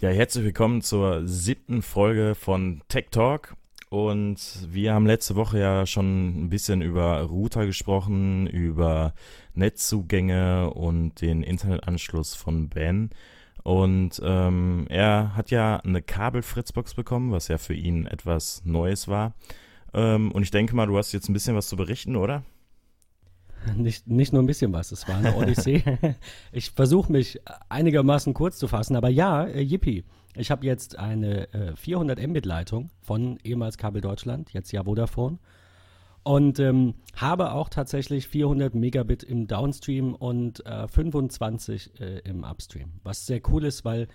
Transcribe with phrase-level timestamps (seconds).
[0.00, 3.56] Ja, herzlich willkommen zur siebten Folge von Tech Talk.
[3.88, 9.12] Und wir haben letzte Woche ja schon ein bisschen über Router gesprochen, über
[9.54, 13.10] Netzzugänge und den Internetanschluss von Ben.
[13.64, 19.34] Und ähm, er hat ja eine Kabel-Fritzbox bekommen, was ja für ihn etwas Neues war.
[19.94, 22.44] Ähm, und ich denke mal, du hast jetzt ein bisschen was zu berichten, oder?
[23.76, 25.82] Nicht, nicht nur ein bisschen was, es war eine Odyssee.
[26.52, 30.04] ich versuche mich einigermaßen kurz zu fassen, aber ja, äh, yippie.
[30.34, 35.38] Ich habe jetzt eine äh, 400 Mbit-Leitung von ehemals Kabel Deutschland, jetzt ja Vodafone.
[36.22, 42.92] Und ähm, habe auch tatsächlich 400 Megabit im Downstream und äh, 25 äh, im Upstream.
[43.02, 44.08] Was sehr cool ist, weil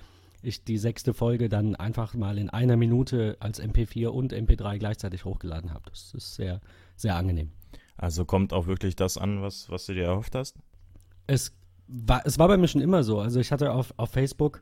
[0.43, 5.25] ich die sechste Folge dann einfach mal in einer Minute als MP4 und MP3 gleichzeitig
[5.25, 5.89] hochgeladen habe.
[5.89, 6.61] Das ist sehr,
[6.95, 7.51] sehr angenehm.
[8.03, 10.57] Also kommt auch wirklich das an, was, was du dir erhofft hast?
[11.25, 11.55] Es
[11.87, 13.21] war, es war bei mir schon immer so.
[13.21, 14.61] Also ich hatte auf, auf Facebook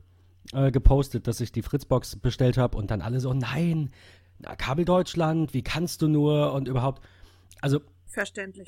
[0.53, 3.89] äh, gepostet, dass ich die Fritzbox bestellt habe und dann alle so, nein,
[4.37, 7.01] na, Kabel Deutschland, wie kannst du nur und überhaupt.
[7.61, 7.79] Also.
[8.05, 8.67] Verständlich.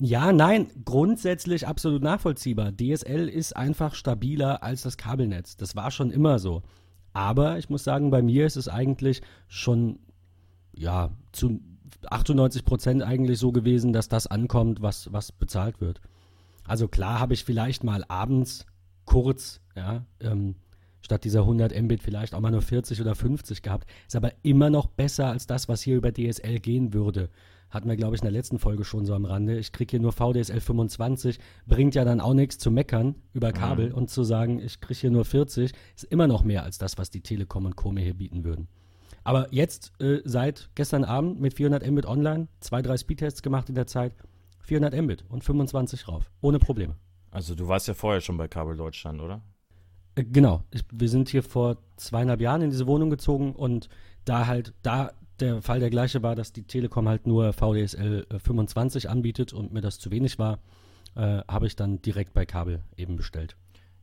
[0.00, 2.72] Ja, nein, grundsätzlich absolut nachvollziehbar.
[2.72, 5.56] DSL ist einfach stabiler als das Kabelnetz.
[5.56, 6.64] Das war schon immer so.
[7.12, 10.00] Aber ich muss sagen, bei mir ist es eigentlich schon,
[10.74, 11.60] ja, zu
[12.10, 16.00] 98 Prozent eigentlich so gewesen, dass das ankommt, was, was bezahlt wird.
[16.64, 18.66] Also klar habe ich vielleicht mal abends
[19.04, 20.56] kurz, ja, ähm,
[21.00, 23.88] statt dieser 100 Mbit vielleicht auch mal nur 40 oder 50 gehabt.
[24.06, 27.30] Ist aber immer noch besser als das, was hier über DSL gehen würde.
[27.70, 29.58] Hatten wir, glaube ich, in der letzten Folge schon so am Rande.
[29.58, 31.38] Ich kriege hier nur VDSL 25.
[31.66, 33.94] Bringt ja dann auch nichts zu meckern über Kabel mhm.
[33.94, 35.72] und zu sagen, ich kriege hier nur 40.
[35.94, 37.92] Ist immer noch mehr als das, was die Telekom und Co.
[37.92, 38.68] mir hier bieten würden.
[39.26, 43.74] Aber jetzt äh, seit gestern Abend mit 400 Mbit online, zwei, drei Speedtests gemacht in
[43.74, 44.12] der Zeit,
[44.60, 46.94] 400 Mbit und 25 rauf, ohne Probleme.
[47.32, 49.42] Also du warst ja vorher schon bei Kabel Deutschland, oder?
[50.14, 50.62] Äh, genau.
[50.70, 53.88] Ich, wir sind hier vor zweieinhalb Jahren in diese Wohnung gezogen und
[54.24, 59.06] da halt, da der Fall der gleiche war, dass die Telekom halt nur VDSL 25
[59.06, 60.60] äh, anbietet und mir das zu wenig war,
[61.16, 63.56] äh, habe ich dann direkt bei Kabel eben bestellt.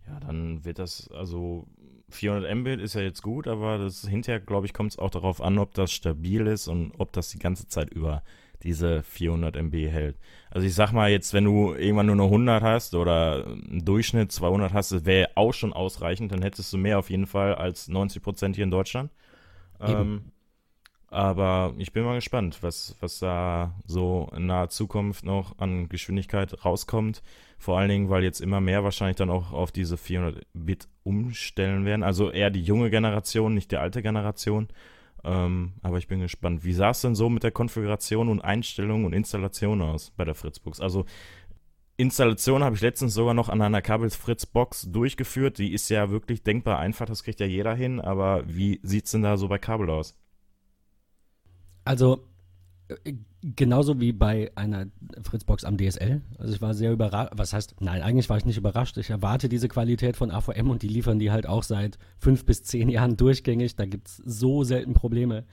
[0.06, 1.66] Ja, dann wird das, also
[2.13, 5.41] 400 Mbit ist ja jetzt gut, aber das hinterher, glaube ich, kommt es auch darauf
[5.41, 8.24] an, ob das stabil ist und ob das die ganze Zeit über
[8.63, 10.18] diese 400 MB hält.
[10.50, 14.31] Also ich sag mal jetzt, wenn du irgendwann nur noch 100 hast oder im Durchschnitt
[14.31, 17.88] 200 hast, das wäre auch schon ausreichend, dann hättest du mehr auf jeden Fall als
[17.88, 19.12] 90 Prozent hier in Deutschland.
[19.81, 20.31] Ähm,
[21.13, 26.66] aber ich bin mal gespannt, was, was da so in naher Zukunft noch an Geschwindigkeit
[26.66, 27.22] rauskommt.
[27.59, 31.85] Vor allen Dingen, weil jetzt immer mehr wahrscheinlich dann auch auf diese 400 Bit umstellen
[31.85, 32.02] werden.
[32.02, 34.69] Also eher die junge Generation, nicht die alte Generation.
[35.23, 36.63] Ähm, aber ich bin gespannt.
[36.63, 40.35] Wie sah es denn so mit der Konfiguration und Einstellung und Installation aus bei der
[40.35, 40.81] Fritzbox?
[40.81, 41.06] Also
[41.96, 45.59] Installation habe ich letztens sogar noch an einer Kabel-Fritz-Box durchgeführt.
[45.59, 48.02] Die ist ja wirklich denkbar einfach, das kriegt ja jeder hin.
[48.02, 50.18] Aber wie sieht es denn da so bei Kabel aus?
[51.86, 52.26] Also
[52.88, 54.88] äh, genauso wie bei einer
[55.24, 56.22] Fritzbox am DSL.
[56.38, 57.34] Also ich war sehr überrascht.
[57.36, 58.98] Was heißt, nein, eigentlich war ich nicht überrascht.
[58.98, 62.64] Ich erwarte diese Qualität von AVM und die liefern die halt auch seit fünf bis
[62.64, 63.76] zehn Jahren durchgängig.
[63.76, 65.44] Da gibt es so selten Probleme,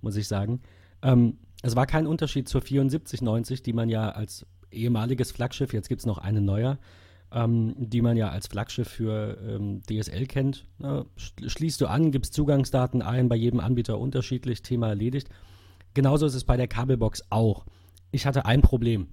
[0.00, 0.60] muss ich sagen.
[1.02, 6.00] Ähm, es war kein Unterschied zur 7490, die man ja als ehemaliges Flaggschiff, jetzt gibt
[6.00, 6.78] es noch eine neuer,
[7.32, 10.66] ähm, die man ja als Flaggschiff für ähm, DSL kennt.
[10.78, 15.28] Na, schließt du an, gibst Zugangsdaten ein, bei jedem Anbieter unterschiedlich, Thema erledigt.
[15.94, 17.64] Genauso ist es bei der Kabelbox auch.
[18.10, 19.08] Ich hatte ein Problem.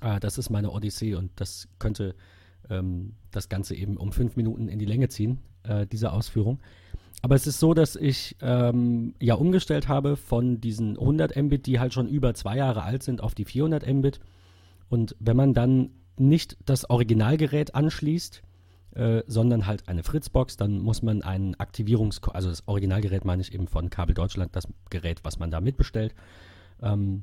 [0.00, 2.14] Äh, das ist meine Odyssee und das könnte
[2.70, 6.60] ähm, das Ganze eben um fünf Minuten in die Länge ziehen, äh, diese Ausführung.
[7.22, 11.80] Aber es ist so, dass ich ähm, ja umgestellt habe von diesen 100 Mbit, die
[11.80, 14.20] halt schon über zwei Jahre alt sind, auf die 400 Mbit.
[14.88, 18.42] Und wenn man dann nicht das Originalgerät anschließt,
[18.96, 23.52] äh, sondern halt eine Fritzbox, dann muss man einen Aktivierungscode, also das Originalgerät meine ich
[23.52, 26.14] eben von Kabel Deutschland, das Gerät, was man da mitbestellt,
[26.80, 27.22] ähm,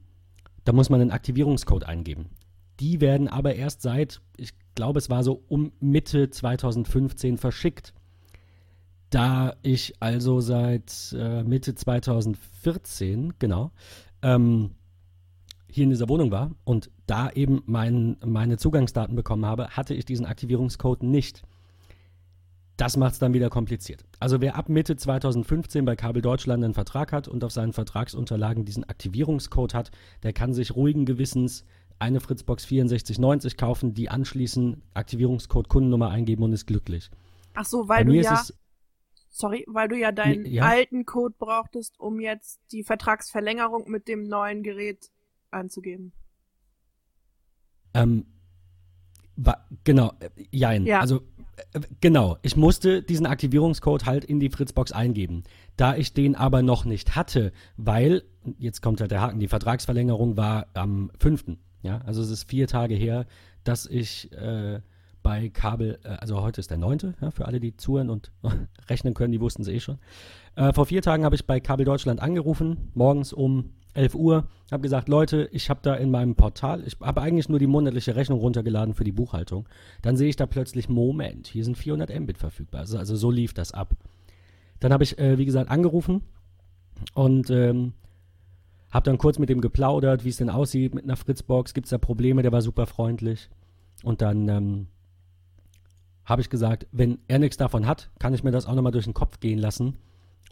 [0.66, 2.30] da muss man einen Aktivierungscode eingeben.
[2.80, 7.94] Die werden aber erst seit, ich glaube, es war so um Mitte 2015 verschickt.
[9.10, 13.72] Da ich also seit äh, Mitte 2014, genau,
[14.22, 14.72] ähm,
[15.68, 20.06] hier in dieser Wohnung war und da eben mein, meine Zugangsdaten bekommen habe, hatte ich
[20.06, 21.42] diesen Aktivierungscode nicht.
[22.78, 24.04] Das macht es dann wieder kompliziert.
[24.20, 28.66] Also wer ab Mitte 2015 bei Kabel Deutschland einen Vertrag hat und auf seinen Vertragsunterlagen
[28.66, 29.92] diesen Aktivierungscode hat,
[30.24, 31.66] der kann sich ruhigen Gewissens
[32.00, 37.12] eine Fritzbox 6490 kaufen, die anschließen, Aktivierungscode Kundennummer eingeben und ist glücklich.
[37.54, 38.42] Ach so, weil du ja
[39.30, 40.64] sorry, weil du ja deinen ja.
[40.64, 45.12] alten Code brauchtest, um jetzt die Vertragsverlängerung mit dem neuen Gerät
[45.52, 46.14] einzugeben.
[47.94, 48.26] Ähm,
[49.84, 50.86] genau, äh, jein.
[50.86, 51.00] Ja.
[51.00, 51.22] Also
[52.02, 55.44] genau, ich musste diesen Aktivierungscode halt in die Fritzbox eingeben.
[55.78, 58.24] Da ich den aber noch nicht hatte, weil,
[58.58, 61.58] jetzt kommt halt der Haken, die Vertragsverlängerung war am 5.
[61.82, 63.26] Ja, also es ist vier Tage her,
[63.64, 64.80] dass ich äh,
[65.22, 68.32] bei Kabel, äh, also heute ist der 9., ja, für alle, die zuhören und
[68.90, 69.98] rechnen können, die wussten es eh schon.
[70.56, 74.82] Äh, vor vier Tagen habe ich bei Kabel Deutschland angerufen, morgens um 11 Uhr, habe
[74.82, 78.40] gesagt, Leute, ich habe da in meinem Portal, ich habe eigentlich nur die monatliche Rechnung
[78.40, 79.68] runtergeladen für die Buchhaltung.
[80.02, 82.82] Dann sehe ich da plötzlich, Moment, hier sind 400 Mbit verfügbar.
[82.82, 83.96] Also, also so lief das ab.
[84.80, 86.22] Dann habe ich, äh, wie gesagt, angerufen
[87.14, 87.94] und ähm,
[88.92, 91.92] habe dann kurz mit dem geplaudert, wie es denn aussieht mit einer Fritzbox, gibt es
[91.92, 93.50] da Probleme, der war super freundlich.
[94.04, 94.88] Und dann ähm,
[96.26, 99.06] habe ich gesagt, wenn er nichts davon hat, kann ich mir das auch nochmal durch
[99.06, 99.98] den Kopf gehen lassen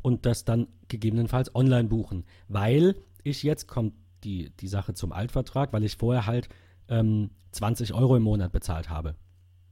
[0.01, 2.23] und das dann gegebenenfalls online buchen.
[2.47, 6.49] Weil ich jetzt, kommt die, die Sache zum Altvertrag, weil ich vorher halt
[6.87, 9.15] ähm, 20 Euro im Monat bezahlt habe.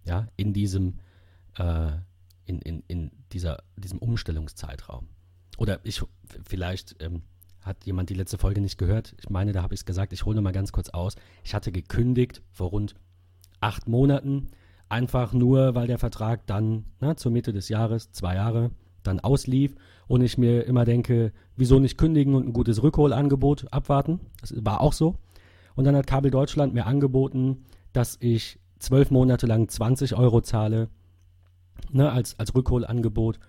[0.05, 0.99] Ja, in diesem,
[1.57, 1.91] äh,
[2.45, 5.09] in, in, in dieser, diesem Umstellungszeitraum.
[5.57, 6.01] Oder ich,
[6.45, 7.23] vielleicht ähm,
[7.61, 9.15] hat jemand die letzte Folge nicht gehört.
[9.19, 10.13] Ich meine, da habe ich es gesagt.
[10.13, 11.15] Ich hole nur mal ganz kurz aus.
[11.43, 12.95] Ich hatte gekündigt vor rund
[13.59, 14.47] acht Monaten.
[14.87, 18.71] Einfach nur, weil der Vertrag dann na, zur Mitte des Jahres, zwei Jahre,
[19.09, 19.75] dann auslief
[20.07, 24.19] und ich mir immer denke, wieso nicht kündigen und ein gutes Rückholangebot abwarten?
[24.41, 25.15] Das war auch so.
[25.75, 30.89] Und dann hat Kabel Deutschland mir angeboten, dass ich zwölf Monate lang 20 Euro zahle,
[31.91, 33.39] ne, als, als Rückholangebot.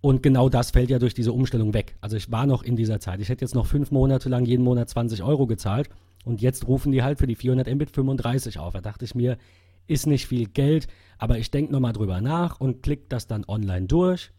[0.00, 1.96] Und genau das fällt ja durch diese Umstellung weg.
[2.00, 3.20] Also ich war noch in dieser Zeit.
[3.20, 5.90] Ich hätte jetzt noch fünf Monate lang jeden Monat 20 Euro gezahlt.
[6.24, 8.74] Und jetzt rufen die halt für die 400 Mbit 35 auf.
[8.74, 9.38] Da dachte ich mir,
[9.86, 10.86] ist nicht viel Geld,
[11.18, 14.32] aber ich denke nochmal drüber nach und klicke das dann online durch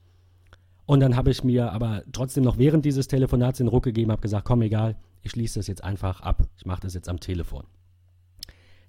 [0.85, 4.21] und dann habe ich mir aber trotzdem noch während dieses Telefonats den Ruck gegeben, habe
[4.21, 6.44] gesagt, komm, egal, ich schließe das jetzt einfach ab.
[6.57, 7.63] Ich mache das jetzt am Telefon.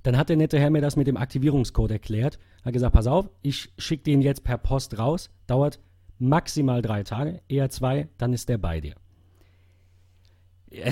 [0.02, 2.38] Dann hat der nette Herr mir das mit dem Aktivierungscode erklärt.
[2.64, 5.30] Hat gesagt, pass auf, ich schicke den jetzt per Post raus.
[5.46, 5.78] Dauert
[6.18, 8.94] maximal drei Tage, eher zwei, dann ist der bei dir.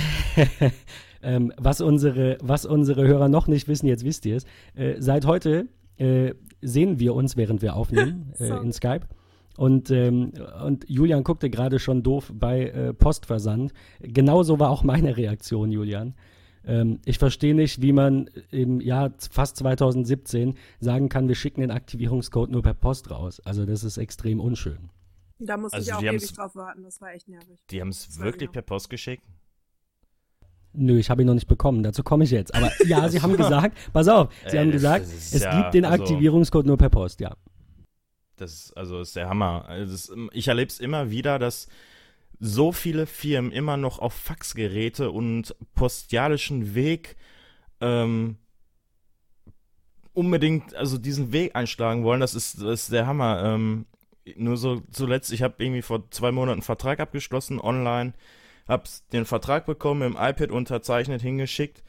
[1.22, 4.44] ähm, was, unsere, was unsere Hörer noch nicht wissen, jetzt wisst ihr es.
[4.74, 5.66] Äh, seit heute
[5.96, 9.06] äh, sehen wir uns, während wir aufnehmen äh, in Skype.
[9.56, 10.32] Und, ähm,
[10.64, 13.72] und Julian guckte gerade schon doof bei äh, Postversand.
[14.00, 16.14] Genauso war auch meine Reaktion, Julian.
[16.64, 21.70] Ähm, ich verstehe nicht, wie man im Jahr fast 2017 sagen kann, wir schicken den
[21.70, 23.40] Aktivierungscode nur per Post raus.
[23.40, 24.90] Also das ist extrem unschön.
[25.38, 27.64] Da musste also ich auch ewig drauf warten, das war echt nervig.
[27.70, 28.52] Die haben es wirklich genau.
[28.52, 29.24] per Post geschickt?
[30.74, 31.82] Nö, ich habe ihn noch nicht bekommen.
[31.82, 32.54] Dazu komme ich jetzt.
[32.54, 35.84] Aber ja, sie haben gesagt, pass auf, sie Ey, haben gesagt, es ja, gibt den
[35.84, 37.36] also Aktivierungscode nur per Post, ja.
[38.42, 39.64] Das ist, also ist der Hammer.
[39.68, 41.68] Also ist, ich erlebe es immer wieder, dass
[42.40, 47.16] so viele Firmen immer noch auf Faxgeräte und postialischen Weg
[47.80, 48.36] ähm,
[50.12, 52.20] unbedingt also diesen Weg einschlagen wollen.
[52.20, 53.42] Das ist, das ist der Hammer.
[53.44, 53.86] Ähm,
[54.36, 58.12] nur so zuletzt, ich habe irgendwie vor zwei Monaten einen Vertrag abgeschlossen online,
[58.68, 61.82] habe den Vertrag bekommen, im iPad unterzeichnet, hingeschickt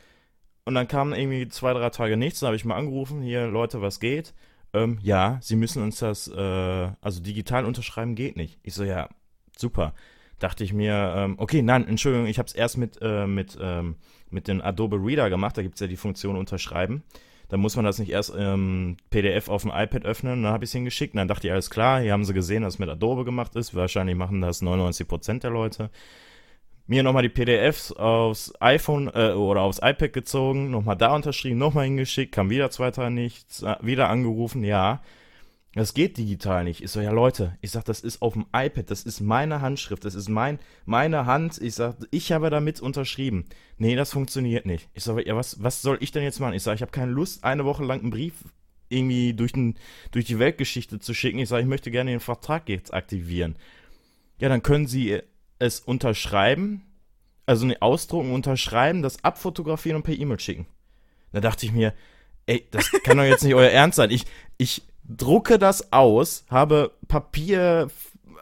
[0.66, 2.40] und dann kam irgendwie zwei, drei Tage nichts.
[2.40, 4.34] Da habe ich mal angerufen, hier Leute, was geht?
[4.74, 8.60] Ähm, ja, Sie müssen uns das, äh, also digital unterschreiben geht nicht.
[8.64, 9.10] Ich so, ja,
[9.58, 9.94] super.
[10.40, 13.96] Dachte ich mir, ähm, okay, nein, Entschuldigung, ich habe es erst mit, äh, mit, ähm,
[14.30, 17.04] mit dem Adobe Reader gemacht, da gibt es ja die Funktion unterschreiben.
[17.50, 20.70] Da muss man das nicht erst ähm, PDF auf dem iPad öffnen dann habe ich
[20.70, 21.14] es hingeschickt.
[21.14, 23.56] Und dann dachte ich, alles klar, hier haben sie gesehen, dass es mit Adobe gemacht
[23.56, 23.76] ist.
[23.76, 25.92] Wahrscheinlich machen das 99% der Leute
[26.86, 31.86] mir nochmal die PDFs aufs iPhone äh, oder aufs iPad gezogen, nochmal da unterschrieben, nochmal
[31.86, 35.02] hingeschickt, kam wieder zwei Tage nichts, äh, wieder angerufen, ja.
[35.76, 36.84] Das geht digital nicht.
[36.84, 40.06] Ich so, ja Leute, ich sag, das ist auf dem iPad, das ist meine Handschrift,
[40.06, 41.60] das ist mein, meine Hand.
[41.60, 43.46] Ich sag, ich habe damit unterschrieben.
[43.78, 44.88] Nee, das funktioniert nicht.
[44.94, 46.54] Ich sag, ja, was, was soll ich denn jetzt machen?
[46.54, 48.34] Ich sag, ich habe keine Lust, eine Woche lang einen Brief
[48.90, 49.74] irgendwie durch, den,
[50.12, 51.40] durch die Weltgeschichte zu schicken.
[51.40, 53.56] Ich sage, ich möchte gerne den Vertrag jetzt aktivieren.
[54.40, 55.22] Ja, dann können Sie
[55.64, 56.84] es unterschreiben,
[57.46, 60.68] also ne, ausdrucken, unterschreiben, das abfotografieren und per E-Mail schicken.
[61.32, 61.94] Da dachte ich mir,
[62.46, 64.12] ey, das kann doch jetzt nicht euer Ernst sein.
[64.12, 64.26] Ich,
[64.58, 67.90] ich drucke das aus, habe Papier,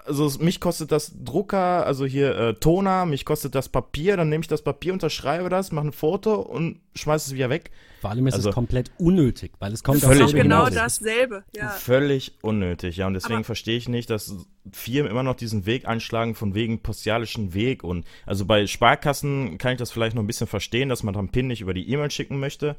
[0.05, 4.41] also mich kostet das Drucker, also hier äh, Toner, mich kostet das Papier, dann nehme
[4.41, 7.71] ich das Papier, unterschreibe das, mache ein Foto und schmeiße es wieder weg.
[8.01, 11.43] Vor allem ist also, es komplett unnötig, weil es kommt völlig genau dasselbe.
[11.55, 11.69] Ja.
[11.69, 13.05] Völlig unnötig, ja.
[13.05, 14.35] Und deswegen Aber verstehe ich nicht, dass
[14.71, 17.83] Firmen immer noch diesen Weg einschlagen von wegen postialischen Weg.
[17.83, 21.29] Und also bei Sparkassen kann ich das vielleicht noch ein bisschen verstehen, dass man dann
[21.29, 22.75] PIN nicht über die E-Mail schicken möchte.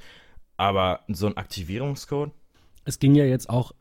[0.56, 2.32] Aber so ein Aktivierungscode?
[2.84, 3.72] Es ging ja jetzt auch,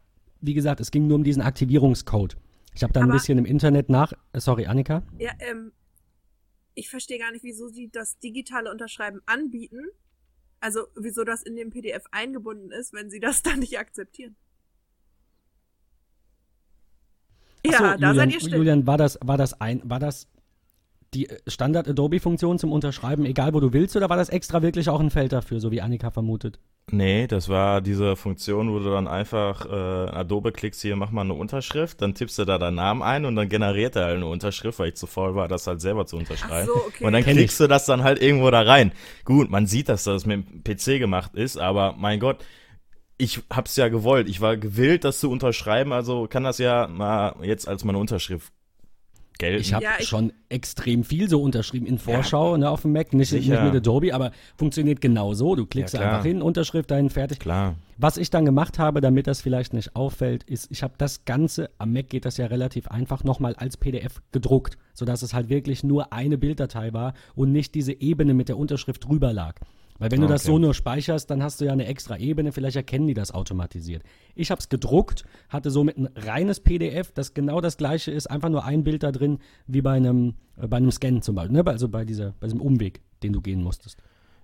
[0.41, 2.37] wie gesagt, es ging nur um diesen Aktivierungscode.
[2.73, 4.13] Ich habe da ein bisschen im Internet nach.
[4.33, 5.03] Äh, sorry, Annika.
[5.19, 5.71] Ja, ähm,
[6.73, 9.89] ich verstehe gar nicht, wieso sie das digitale Unterschreiben anbieten.
[10.59, 14.35] Also, wieso das in dem PDF eingebunden ist, wenn sie das dann nicht akzeptieren.
[17.65, 18.55] Ja, Achso, da Julian, seid ihr still.
[18.55, 20.27] Julian, war das, war das ein, war das
[21.13, 24.99] die Standard Adobe-Funktion zum Unterschreiben, egal wo du willst, oder war das extra wirklich auch
[24.99, 26.59] ein Feld dafür, so wie Annika vermutet?
[26.89, 31.21] Nee, das war diese Funktion, wo du dann einfach äh, Adobe klickst, hier mach mal
[31.21, 34.25] eine Unterschrift, dann tippst du da deinen Namen ein und dann generiert er halt eine
[34.25, 36.67] Unterschrift, weil ich zu faul war, das halt selber zu unterschreiben.
[36.67, 37.05] So, okay.
[37.05, 38.91] Und dann klickst du das dann halt irgendwo da rein.
[39.23, 42.43] Gut, man sieht, dass das mit dem PC gemacht ist, aber mein Gott,
[43.17, 44.27] ich hab's ja gewollt.
[44.27, 48.51] Ich war gewillt, das zu unterschreiben, also kann das ja mal jetzt als meine Unterschrift
[49.41, 49.61] gelten.
[49.61, 53.13] Ich habe ja, schon extrem viel so unterschrieben in Vorschau ja, ne, auf dem Mac,
[53.13, 55.55] nicht, nicht, mit Adobe, aber funktioniert genauso.
[55.55, 57.39] Du klickst ja, einfach hin, Unterschrift dahin, fertig.
[57.39, 57.75] Klar.
[57.97, 61.69] Was ich dann gemacht habe, damit das vielleicht nicht auffällt, ist, ich habe das Ganze,
[61.77, 65.83] am Mac geht das ja relativ einfach, nochmal als PDF gedruckt, sodass es halt wirklich
[65.83, 69.55] nur eine Bilddatei war und nicht diese Ebene mit der Unterschrift drüber lag.
[70.01, 70.33] Weil wenn du okay.
[70.33, 73.29] das so nur speicherst, dann hast du ja eine extra Ebene, vielleicht erkennen die das
[73.31, 74.01] automatisiert.
[74.33, 78.49] Ich habe es gedruckt, hatte somit ein reines PDF, das genau das gleiche ist, einfach
[78.49, 81.67] nur ein Bild da drin, wie bei einem, äh, bei einem Scan zum Beispiel, ne?
[81.67, 84.01] also bei, dieser, bei diesem Umweg, den du gehen musstest.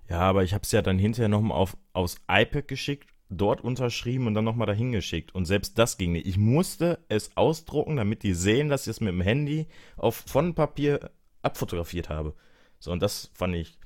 [0.07, 4.27] Ja, aber ich habe es ja dann hinterher nochmal auf, aufs iPad geschickt, dort unterschrieben
[4.27, 5.33] und dann nochmal dahin geschickt.
[5.33, 6.27] Und selbst das ging nicht.
[6.27, 10.53] Ich musste es ausdrucken, damit die sehen, dass ich es mit dem Handy auf, von
[10.53, 11.09] Papier
[11.41, 12.35] abfotografiert habe.
[12.77, 13.79] So, und das fand ich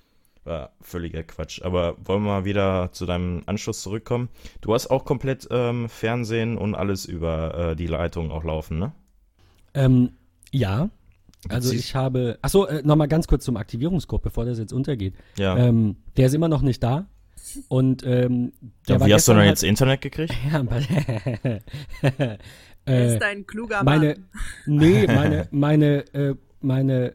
[0.43, 1.61] war völliger Quatsch.
[1.61, 4.29] Aber wollen wir mal wieder zu deinem Anschluss zurückkommen?
[4.61, 8.91] Du hast auch komplett ähm, Fernsehen und alles über äh, die Leitung auch laufen, ne?
[9.73, 10.11] Ähm,
[10.51, 10.89] ja.
[11.49, 12.37] Also ich habe.
[12.41, 15.15] Achso, äh, nochmal ganz kurz zum Aktivierungscode, bevor das jetzt untergeht.
[15.37, 15.57] Ja.
[15.57, 17.07] Ähm, der ist immer noch nicht da.
[17.67, 18.53] Und ähm,
[18.87, 20.33] ja, wie hast du denn halt, jetzt Internet gekriegt?
[20.51, 20.61] Ja,
[22.87, 24.25] äh, ist ein kluger meine, Mann.
[24.65, 27.13] Nee, meine, meine, äh, meine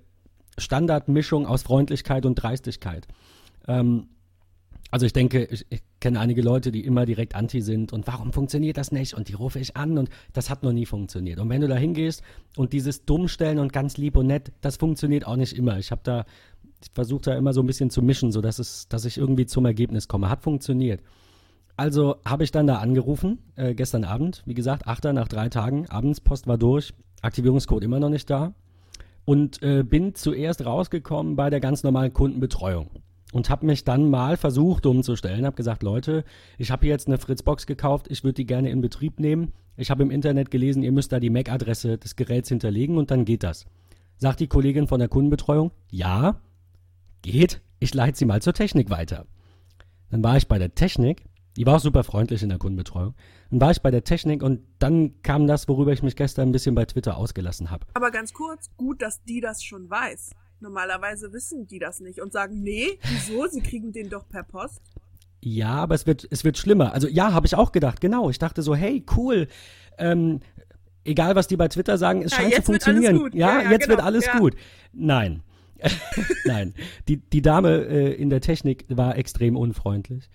[0.59, 3.07] Standardmischung aus Freundlichkeit und Dreistigkeit.
[3.69, 4.09] Ähm,
[4.91, 8.33] also ich denke, ich, ich, kenne einige Leute, die immer direkt anti sind und warum
[8.33, 11.41] funktioniert das nicht und die rufe ich an und das hat noch nie funktioniert.
[11.41, 12.23] Und wenn du da hingehst
[12.57, 15.79] und dieses Dummstellen und ganz lieb und nett, das funktioniert auch nicht immer.
[15.79, 16.25] Ich habe da,
[16.83, 19.47] ich versuche da immer so ein bisschen zu mischen, so dass es, dass ich irgendwie
[19.47, 20.29] zum Ergebnis komme.
[20.29, 21.01] Hat funktioniert.
[21.77, 25.89] Also habe ich dann da angerufen, äh, gestern Abend, wie gesagt, Achter nach drei Tagen,
[25.89, 28.55] Abendspost war durch, Aktivierungscode immer noch nicht da
[29.27, 32.89] und äh, bin zuerst rausgekommen bei der ganz normalen Kundenbetreuung
[33.33, 36.25] und habe mich dann mal versucht umzustellen, habe gesagt, Leute,
[36.57, 39.53] ich habe hier jetzt eine Fritzbox gekauft, ich würde die gerne in Betrieb nehmen.
[39.77, 43.27] Ich habe im Internet gelesen, ihr müsst da die MAC-Adresse des Geräts hinterlegen und dann
[43.27, 43.67] geht das.
[44.17, 46.41] Sagt die Kollegin von der Kundenbetreuung, ja,
[47.21, 49.27] geht, ich leite sie mal zur Technik weiter.
[50.11, 51.25] Dann war ich bei der Technik
[51.57, 53.15] die war auch super freundlich in der Kundenbetreuung.
[53.51, 56.53] Dann war ich bei der Technik und dann kam das, worüber ich mich gestern ein
[56.53, 57.87] bisschen bei Twitter ausgelassen habe.
[57.95, 60.31] Aber ganz kurz, gut, dass die das schon weiß.
[60.61, 63.47] Normalerweise wissen die das nicht und sagen, nee, wieso?
[63.47, 64.81] Sie kriegen den doch per Post.
[65.43, 66.93] Ja, aber es wird, es wird schlimmer.
[66.93, 68.31] Also ja, habe ich auch gedacht, genau.
[68.31, 69.49] Ich dachte so, hey, cool.
[69.99, 70.41] Ähm,
[71.05, 73.31] egal, was die bei Twitter sagen, es ja, scheint zu funktionieren.
[73.33, 73.97] Ja, ja, jetzt genau.
[73.97, 74.57] wird alles gut.
[74.93, 75.43] Nein.
[76.47, 76.75] Nein.
[77.09, 80.29] Die, die Dame äh, in der Technik war extrem unfreundlich.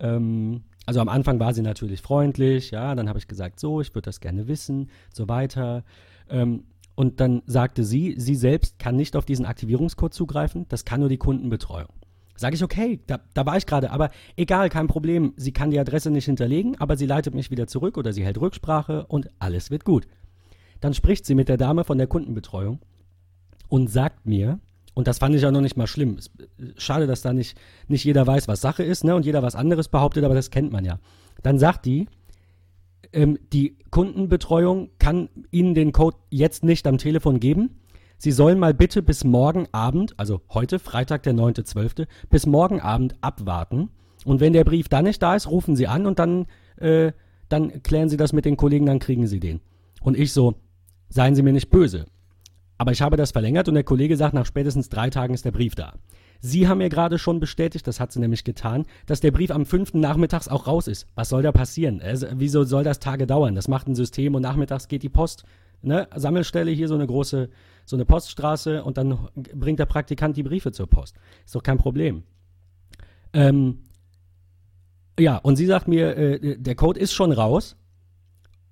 [0.00, 3.94] Ähm, also am Anfang war sie natürlich freundlich, ja, dann habe ich gesagt, so, ich
[3.94, 5.84] würde das gerne wissen, so weiter.
[6.28, 6.64] Ähm,
[6.94, 11.08] und dann sagte sie, sie selbst kann nicht auf diesen Aktivierungscode zugreifen, das kann nur
[11.08, 11.88] die Kundenbetreuung.
[12.36, 15.34] Sage ich, okay, da, da war ich gerade, aber egal, kein Problem.
[15.36, 18.40] Sie kann die Adresse nicht hinterlegen, aber sie leitet mich wieder zurück oder sie hält
[18.40, 20.08] Rücksprache und alles wird gut.
[20.80, 22.80] Dann spricht sie mit der Dame von der Kundenbetreuung
[23.68, 24.58] und sagt mir,
[24.94, 26.18] und das fand ich ja noch nicht mal schlimm.
[26.76, 29.14] Schade, dass da nicht, nicht jeder weiß, was Sache ist, ne?
[29.14, 30.98] Und jeder was anderes behauptet, aber das kennt man ja.
[31.42, 32.06] Dann sagt die,
[33.12, 37.80] ähm, die Kundenbetreuung kann Ihnen den Code jetzt nicht am Telefon geben.
[38.18, 43.14] Sie sollen mal bitte bis morgen Abend, also heute, Freitag, der 9.12., bis morgen Abend
[43.22, 43.90] abwarten.
[44.24, 47.12] Und wenn der Brief dann nicht da ist, rufen Sie an und dann, äh,
[47.48, 49.60] dann klären Sie das mit den Kollegen, dann kriegen Sie den.
[50.02, 50.56] Und ich so,
[51.08, 52.04] seien Sie mir nicht böse.
[52.76, 55.50] Aber ich habe das verlängert und der Kollege sagt, nach spätestens drei Tagen ist der
[55.50, 55.94] Brief da.
[56.40, 59.66] Sie haben mir gerade schon bestätigt, das hat sie nämlich getan, dass der Brief am
[59.66, 61.06] fünften Nachmittags auch raus ist.
[61.14, 62.00] Was soll da passieren?
[62.00, 63.54] Also, wieso soll das Tage dauern?
[63.54, 65.44] Das macht ein System und nachmittags geht die Post.
[65.82, 66.08] Ne?
[66.14, 67.50] Sammelstelle hier so eine große,
[67.84, 71.16] so eine Poststraße und dann bringt der Praktikant die Briefe zur Post.
[71.44, 72.22] Ist doch kein Problem.
[73.32, 73.80] Ähm,
[75.18, 77.76] ja, und sie sagt mir, äh, der Code ist schon raus.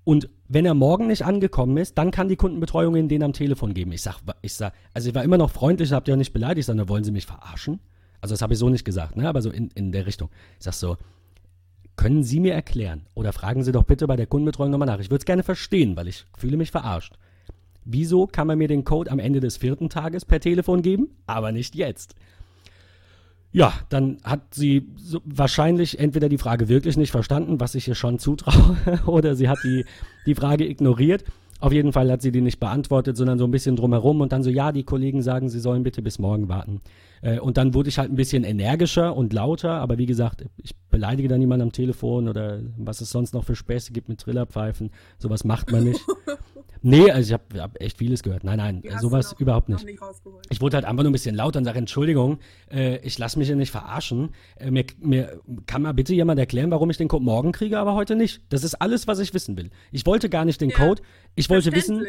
[0.03, 3.75] Und wenn er morgen nicht angekommen ist, dann kann die Kundenbetreuung ihn den am Telefon
[3.75, 3.91] geben.
[3.91, 6.65] Ich sag, ich sag, also ich war immer noch freundlich, habt ihr auch nicht beleidigt,
[6.65, 7.79] sondern wollen sie mich verarschen?
[8.19, 9.29] Also das habe ich so nicht gesagt, ne?
[9.29, 10.29] aber so in, in der Richtung.
[10.57, 10.97] Ich sag so,
[11.95, 14.99] können Sie mir erklären oder fragen Sie doch bitte bei der Kundenbetreuung nochmal nach.
[14.99, 17.13] Ich würde es gerne verstehen, weil ich fühle mich verarscht.
[17.85, 21.51] Wieso kann man mir den Code am Ende des vierten Tages per Telefon geben, aber
[21.51, 22.15] nicht jetzt?
[23.51, 27.95] Ja, dann hat sie so wahrscheinlich entweder die Frage wirklich nicht verstanden, was ich ihr
[27.95, 28.77] schon zutraue,
[29.07, 29.85] oder sie hat die,
[30.25, 31.23] die Frage ignoriert.
[31.59, 34.43] Auf jeden Fall hat sie die nicht beantwortet, sondern so ein bisschen drumherum und dann
[34.43, 36.79] so, ja, die Kollegen sagen, sie sollen bitte bis morgen warten.
[37.21, 40.75] Äh, und dann wurde ich halt ein bisschen energischer und lauter, aber wie gesagt, ich
[40.89, 44.91] beleidige da niemanden am Telefon oder was es sonst noch für Späße gibt mit Trillerpfeifen.
[45.17, 45.99] Sowas macht man nicht.
[46.81, 48.43] nee, also ich habe hab echt vieles gehört.
[48.43, 49.85] Nein, nein, die sowas noch, überhaupt nicht.
[49.85, 49.99] nicht
[50.49, 52.39] ich wurde halt einfach nur ein bisschen lauter und sage, Entschuldigung,
[52.71, 54.29] äh, ich lasse mich hier nicht verarschen.
[54.57, 57.93] Äh, mir, mir kann mal bitte jemand erklären, warum ich den Code morgen kriege, aber
[57.95, 58.41] heute nicht.
[58.49, 59.69] Das ist alles, was ich wissen will.
[59.91, 61.01] Ich wollte gar nicht den ja, Code.
[61.35, 62.05] Ich wollte wissen,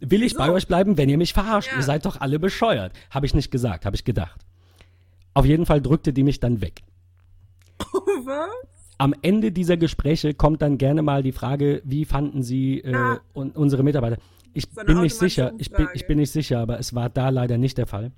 [0.00, 0.38] will ich so.
[0.38, 1.70] bei euch bleiben, wenn ihr mich verarscht?
[1.70, 1.78] Ja.
[1.78, 2.92] Ihr seid doch alle bescheuert.
[3.10, 4.40] Habe ich nicht gesagt, habe ich gedacht.
[5.34, 6.82] Auf jeden Fall drückte die mich dann weg.
[8.24, 8.73] Was?
[8.98, 13.20] Am Ende dieser Gespräche kommt dann gerne mal die Frage, wie fanden Sie äh, ah.
[13.34, 14.18] un unsere Mitarbeiter?
[14.52, 17.30] Ich so bin nicht sicher, ich bin, ich bin nicht sicher, aber es war da
[17.30, 18.12] leider nicht der Fall.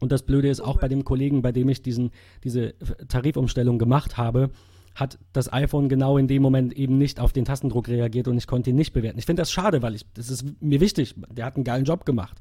[0.00, 2.10] Und das Blöde ist auch bei dem Kollegen, bei dem ich diesen,
[2.42, 2.74] diese
[3.08, 4.50] Tarifumstellung gemacht habe,
[4.94, 8.46] hat das iPhone genau in dem Moment eben nicht auf den Tastendruck reagiert und ich
[8.46, 9.18] konnte ihn nicht bewerten.
[9.18, 11.14] Ich finde das schade, weil ich, das ist mir wichtig.
[11.30, 12.38] Der hat einen geilen Job gemacht.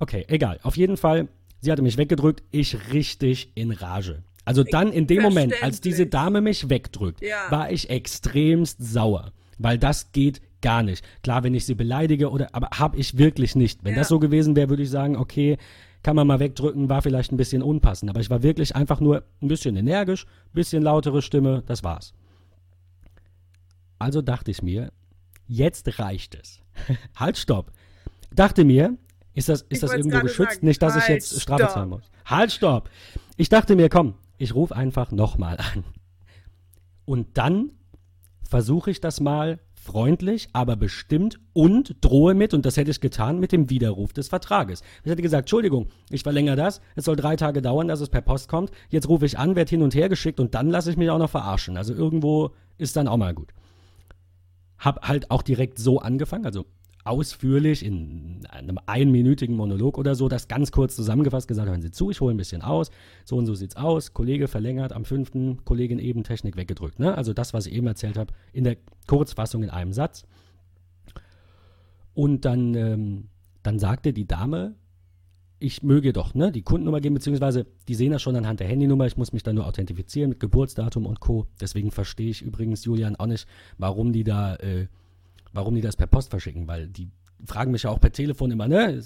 [0.00, 0.58] Okay, egal.
[0.62, 1.28] Auf jeden Fall
[1.64, 4.24] Sie hatte mich weggedrückt, ich richtig in Rage.
[4.44, 7.50] Also dann in dem Moment, als diese Dame mich wegdrückt, ja.
[7.50, 11.04] war ich extremst sauer, weil das geht gar nicht.
[11.22, 13.84] Klar, wenn ich sie beleidige oder, aber habe ich wirklich nicht.
[13.84, 14.00] Wenn ja.
[14.00, 15.58] das so gewesen wäre, würde ich sagen, okay,
[16.02, 18.10] kann man mal wegdrücken, war vielleicht ein bisschen unpassend.
[18.10, 22.14] Aber ich war wirklich einfach nur ein bisschen energisch, ein bisschen lautere Stimme, das war's.
[23.98, 24.90] Also dachte ich mir,
[25.46, 26.60] jetzt reicht es.
[27.16, 27.70] halt, stopp.
[28.34, 28.96] Dachte mir,
[29.34, 30.54] ist das, ist das irgendwo geschützt?
[30.54, 32.10] Sagen, nicht, dass halt, ich jetzt Strafe zahlen muss.
[32.24, 32.90] Halt, stopp!
[33.36, 35.84] Ich dachte mir, komm, ich rufe einfach nochmal an.
[37.04, 37.70] Und dann
[38.42, 43.38] versuche ich das mal freundlich, aber bestimmt und drohe mit, und das hätte ich getan,
[43.38, 44.82] mit dem Widerruf des Vertrages.
[45.04, 48.20] Ich hätte gesagt, Entschuldigung, ich verlängere das, es soll drei Tage dauern, dass es per
[48.20, 50.96] Post kommt, jetzt rufe ich an, werde hin und her geschickt und dann lasse ich
[50.96, 51.76] mich auch noch verarschen.
[51.76, 53.54] Also irgendwo ist dann auch mal gut.
[54.76, 56.66] Hab halt auch direkt so angefangen, also
[57.04, 62.10] ausführlich in einem einminütigen Monolog oder so das ganz kurz zusammengefasst gesagt, hören Sie zu,
[62.10, 62.90] ich hole ein bisschen aus,
[63.24, 66.98] so und so sieht's aus, Kollege verlängert, am fünften Kollegin eben Technik weggedrückt.
[66.98, 67.16] Ne?
[67.16, 70.24] Also das, was ich eben erzählt habe, in der Kurzfassung in einem Satz.
[72.14, 73.28] Und dann, ähm,
[73.62, 74.76] dann sagte die Dame,
[75.62, 79.06] ich möge doch ne, die Kundennummer geben, beziehungsweise die sehen das schon anhand der Handynummer.
[79.06, 81.46] Ich muss mich dann nur authentifizieren mit Geburtsdatum und Co.
[81.60, 83.46] Deswegen verstehe ich übrigens, Julian, auch nicht,
[83.78, 84.88] warum die da äh,
[85.52, 87.10] warum die das per Post verschicken, weil die
[87.44, 89.02] fragen mich ja auch per Telefon immer, ne,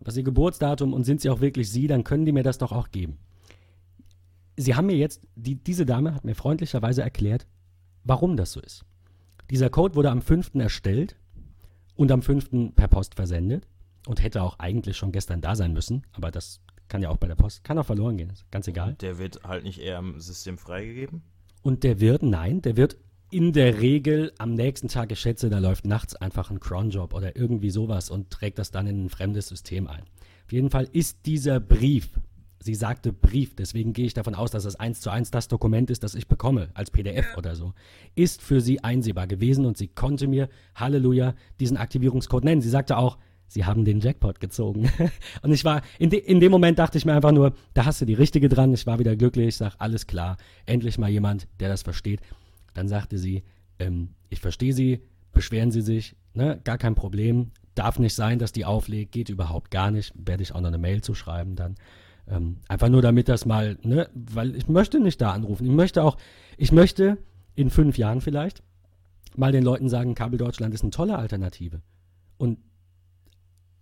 [0.00, 2.58] was ist ihr Geburtsdatum und sind sie auch wirklich sie, dann können die mir das
[2.58, 3.18] doch auch geben.
[4.56, 7.46] Sie haben mir jetzt, die, diese Dame hat mir freundlicherweise erklärt,
[8.04, 8.84] warum das so ist.
[9.50, 10.54] Dieser Code wurde am 5.
[10.56, 11.16] erstellt
[11.94, 12.74] und am 5.
[12.74, 13.66] per Post versendet
[14.06, 17.28] und hätte auch eigentlich schon gestern da sein müssen, aber das kann ja auch bei
[17.28, 18.94] der Post, kann auch verloren gehen, ist ganz egal.
[18.94, 21.22] Der wird halt nicht eher im System freigegeben?
[21.62, 22.96] Und der wird, nein, der wird
[23.32, 27.34] in der Regel am nächsten Tag, ich schätze, da läuft nachts einfach ein Cronjob oder
[27.34, 30.02] irgendwie sowas und trägt das dann in ein fremdes System ein.
[30.44, 32.10] Auf jeden Fall ist dieser Brief,
[32.60, 35.88] sie sagte Brief, deswegen gehe ich davon aus, dass das eins zu eins das Dokument
[35.88, 37.72] ist, das ich bekomme, als PDF oder so,
[38.14, 42.60] ist für sie einsehbar gewesen und sie konnte mir, Halleluja, diesen Aktivierungscode nennen.
[42.60, 43.16] Sie sagte auch,
[43.48, 44.90] sie haben den Jackpot gezogen.
[45.42, 48.02] und ich war, in, de, in, dem Moment dachte ich mir einfach nur, da hast
[48.02, 48.74] du die richtige dran.
[48.74, 52.20] Ich war wieder glücklich, ich sage, alles klar, endlich mal jemand, der das versteht.
[52.74, 53.42] Dann sagte sie,
[53.78, 58.52] ähm, ich verstehe Sie, beschweren Sie sich, ne, gar kein Problem, darf nicht sein, dass
[58.52, 61.74] die auflegt, geht überhaupt gar nicht, werde ich auch noch eine Mail zu schreiben dann.
[62.28, 65.66] Ähm, einfach nur damit das mal, ne, weil ich möchte nicht da anrufen.
[65.66, 66.16] Ich möchte auch,
[66.56, 67.18] ich möchte
[67.54, 68.62] in fünf Jahren vielleicht
[69.36, 71.82] mal den Leuten sagen, Kabel Deutschland ist eine tolle Alternative.
[72.38, 72.58] Und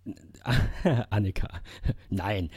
[1.09, 1.49] Annika,
[2.09, 2.49] nein.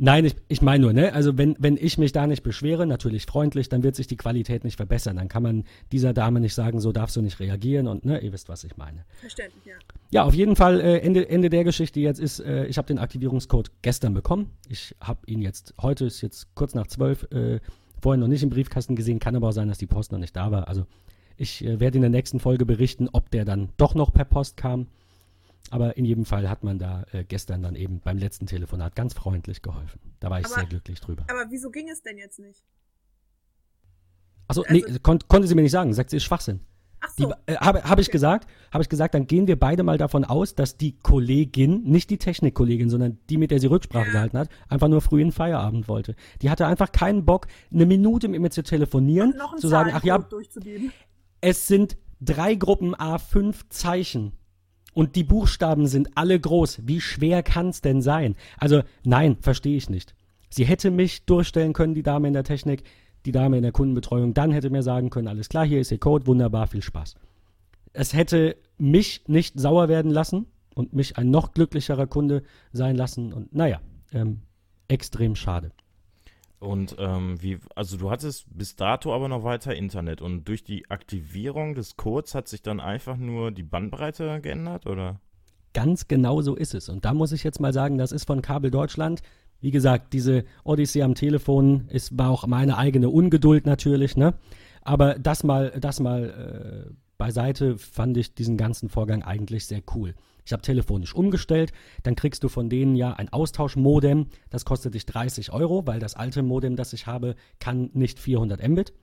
[0.00, 1.12] Nein, ich, ich meine nur, ne?
[1.12, 4.62] Also wenn, wenn ich mich da nicht beschwere, natürlich freundlich, dann wird sich die Qualität
[4.62, 5.16] nicht verbessern.
[5.16, 8.32] Dann kann man dieser Dame nicht sagen, so darfst du nicht reagieren und ne, ihr
[8.32, 9.04] wisst, was ich meine.
[9.20, 9.74] Verständlich, ja.
[10.10, 12.98] Ja, auf jeden Fall, äh, Ende, Ende der Geschichte jetzt ist, äh, ich habe den
[12.98, 14.52] Aktivierungscode gestern bekommen.
[14.68, 17.58] Ich habe ihn jetzt, heute ist jetzt kurz nach zwölf, äh,
[18.00, 20.36] vorhin noch nicht im Briefkasten gesehen, kann aber auch sein, dass die Post noch nicht
[20.36, 20.68] da war.
[20.68, 20.86] Also
[21.36, 24.56] ich äh, werde in der nächsten Folge berichten, ob der dann doch noch per Post
[24.56, 24.86] kam.
[25.70, 29.14] Aber in jedem Fall hat man da äh, gestern dann eben beim letzten Telefonat ganz
[29.14, 30.00] freundlich geholfen.
[30.20, 31.24] Da war ich aber, sehr glücklich drüber.
[31.28, 32.64] Aber wieso ging es denn jetzt nicht?
[34.46, 35.92] Achso, also, nee, kon konnte sie mir nicht sagen.
[35.92, 36.60] Sagt sie, ist Schwachsinn.
[37.00, 37.32] Ach so.
[37.46, 40.54] Äh, habe hab ich gesagt, habe ich gesagt, dann gehen wir beide mal davon aus,
[40.54, 44.12] dass die Kollegin, nicht die Technikkollegin, sondern die, mit der sie Rücksprache ja.
[44.12, 46.16] gehalten hat, einfach nur früh in Feierabend wollte.
[46.42, 50.26] Die hatte einfach keinen Bock, eine Minute mit mir zu telefonieren, zu sagen, ach ja,
[51.40, 54.32] es sind drei Gruppen A5 Zeichen
[54.94, 56.80] und die Buchstaben sind alle groß.
[56.84, 58.36] Wie schwer kann es denn sein?
[58.56, 60.14] Also nein, verstehe ich nicht.
[60.50, 62.82] Sie hätte mich durchstellen können, die Dame in der Technik,
[63.26, 64.34] die Dame in der Kundenbetreuung.
[64.34, 67.16] Dann hätte mir sagen können, alles klar, hier ist Ihr Code, wunderbar, viel Spaß.
[67.92, 73.32] Es hätte mich nicht sauer werden lassen und mich ein noch glücklicherer Kunde sein lassen.
[73.32, 73.80] Und naja,
[74.12, 74.42] ähm,
[74.88, 75.72] extrem schade.
[76.60, 80.90] Und ähm, wie, also du hattest bis dato aber noch weiter Internet und durch die
[80.90, 85.20] Aktivierung des Codes hat sich dann einfach nur die Bandbreite geändert, oder?
[85.72, 86.88] Ganz genau so ist es.
[86.88, 89.22] Und da muss ich jetzt mal sagen, das ist von Kabel Deutschland.
[89.60, 94.34] Wie gesagt, diese Odyssey am Telefon ist, war auch meine eigene Ungeduld natürlich, ne?
[94.82, 100.14] Aber das mal, das mal äh, beiseite fand ich diesen ganzen Vorgang eigentlich sehr cool.
[100.48, 101.72] Ich habe telefonisch umgestellt,
[102.04, 106.14] dann kriegst du von denen ja ein Austauschmodem, das kostet dich 30 Euro, weil das
[106.14, 108.94] alte Modem, das ich habe, kann nicht 400 Mbit.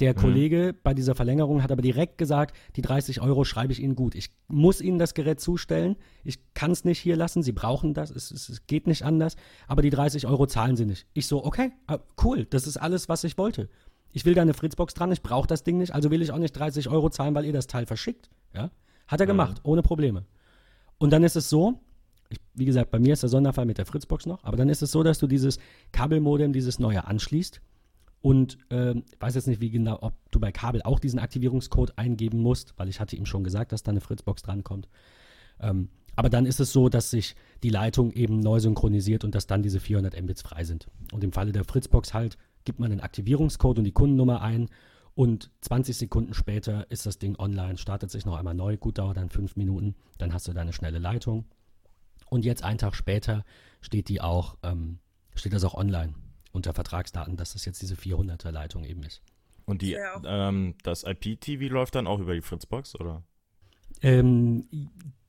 [0.00, 0.18] Der mhm.
[0.18, 4.16] Kollege bei dieser Verlängerung hat aber direkt gesagt, die 30 Euro schreibe ich Ihnen gut.
[4.16, 5.94] Ich muss Ihnen das Gerät zustellen.
[6.24, 7.44] Ich kann es nicht hier lassen.
[7.44, 8.10] Sie brauchen das.
[8.10, 9.36] Es, es, es, geht nicht anders.
[9.68, 11.06] Aber die 30 Euro zahlen Sie nicht.
[11.12, 12.44] Ich so, okay, ah, cool.
[12.46, 13.68] Das ist alles, was ich wollte.
[14.10, 15.12] Ich will da eine Fritzbox dran.
[15.12, 15.94] Ich brauche das Ding nicht.
[15.94, 18.30] Also will ich auch nicht 30 Euro zahlen, weil ihr das Teil verschickt.
[18.52, 18.72] Ja?
[19.06, 19.30] Hat er mhm.
[19.30, 20.24] gemacht, ohne Probleme.
[21.02, 21.80] Und dann ist es so,
[22.28, 24.82] ich, wie gesagt, bei mir ist der Sonderfall mit der Fritzbox noch, aber dann ist
[24.82, 25.58] es so, dass du dieses
[25.90, 27.60] Kabelmodem, dieses neue anschließt
[28.20, 32.38] und äh, weiß jetzt nicht, wie genau, ob du bei Kabel auch diesen Aktivierungscode eingeben
[32.38, 34.88] musst, weil ich hatte ihm schon gesagt, dass da eine Fritzbox drankommt.
[35.58, 37.34] Ähm, aber dann ist es so, dass sich
[37.64, 40.86] die Leitung eben neu synchronisiert und dass dann diese 400 Mbits frei sind.
[41.12, 44.68] Und im Falle der Fritzbox halt gibt man den Aktivierungscode und die Kundennummer ein
[45.14, 49.16] und 20 Sekunden später ist das Ding online, startet sich noch einmal neu, gut dauert
[49.16, 51.44] dann fünf Minuten, dann hast du deine schnelle Leitung.
[52.30, 53.44] Und jetzt einen Tag später
[53.82, 54.98] steht die auch, ähm,
[55.34, 56.14] steht das auch online
[56.52, 59.22] unter Vertragsdaten, dass das jetzt diese 400er Leitung eben ist.
[59.66, 63.22] Und die, ähm, das IPTV läuft dann auch über die Fritzbox, oder?
[64.00, 64.66] Ähm,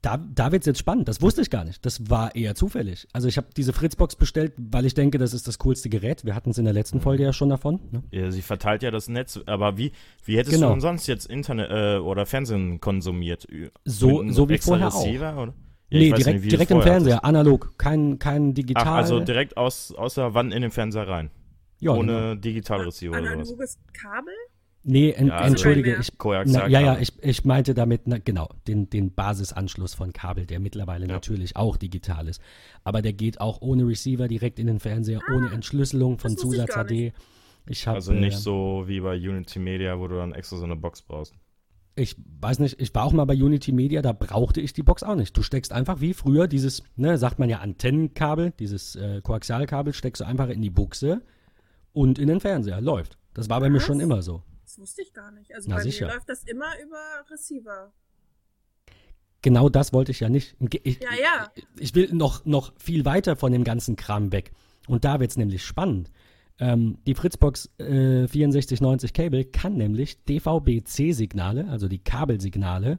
[0.04, 1.08] da, da wird es jetzt spannend.
[1.08, 1.86] Das wusste ich gar nicht.
[1.86, 3.08] Das war eher zufällig.
[3.14, 6.26] Also ich habe diese Fritzbox bestellt, weil ich denke, das ist das coolste Gerät.
[6.26, 7.04] Wir hatten es in der letzten mhm.
[7.04, 7.80] Folge ja schon davon.
[7.90, 8.04] Ne?
[8.12, 9.40] Ja, sie verteilt ja das Netz.
[9.46, 9.94] Aber wie,
[10.26, 10.68] wie hättest genau.
[10.68, 13.48] du denn sonst jetzt Internet äh, oder Fernsehen konsumiert?
[13.86, 15.44] So, so wie vorher Receiver, auch.
[15.44, 15.54] Oder?
[15.90, 17.26] Ja, nee, direkt, nicht, direkt im Fernseher, hattest.
[17.26, 18.84] analog, kein, kein digital.
[18.86, 21.30] Ach, also direkt aus, aus der Wand in den Fernseher rein.
[21.80, 22.36] Ja, Ohne genau.
[22.36, 23.50] Digitalreceiver oder sowas.
[23.50, 24.34] Analoges Kabel?
[24.86, 26.12] Nee, en, ja, also entschuldige, ich,
[26.46, 30.60] na, ja, ja, ich, ich meinte damit, na, genau, den, den Basisanschluss von Kabel, der
[30.60, 31.14] mittlerweile ja.
[31.14, 32.42] natürlich auch digital ist.
[32.84, 36.74] Aber der geht auch ohne Receiver direkt in den Fernseher, ah, ohne Entschlüsselung von Zusatz
[36.74, 37.14] HD.
[37.66, 40.66] Ich hab, also nicht äh, so wie bei Unity Media, wo du dann extra so
[40.66, 41.34] eine Box brauchst.
[41.96, 45.04] Ich weiß nicht, ich war auch mal bei Unity Media, da brauchte ich die Box
[45.04, 45.38] auch nicht.
[45.38, 50.22] Du steckst einfach wie früher dieses, ne, sagt man ja Antennenkabel, dieses äh, Koaxialkabel, steckst
[50.22, 51.22] du einfach in die Buchse
[51.94, 52.82] und in den Fernseher.
[52.82, 53.18] Läuft.
[53.34, 53.74] Das war bei Was?
[53.74, 54.44] mir schon immer so.
[54.74, 55.54] Das wusste ich gar nicht.
[55.54, 56.08] Also Na, bei sicher.
[56.08, 56.98] mir läuft das immer über
[57.30, 57.94] Receiver.
[59.44, 60.56] Genau das wollte ich ja nicht.
[60.82, 61.52] Ich, ja, ja.
[61.78, 64.52] Ich will noch, noch viel weiter von dem ganzen Kram weg.
[64.88, 66.10] Und da wird es nämlich spannend.
[66.58, 72.98] Ähm, die Fritzbox äh, 6490 Cable kann nämlich DVB-C-Signale, also die Kabelsignale,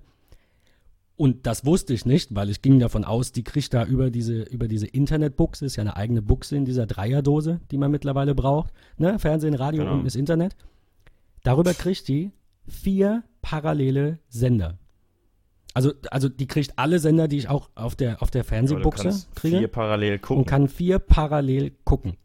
[1.17, 4.43] und das wusste ich nicht, weil ich ging davon aus, die kriegt da über diese,
[4.43, 8.73] über diese Internetbuchse, ist ja eine eigene Buchse in dieser Dreierdose, die man mittlerweile braucht.
[8.97, 9.19] Ne?
[9.19, 9.99] Fernsehen, Radio genau.
[9.99, 10.57] und das Internet.
[11.45, 12.33] Darüber kriegt die
[12.67, 14.79] vier parallele Sender.
[15.75, 19.59] Also, also die kriegt alle Sender, die ich auch auf der, auf der Fernsehbuchse kriege.
[19.59, 20.39] Vier parallel gucken.
[20.39, 22.17] Und kann vier parallel gucken.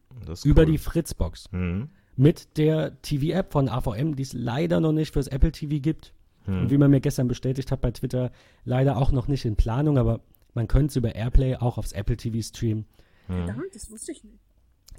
[0.44, 0.72] über cool.
[0.72, 1.52] die Fritzbox.
[1.52, 1.90] Mhm.
[2.16, 6.14] Mit der TV-App von AVM, die es leider noch nicht fürs Apple TV gibt.
[6.46, 6.62] Mhm.
[6.62, 8.32] Und wie man mir gestern bestätigt hat bei Twitter,
[8.66, 10.22] leider auch noch nicht in Planung, aber
[10.54, 12.86] man könnte es über Airplay auch aufs Apple TV streamen.
[13.28, 13.52] Mhm.
[13.74, 14.40] Das wusste ich nicht.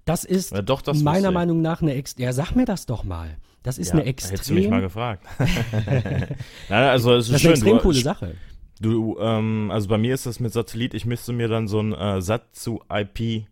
[0.04, 2.16] Das ist ja, doch, das meiner Meinung nach eine Ex.
[2.18, 3.36] Ja, sag mir das doch mal.
[3.62, 4.30] Das ist ja, eine extrem.
[4.32, 5.26] Hättest du mich mal gefragt.
[5.38, 6.34] Nein,
[6.70, 7.48] also es ist das ist schön.
[7.48, 8.34] eine extrem du, coole Sache.
[8.80, 10.94] Du, ähm, also bei mir ist das mit Satellit.
[10.94, 13.46] Ich müsste mir dann so einen äh, SAT zu IP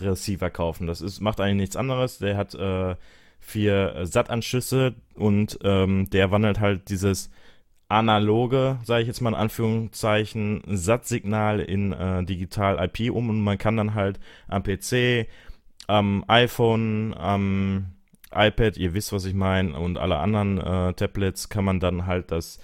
[0.00, 0.86] Receiver kaufen.
[0.86, 2.18] Das ist, macht eigentlich nichts anderes.
[2.18, 2.96] Der hat äh,
[3.38, 7.30] vier SAT-Anschlüsse und ähm, der wandelt halt dieses
[7.88, 13.58] analoge, sage ich jetzt mal in Anführungszeichen, SAT-Signal in äh, digital IP um und man
[13.58, 15.28] kann dann halt am PC,
[15.86, 17.92] am iPhone, am
[18.34, 22.30] iPad, ihr wisst, was ich meine, und alle anderen äh, Tablets kann man dann halt
[22.30, 22.58] das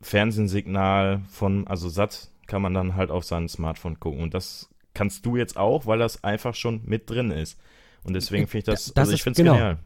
[0.00, 4.20] Fernsehsignal von, also SAT, kann man dann halt auf sein Smartphone gucken.
[4.20, 7.58] Und das kannst du jetzt auch, weil das einfach schon mit drin ist.
[8.04, 9.54] Und deswegen finde ich das, das also ich finde es genau.
[9.54, 9.78] genial.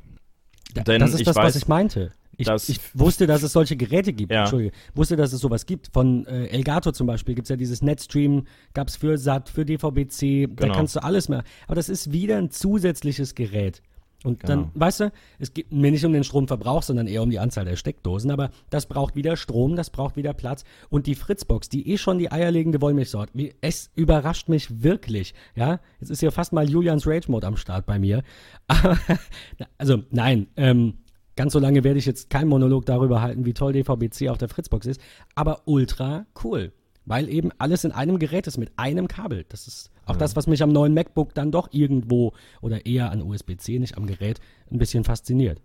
[0.87, 2.13] Denn das ist das, weiß, was ich meinte.
[2.39, 4.33] Ich, ich, wusste, dass es solche Geräte gibt.
[4.33, 4.43] Ja.
[4.43, 4.73] Entschuldige.
[4.95, 5.91] Wusste, dass es sowas gibt.
[5.93, 9.65] Von äh, Elgato zum Beispiel gibt es ja dieses Netstream, gab es für SAT, für
[9.67, 10.55] DVB-C, genau.
[10.57, 11.45] da kannst du alles mehr.
[11.67, 13.83] Aber das ist wieder ein zusätzliches Gerät.
[14.25, 14.49] Und genau.
[14.49, 17.65] dann, weißt du, es geht mir nicht um den Stromverbrauch, sondern eher um die Anzahl
[17.65, 18.31] der Steckdosen.
[18.31, 20.65] Aber das braucht wieder Strom, das braucht wieder Platz.
[20.91, 23.31] Und die Fritzbox, die eh schon die eierlegende Wollmilchsort,
[23.61, 25.35] es überrascht mich wirklich.
[25.55, 28.23] Ja, jetzt ist ja fast mal Julians Rage Mode am Start bei mir.
[29.79, 30.95] also, nein, ähm,
[31.37, 34.49] ganz so lange werde ich jetzt keinen Monolog darüber halten, wie toll DVB-C auf der
[34.49, 35.01] Fritzbox ist,
[35.35, 36.73] aber ultra cool.
[37.05, 39.45] Weil eben alles in einem Gerät ist, mit einem Kabel.
[39.49, 40.19] Das ist auch ja.
[40.19, 44.07] das, was mich am neuen MacBook dann doch irgendwo oder eher an USB-C, nicht am
[44.07, 45.61] Gerät, ein bisschen fasziniert.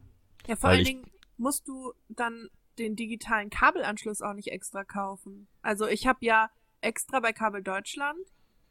[0.47, 5.47] Ja, vor Weil allen Dingen musst du dann den digitalen Kabelanschluss auch nicht extra kaufen.
[5.61, 6.49] Also ich habe ja
[6.81, 8.19] extra bei Kabel Deutschland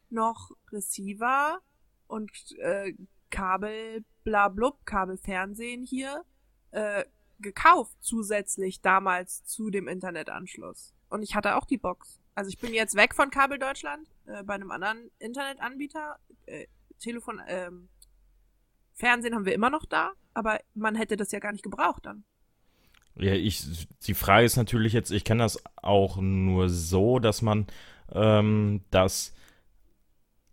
[0.09, 1.59] noch Receiver
[2.07, 2.93] und äh,
[3.29, 6.23] Kabel blablub, Kabelfernsehen hier
[6.71, 7.03] äh,
[7.39, 10.93] gekauft zusätzlich damals zu dem Internetanschluss.
[11.09, 12.19] Und ich hatte auch die Box.
[12.37, 16.17] Also ich bin jetzt weg von Kabel Deutschland äh, bei einem anderen Internetanbieter.
[16.45, 16.67] Äh,
[16.99, 17.89] Telefon, ähm,
[18.93, 22.25] Fernsehen haben wir immer noch da, aber man hätte das ja gar nicht gebraucht dann.
[23.15, 27.65] Ja, ich, die Frage ist natürlich jetzt, ich kenne das auch nur so, dass man
[28.13, 29.33] ähm, das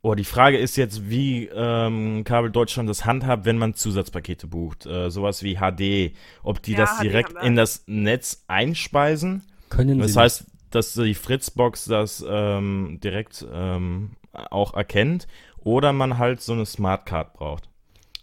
[0.01, 4.85] Oh, die Frage ist jetzt, wie ähm, Kabel Deutschland das handhabt, wenn man Zusatzpakete bucht.
[4.85, 6.15] Äh, sowas wie HD.
[6.43, 9.43] Ob die ja, das direkt in das Netz einspeisen.
[9.71, 10.15] Können das sie.
[10.15, 15.27] Das heißt, dass die Fritzbox das ähm, direkt ähm, auch erkennt.
[15.59, 17.71] Oder man halt so eine Smartcard braucht.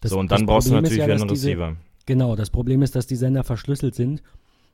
[0.02, 1.68] Das, so, und dann brauchst Problem du natürlich ja, wieder einen Receiver.
[1.70, 4.22] Diese, genau, das Problem ist, dass die Sender verschlüsselt sind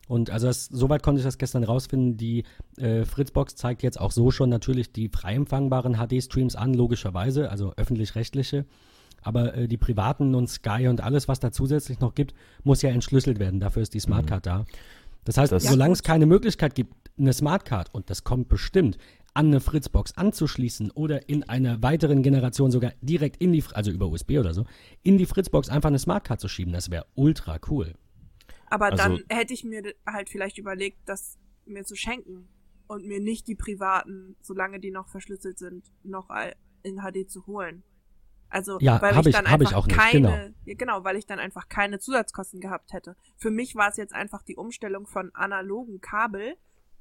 [0.07, 2.17] und also das, soweit konnte ich das gestern rausfinden.
[2.17, 2.43] Die
[2.77, 7.73] äh, Fritzbox zeigt jetzt auch so schon natürlich die frei empfangbaren HD-Streams an, logischerweise, also
[7.75, 8.65] öffentlich-rechtliche.
[9.21, 12.89] Aber äh, die privaten und Sky und alles, was da zusätzlich noch gibt, muss ja
[12.89, 13.59] entschlüsselt werden.
[13.59, 14.49] Dafür ist die Smartcard mhm.
[14.49, 14.65] da.
[15.25, 18.97] Das heißt, das solange es keine Möglichkeit gibt, eine Smartcard, und das kommt bestimmt,
[19.33, 24.07] an eine Fritzbox anzuschließen oder in einer weiteren Generation sogar direkt in die, also über
[24.07, 24.65] USB oder so,
[25.03, 27.93] in die Fritzbox einfach eine Smartcard zu schieben, das wäre ultra cool.
[28.69, 32.47] Aber also, dann hätte ich mir halt vielleicht überlegt, das mir zu schenken
[32.87, 36.29] und mir nicht die privaten, solange die noch verschlüsselt sind, noch
[36.83, 37.83] in HD zu holen.
[38.49, 40.77] Also, ja, weil ich, ich dann einfach ich auch nicht, keine, genau.
[40.77, 43.15] genau, weil ich dann einfach keine Zusatzkosten gehabt hätte.
[43.35, 46.55] Für mich war es jetzt einfach die Umstellung von analogen Kabel,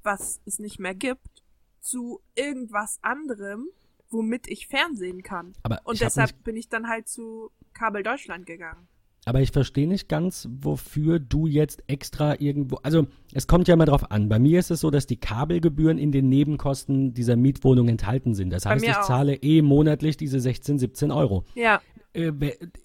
[0.07, 1.45] was es nicht mehr gibt,
[1.81, 3.69] zu irgendwas anderem,
[4.09, 5.53] womit ich fernsehen kann.
[5.63, 8.89] Aber und deshalb bin ich dann halt zu Kabel Deutschland gegangen.
[9.29, 12.77] Aber ich verstehe nicht ganz, wofür du jetzt extra irgendwo.
[12.85, 14.29] Also, es kommt ja mal drauf an.
[14.29, 18.51] Bei mir ist es so, dass die Kabelgebühren in den Nebenkosten dieser Mietwohnung enthalten sind.
[18.51, 19.03] Das heißt, ich auch.
[19.03, 21.45] zahle eh monatlich diese 16, 17 Euro.
[21.57, 21.81] Ja.
[22.13, 22.33] Äh,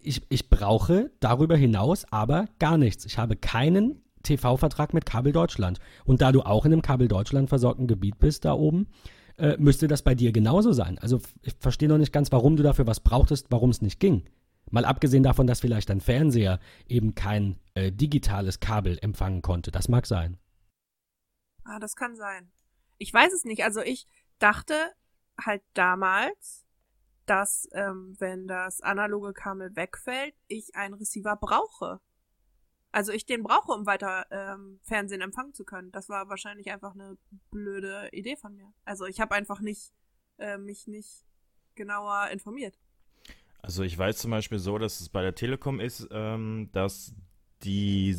[0.02, 3.06] ich, ich brauche darüber hinaus aber gar nichts.
[3.06, 5.80] Ich habe keinen TV-Vertrag mit Kabel Deutschland.
[6.06, 8.88] Und da du auch in einem Kabel Deutschland versorgten Gebiet bist, da oben,
[9.38, 10.98] äh, müsste das bei dir genauso sein.
[11.00, 14.24] Also, ich verstehe noch nicht ganz, warum du dafür was brauchtest, warum es nicht ging.
[14.70, 19.72] Mal abgesehen davon, dass vielleicht dein Fernseher eben kein äh, digitales Kabel empfangen konnte.
[19.72, 20.38] Das mag sein.
[21.64, 22.52] Ah, das kann sein.
[22.98, 23.64] Ich weiß es nicht.
[23.64, 24.08] Also ich
[24.40, 24.76] dachte
[25.40, 26.66] halt damals,
[27.26, 32.00] dass ähm, wenn das analoge Kabel wegfällt, ich einen Receiver brauche.
[32.92, 35.92] Also ich den brauche, um weiter ähm, Fernsehen empfangen zu können.
[35.92, 37.18] Das war wahrscheinlich einfach eine
[37.50, 38.74] blöde Idee von mir.
[38.84, 39.94] Also ich habe einfach nicht
[40.38, 41.26] äh, mich nicht
[41.76, 42.78] genauer informiert.
[43.62, 47.14] Also ich weiß zum Beispiel so, dass es bei der Telekom ist, ähm, dass
[47.64, 48.18] die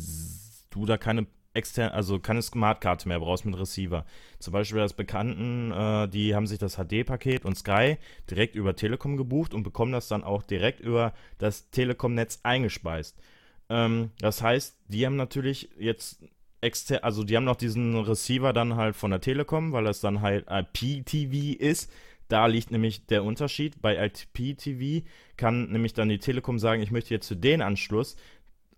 [0.69, 4.05] du da keine extern, also keine Smartkarte mehr brauchst mit Receiver.
[4.39, 7.97] Zum Beispiel das Bekannten, äh, die haben sich das HD-Paket und Sky
[8.29, 13.21] direkt über Telekom gebucht und bekommen das dann auch direkt über das Telekom-Netz eingespeist.
[13.69, 16.23] Ähm, das heißt, die haben natürlich jetzt
[16.61, 20.21] extern, also die haben noch diesen Receiver dann halt von der Telekom, weil das dann
[20.21, 21.91] halt IPTV ist
[22.33, 23.81] da liegt nämlich der Unterschied.
[23.81, 25.05] Bei IPTV
[25.37, 28.15] kann nämlich dann die Telekom sagen, ich möchte jetzt für den Anschluss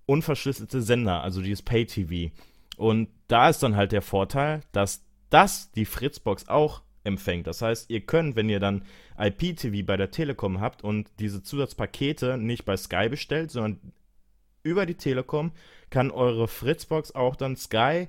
[0.05, 2.33] unverschlüsselte Sender, also dieses Pay-TV.
[2.75, 7.47] Und da ist dann halt der Vorteil, dass das die Fritzbox auch empfängt.
[7.47, 8.83] Das heißt, ihr könnt, wenn ihr dann
[9.17, 13.93] IPTV bei der Telekom habt und diese Zusatzpakete nicht bei Sky bestellt, sondern
[14.65, 15.51] über die Telekom,
[15.89, 18.07] kann eure Fritzbox auch dann Sky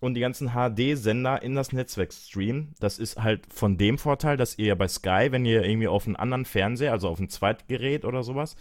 [0.00, 2.74] und die ganzen HD-Sender in das Netzwerk streamen.
[2.80, 6.16] Das ist halt von dem Vorteil, dass ihr bei Sky, wenn ihr irgendwie auf einen
[6.16, 8.56] anderen Fernseher, also auf ein Zweitgerät oder sowas,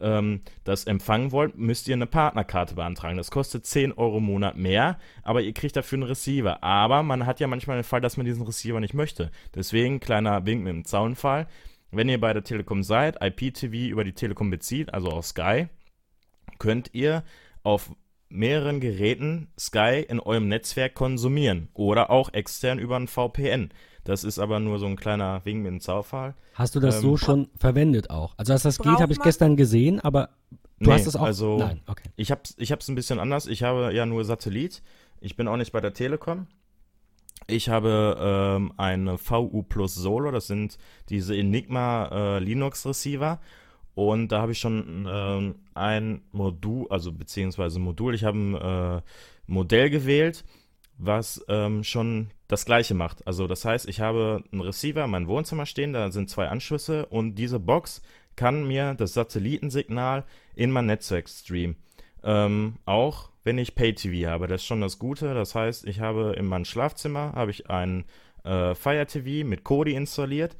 [0.00, 3.16] ähm, das empfangen wollt, müsst ihr eine Partnerkarte beantragen.
[3.16, 6.62] Das kostet 10 Euro im Monat mehr, aber ihr kriegt dafür einen Receiver.
[6.62, 9.30] Aber man hat ja manchmal den Fall, dass man diesen Receiver nicht möchte.
[9.54, 11.46] Deswegen, kleiner Wink mit dem Zaunfall.
[11.90, 15.68] Wenn ihr bei der Telekom seid, IPTV über die Telekom bezieht, also auf Sky,
[16.62, 17.24] könnt ihr
[17.64, 17.90] auf
[18.28, 23.70] mehreren Geräten Sky in eurem Netzwerk konsumieren oder auch extern über ein VPN.
[24.04, 26.34] Das ist aber nur so ein kleiner Wink mit dem Zaufall.
[26.54, 28.34] Hast du das ähm, so schon verwendet auch?
[28.36, 30.30] Also, dass das geht, habe ich gestern gesehen, aber
[30.78, 31.22] du nee, hast es auch.
[31.22, 32.08] Also, Nein, okay.
[32.14, 33.48] Ich habe es ich ein bisschen anders.
[33.48, 34.84] Ich habe ja nur Satellit.
[35.20, 36.46] Ich bin auch nicht bei der Telekom.
[37.48, 43.40] Ich habe ähm, eine VU Plus Solo, das sind diese Enigma äh, Linux Receiver.
[43.94, 49.02] Und da habe ich schon äh, ein Modul, also beziehungsweise Modul, ich habe ein äh,
[49.46, 50.44] Modell gewählt,
[50.96, 53.26] was ähm, schon das gleiche macht.
[53.26, 57.06] Also das heißt, ich habe einen Receiver in meinem Wohnzimmer stehen, da sind zwei Anschlüsse
[57.06, 58.02] und diese Box
[58.36, 60.24] kann mir das Satellitensignal
[60.54, 61.76] in mein Netzwerk streamen.
[62.24, 64.46] Ähm, auch wenn ich Pay-TV habe.
[64.46, 65.34] Das ist schon das Gute.
[65.34, 68.04] Das heißt, ich habe in meinem Schlafzimmer habe ich ein
[68.44, 70.56] äh, Fire TV mit Kodi installiert.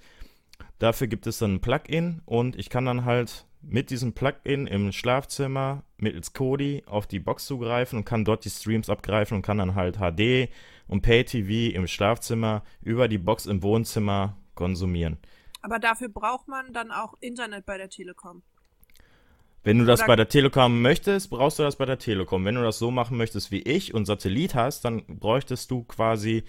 [0.79, 4.93] Dafür gibt es dann ein Plugin und ich kann dann halt mit diesem Plugin im
[4.93, 9.59] Schlafzimmer mittels Kodi auf die Box zugreifen und kann dort die Streams abgreifen und kann
[9.59, 10.51] dann halt HD
[10.89, 15.19] und Pay-TV im Schlafzimmer über die Box im Wohnzimmer konsumieren.
[15.63, 18.43] Aber dafür braucht man dann auch Internet bei der Telekom.
[19.65, 22.45] Wenn du das Oder bei der Telekom möchtest, brauchst du das bei der Telekom.
[22.45, 26.43] Wenn du das so machen möchtest wie ich und Satellit hast, dann bräuchtest du quasi,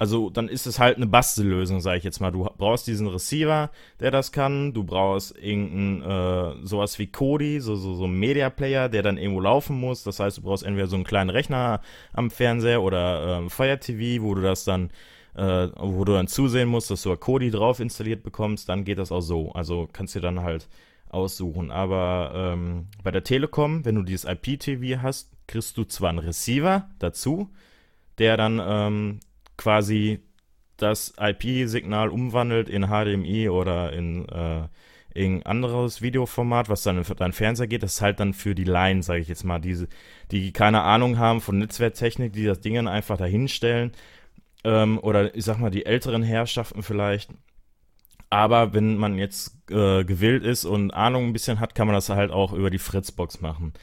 [0.00, 2.30] also dann ist es halt eine Bastellösung, sage ich jetzt mal.
[2.30, 4.72] Du brauchst diesen Receiver, der das kann.
[4.72, 9.18] Du brauchst irgendein äh, sowas wie Kodi, so, so, so ein Media Player, der dann
[9.18, 10.02] irgendwo laufen muss.
[10.02, 11.82] Das heißt, du brauchst entweder so einen kleinen Rechner
[12.14, 14.90] am Fernseher oder ähm, Fire TV, wo du das dann
[15.34, 19.12] äh, wo du dann zusehen musst, dass du Kodi drauf installiert bekommst, dann geht das
[19.12, 19.52] auch so.
[19.52, 20.66] Also kannst du dann halt
[21.10, 21.70] aussuchen.
[21.70, 26.88] Aber ähm, bei der Telekom, wenn du dieses IPTV hast, kriegst du zwar einen Receiver
[26.98, 27.50] dazu,
[28.16, 29.20] der dann ähm,
[29.60, 30.20] quasi
[30.78, 34.68] das IP-Signal umwandelt in HDMI oder in äh,
[35.12, 37.82] irgendein anderes Videoformat, was dann in deinen Fernseher geht.
[37.82, 39.86] Das ist halt dann für die Laien, sage ich jetzt mal, diese,
[40.30, 43.92] die keine Ahnung haben von Netzwerktechnik, die das Ding dann einfach dahinstellen.
[44.64, 47.30] Ähm, oder ich sag mal, die älteren Herrschaften vielleicht,
[48.30, 52.08] aber wenn man jetzt äh, gewillt ist und Ahnung ein bisschen hat, kann man das
[52.08, 53.74] halt auch über die Fritzbox machen.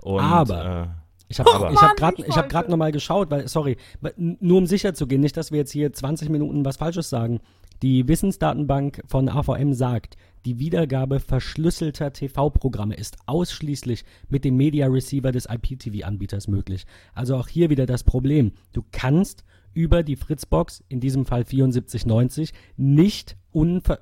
[0.00, 1.03] Und, aber.
[1.28, 3.76] Ich habe oh, hab gerade hab nochmal geschaut, weil, sorry,
[4.18, 7.40] nur um sicher zu gehen, nicht, dass wir jetzt hier 20 Minuten was Falsches sagen.
[7.82, 15.32] Die Wissensdatenbank von AVM sagt, die Wiedergabe verschlüsselter TV-Programme ist ausschließlich mit dem Media Receiver
[15.32, 16.84] des IPTV-Anbieters möglich.
[17.14, 18.52] Also auch hier wieder das Problem.
[18.72, 23.36] Du kannst über die Fritzbox, in diesem Fall 7490, nicht,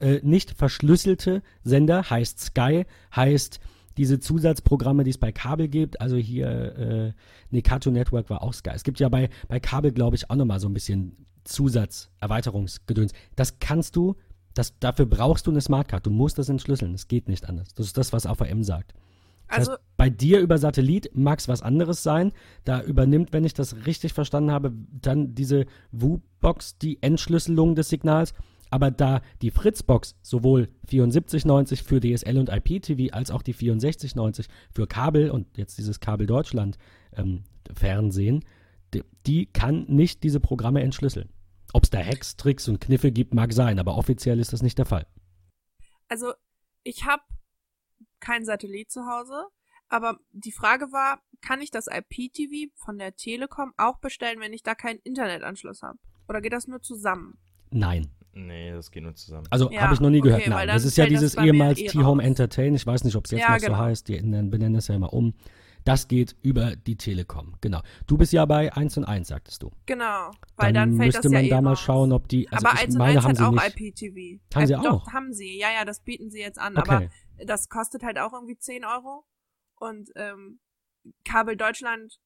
[0.01, 3.61] äh, nicht verschlüsselte Sender, heißt Sky, heißt
[3.97, 7.13] diese Zusatzprogramme, die es bei Kabel gibt, also hier, äh,
[7.51, 8.71] nee, Cartoon Network war auch Sky.
[8.75, 13.13] Es gibt ja bei, bei Kabel, glaube ich, auch nochmal so ein bisschen Zusatz, Erweiterungsgedöns.
[13.37, 14.17] Das kannst du,
[14.55, 16.07] das, dafür brauchst du eine Smartcard.
[16.07, 16.93] Du musst das entschlüsseln.
[16.93, 17.75] Das geht nicht anders.
[17.75, 18.95] Das ist das, was AVM sagt.
[19.49, 22.33] Also, heißt, bei dir über Satellit mag es was anderes sein.
[22.65, 28.35] Da übernimmt, wenn ich das richtig verstanden habe, dann diese WU-Box die Entschlüsselung des Signals.
[28.73, 34.87] Aber da die Fritzbox sowohl 7490 für DSL und IPTV als auch die 6490 für
[34.87, 36.79] Kabel und jetzt dieses Kabel Deutschland
[37.15, 38.45] ähm, Fernsehen,
[38.95, 41.29] die, die kann nicht diese Programme entschlüsseln.
[41.75, 44.79] Ob es da Hacks, Tricks und Kniffe gibt, mag sein, aber offiziell ist das nicht
[44.79, 45.07] der Fall.
[46.09, 46.33] Also
[46.83, 47.23] ich habe
[48.21, 49.49] kein Satellit zu Hause.
[49.89, 54.63] Aber die Frage war, kann ich das IPTV von der Telekom auch bestellen, wenn ich
[54.63, 55.99] da keinen Internetanschluss habe?
[56.27, 57.37] Oder geht das nur zusammen?
[57.71, 58.11] Nein.
[58.35, 59.47] Nee, das geht nur zusammen.
[59.51, 60.41] Also ja, habe ich noch nie gehört.
[60.41, 62.75] Okay, Nein, das ist ja dieses ehemals eh T-Home Entertain.
[62.75, 63.75] Ich weiß nicht, ob es jetzt ja, noch genau.
[63.75, 64.09] so heißt.
[64.09, 65.35] Die benennen es ja immer um.
[65.85, 67.81] Das geht über die Telekom, genau.
[68.07, 69.73] Du bist ja bei 1 und 1, sagtest du.
[69.87, 72.49] Genau, weil dann, dann fällt müsste das man ja da eh mal schauen, ob die.
[72.51, 73.81] Also aber 1 und 1 hat auch nicht.
[73.81, 74.41] IPTV.
[74.55, 74.83] Haben sie äh, auch?
[74.83, 75.59] Doch, haben sie.
[75.59, 76.77] Ja, ja, das bieten sie jetzt an.
[76.77, 76.91] Okay.
[76.91, 77.09] Aber
[77.45, 79.25] das kostet halt auch irgendwie 10 Euro.
[79.77, 80.61] Und ähm,
[81.25, 82.21] Kabel Deutschland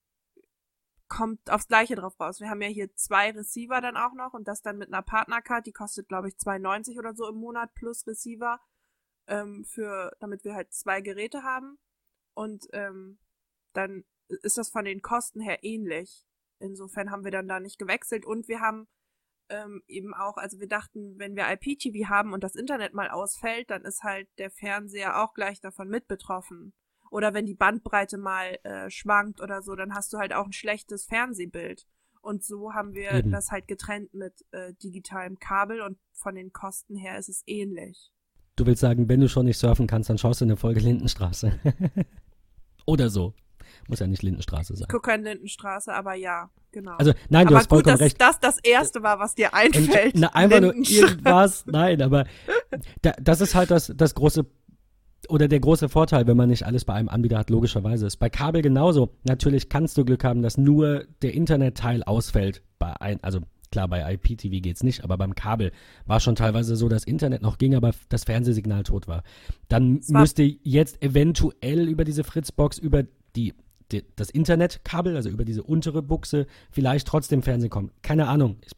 [1.08, 2.40] kommt aufs Gleiche drauf raus.
[2.40, 5.66] Wir haben ja hier zwei Receiver dann auch noch und das dann mit einer Partnercard,
[5.66, 8.60] die kostet, glaube ich, 2,90 oder so im Monat plus Receiver,
[9.28, 11.78] ähm, für, damit wir halt zwei Geräte haben.
[12.34, 13.18] Und ähm,
[13.72, 16.26] dann ist das von den Kosten her ähnlich.
[16.58, 18.88] Insofern haben wir dann da nicht gewechselt und wir haben
[19.48, 23.70] ähm, eben auch, also wir dachten, wenn wir IPTV haben und das Internet mal ausfällt,
[23.70, 26.72] dann ist halt der Fernseher auch gleich davon mit betroffen.
[27.10, 30.52] Oder wenn die Bandbreite mal äh, schwankt oder so, dann hast du halt auch ein
[30.52, 31.86] schlechtes Fernsehbild.
[32.20, 33.30] Und so haben wir Eben.
[33.30, 38.10] das halt getrennt mit äh, digitalem Kabel und von den Kosten her ist es ähnlich.
[38.56, 41.52] Du willst sagen, wenn du schon nicht surfen kannst, dann schaust du eine Folge Lindenstraße.
[42.86, 43.34] oder so.
[43.88, 44.86] Muss ja nicht Lindenstraße sein.
[44.88, 46.96] Ich gucke an Lindenstraße, aber ja, genau.
[46.96, 48.20] Also, nein, du aber hast vollkommen gut, dass recht.
[48.20, 50.14] das das Erste war, was dir einfällt.
[50.14, 52.26] Und, na, einfach nur irgendwas, nein, aber
[53.02, 54.46] da, das ist halt das, das große
[55.28, 58.16] oder der große Vorteil, wenn man nicht alles bei einem Anbieter hat, logischerweise ist.
[58.16, 59.10] Bei Kabel genauso.
[59.24, 62.62] Natürlich kannst du Glück haben, dass nur der Internetteil ausfällt.
[62.78, 65.72] Bei ein, also klar, bei IPTV geht es nicht, aber beim Kabel
[66.06, 69.22] war schon teilweise so, dass Internet noch ging, aber das Fernsehsignal tot war.
[69.68, 73.04] Dann müsste jetzt eventuell über diese Fritzbox, über
[73.34, 73.54] die
[73.92, 77.90] die, das Internetkabel, also über diese untere Buchse, vielleicht trotzdem Fernsehen kommen.
[78.02, 78.56] Keine Ahnung.
[78.64, 78.72] Ich,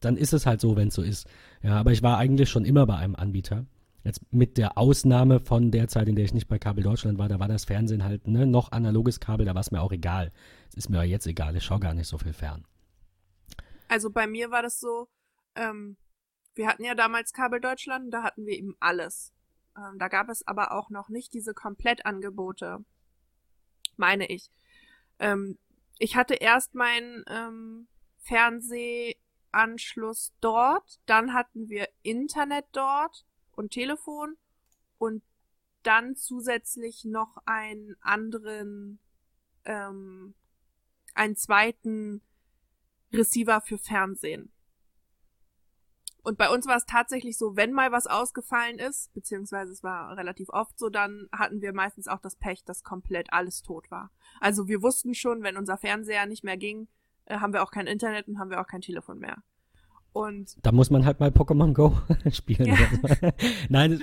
[0.00, 1.26] dann ist es halt so, wenn es so ist.
[1.62, 3.66] Ja, aber ich war eigentlich schon immer bei einem Anbieter.
[4.04, 7.28] Jetzt mit der Ausnahme von der Zeit, in der ich nicht bei Kabel Deutschland war,
[7.28, 10.32] da war das Fernsehen halt ne, noch analoges Kabel, da war es mir auch egal.
[10.70, 12.66] Es ist mir ja jetzt egal, ich schaue gar nicht so viel fern.
[13.88, 15.08] Also bei mir war das so,
[15.54, 15.96] ähm,
[16.54, 19.32] wir hatten ja damals Kabel Deutschland, da hatten wir eben alles.
[19.76, 22.84] Ähm, da gab es aber auch noch nicht diese Komplettangebote,
[23.96, 24.50] meine ich.
[25.18, 25.58] Ähm,
[25.98, 27.88] ich hatte erst meinen ähm,
[28.18, 34.36] Fernsehanschluss dort, dann hatten wir Internet dort und Telefon
[34.98, 35.22] und
[35.82, 39.00] dann zusätzlich noch einen anderen,
[39.64, 40.34] ähm,
[41.14, 42.22] einen zweiten
[43.12, 44.52] Receiver für Fernsehen.
[46.24, 50.16] Und bei uns war es tatsächlich so, wenn mal was ausgefallen ist, beziehungsweise es war
[50.16, 54.12] relativ oft so, dann hatten wir meistens auch das Pech, dass komplett alles tot war.
[54.40, 56.86] Also wir wussten schon, wenn unser Fernseher nicht mehr ging,
[57.24, 59.42] äh, haben wir auch kein Internet und haben wir auch kein Telefon mehr.
[60.12, 61.98] Und da muss man halt mal Pokémon Go
[62.32, 62.66] spielen.
[62.66, 63.32] Ja.
[63.68, 64.02] Nein,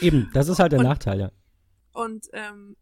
[0.00, 1.30] eben, das ist halt der und, Nachteil, ja.
[1.92, 2.76] Und ähm,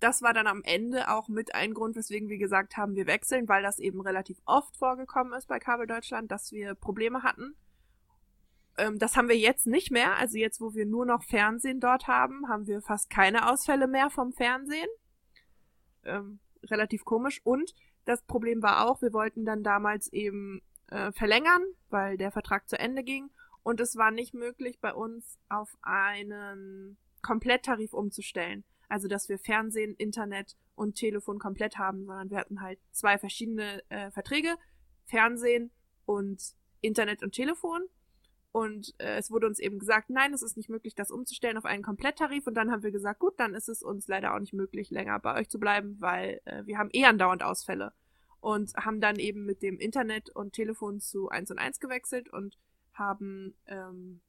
[0.00, 3.48] das war dann am Ende auch mit ein Grund, weswegen wir gesagt haben, wir wechseln,
[3.48, 7.54] weil das eben relativ oft vorgekommen ist bei Kabel Deutschland, dass wir Probleme hatten
[8.76, 10.16] ähm, das haben wir jetzt nicht mehr.
[10.16, 14.10] Also jetzt, wo wir nur noch Fernsehen dort haben, haben wir fast keine Ausfälle mehr
[14.10, 14.88] vom Fernsehen.
[16.04, 17.40] Ähm, relativ komisch.
[17.44, 20.62] Und das Problem war auch, wir wollten dann damals eben
[20.94, 23.30] äh, verlängern, weil der Vertrag zu Ende ging.
[23.62, 28.64] Und es war nicht möglich, bei uns auf einen Kompletttarif umzustellen.
[28.88, 33.82] Also, dass wir Fernsehen, Internet und Telefon komplett haben, sondern wir hatten halt zwei verschiedene
[33.88, 34.56] äh, Verträge.
[35.06, 35.70] Fernsehen
[36.06, 37.82] und Internet und Telefon.
[38.52, 41.64] Und äh, es wurde uns eben gesagt, nein, es ist nicht möglich, das umzustellen auf
[41.64, 42.46] einen Kompletttarif.
[42.46, 45.18] Und dann haben wir gesagt, gut, dann ist es uns leider auch nicht möglich, länger
[45.18, 47.92] bei euch zu bleiben, weil äh, wir haben eh andauernd Ausfälle.
[48.44, 52.58] Und haben dann eben mit dem Internet und Telefon zu 1 und 1 gewechselt und
[52.92, 54.20] haben ähm,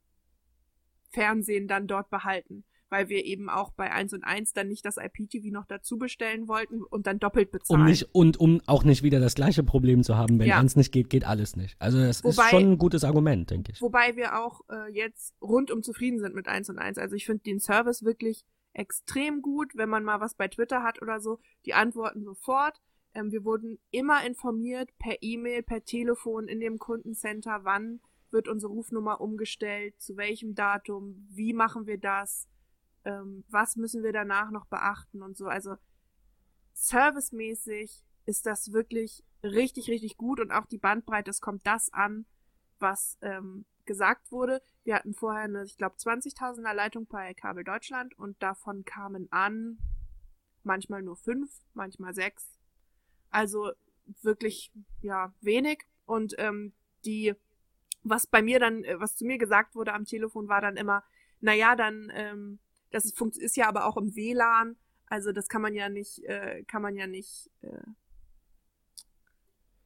[1.10, 4.98] Fernsehen dann dort behalten weil wir eben auch bei 1 und 1 dann nicht das
[4.98, 7.82] IPTV noch dazu bestellen wollten und dann doppelt bezahlen.
[7.82, 10.60] Um nicht, und um auch nicht wieder das gleiche Problem zu haben, wenn ja.
[10.60, 11.76] eins nicht geht, geht alles nicht.
[11.80, 13.82] Also das wobei, ist schon ein gutes Argument, denke ich.
[13.82, 16.98] Wobei wir auch äh, jetzt rundum zufrieden sind mit 1 und 1.
[16.98, 21.02] Also ich finde den Service wirklich extrem gut, wenn man mal was bei Twitter hat
[21.02, 22.80] oder so, die antworten sofort.
[23.16, 28.72] Ähm, wir wurden immer informiert per E-Mail, per Telefon in dem Kundencenter, wann wird unsere
[28.72, 32.48] Rufnummer umgestellt, zu welchem Datum, wie machen wir das
[33.06, 35.48] ähm, was müssen wir danach noch beachten und so.
[35.48, 35.78] Also
[36.74, 42.26] servicemäßig ist das wirklich richtig, richtig gut und auch die Bandbreite, es kommt das an,
[42.80, 44.62] was ähm, gesagt wurde.
[44.84, 49.78] Wir hatten vorher eine, ich glaube, 20.000er Leitung bei Kabel Deutschland und davon kamen an
[50.64, 52.55] manchmal nur fünf, manchmal sechs.
[53.36, 53.72] Also
[54.22, 54.72] wirklich,
[55.02, 55.80] ja, wenig.
[56.06, 56.72] Und ähm,
[57.04, 57.34] die,
[58.02, 61.04] was bei mir dann, äh, was zu mir gesagt wurde am Telefon, war dann immer,
[61.42, 62.60] naja, dann ähm,
[62.92, 64.78] das ist, ist ja aber auch im WLAN.
[65.08, 67.68] Also das kann man ja nicht, äh, kann man ja nicht, äh,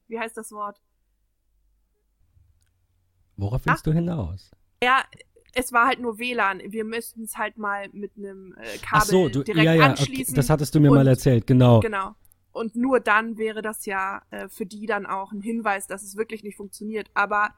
[0.07, 0.79] wie heißt das Wort?
[3.35, 4.51] Worauf willst Ach, du hinaus?
[4.83, 5.03] Ja,
[5.53, 6.61] es war halt nur WLAN.
[6.67, 9.85] Wir müssten es halt mal mit einem äh, Kabel Ach so, du, direkt ja, ja,
[9.87, 10.33] anschließen.
[10.33, 11.79] Okay, das hattest du mir und, mal erzählt, genau.
[11.79, 12.15] Genau.
[12.51, 16.17] Und nur dann wäre das ja äh, für die dann auch ein Hinweis, dass es
[16.17, 17.09] wirklich nicht funktioniert.
[17.13, 17.49] Aber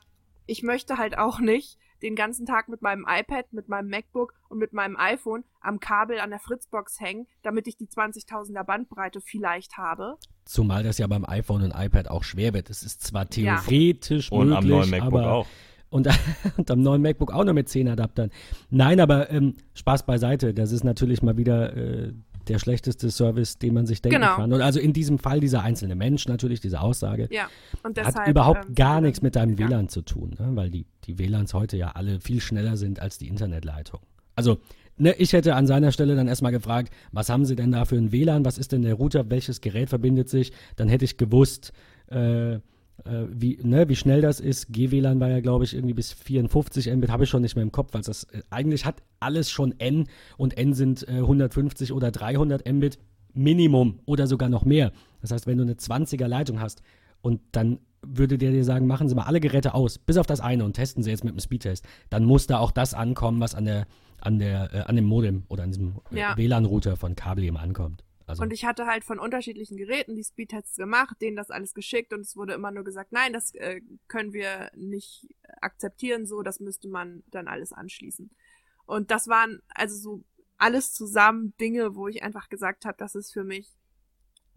[0.46, 4.58] ich möchte halt auch nicht, den ganzen Tag mit meinem iPad, mit meinem MacBook und
[4.58, 9.78] mit meinem iPhone am Kabel an der Fritzbox hängen, damit ich die 20.000er Bandbreite vielleicht
[9.78, 10.18] habe.
[10.46, 12.70] Zumal das ja beim iPhone und iPad auch schwer wird.
[12.70, 14.38] Es ist zwar theoretisch ja.
[14.38, 15.48] möglich, und am neuen MacBook aber auch.
[15.90, 16.08] Und,
[16.58, 18.32] und, am neuen MacBook auch noch mit 10 Adaptern.
[18.70, 20.54] Nein, aber ähm, Spaß beiseite.
[20.54, 22.14] Das ist natürlich mal wieder äh,
[22.52, 24.36] der schlechteste Service, den man sich denken genau.
[24.36, 24.52] kann.
[24.54, 27.48] Und also in diesem Fall dieser einzelne Mensch natürlich, diese Aussage, ja.
[27.90, 29.70] deshalb, hat überhaupt ähm, gar nichts mit deinem ja.
[29.70, 30.50] WLAN zu tun, ne?
[30.56, 34.02] weil die, die WLANs heute ja alle viel schneller sind als die Internetleitung.
[34.36, 34.60] Also
[34.98, 37.96] ne, ich hätte an seiner Stelle dann erstmal gefragt, was haben Sie denn da für
[37.96, 40.52] ein WLAN, was ist denn der Router, welches Gerät verbindet sich?
[40.76, 41.74] Dann hätte ich gewusst,
[42.08, 42.60] äh,
[43.06, 44.72] äh, wie, ne, wie schnell das ist.
[44.72, 47.72] GWLAN war ja, glaube ich, irgendwie bis 54 Mbit, habe ich schon nicht mehr im
[47.72, 52.12] Kopf, weil das äh, eigentlich hat alles schon N und N sind äh, 150 oder
[52.12, 53.00] 300 Mbit
[53.34, 54.92] Minimum oder sogar noch mehr.
[55.22, 56.82] Das heißt, wenn du eine 20er Leitung hast
[57.22, 60.40] und dann würde der dir sagen, machen Sie mal alle Geräte aus, bis auf das
[60.40, 63.56] eine und testen Sie jetzt mit dem Speedtest, dann muss da auch das ankommen, was
[63.56, 63.88] an der
[64.20, 66.38] an der äh, an dem Modem oder an diesem äh, ja.
[66.38, 68.04] WLAN-Router von Kabel eben ankommt.
[68.28, 72.14] Also und ich hatte halt von unterschiedlichen Geräten die Speedtests gemacht, denen das alles geschickt
[72.14, 75.28] und es wurde immer nur gesagt, nein, das äh, können wir nicht
[75.62, 78.32] akzeptieren, so, das müsste man dann alles anschließen.
[78.86, 80.24] Und das waren also so
[80.58, 83.68] alles zusammen Dinge, wo ich einfach gesagt habe, das ist für mich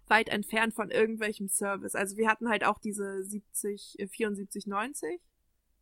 [0.06, 1.94] weit entfernt von irgendwelchem Service.
[1.94, 5.20] Also wir hatten halt auch diese 70, äh, 74, 90.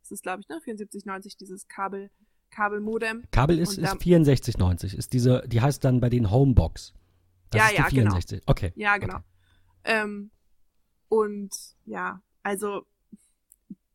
[0.01, 0.61] Das ist, glaube ich, ne?
[0.61, 2.09] 74, 90, dieses Kabel,
[2.51, 3.23] Kabelmodem.
[3.31, 4.97] Kabel ist, Und ist da- 6490.
[4.97, 6.93] Ist diese, die heißt dann bei den Homebox.
[7.53, 8.11] Das Ja, ist ja, die genau.
[8.11, 8.43] 64.
[8.45, 8.73] Okay.
[8.75, 9.19] Ja, genau.
[9.83, 10.31] Ähm,
[11.09, 11.53] und
[11.85, 12.85] ja, also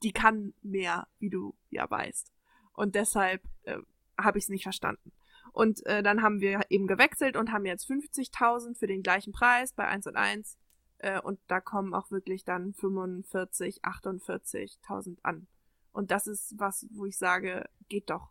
[0.02, 2.32] die kann mehr, wie du ja weißt.
[2.72, 3.78] Und deshalb äh,
[4.16, 5.12] habe ich es nicht verstanden.
[5.52, 9.72] Und äh, dann haben wir eben gewechselt und haben jetzt 50.000 für den gleichen Preis
[9.72, 10.56] bei 1 und 1.
[10.98, 15.48] Äh, und da kommen auch wirklich dann 45, 48.000 an.
[15.92, 18.30] Und das ist was, wo ich sage, geht doch.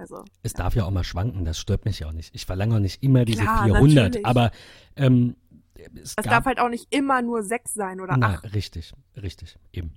[0.00, 2.34] Also, Es darf ja auch mal schwanken, das stört mich ja auch nicht.
[2.34, 4.26] Ich verlange auch nicht immer diese Klar, 400, natürlich.
[4.26, 4.50] aber
[4.96, 5.36] ähm,
[5.74, 8.54] es es gab darf halt auch nicht immer nur 6 sein oder Na, 8.
[8.54, 9.92] richtig, richtig, eben.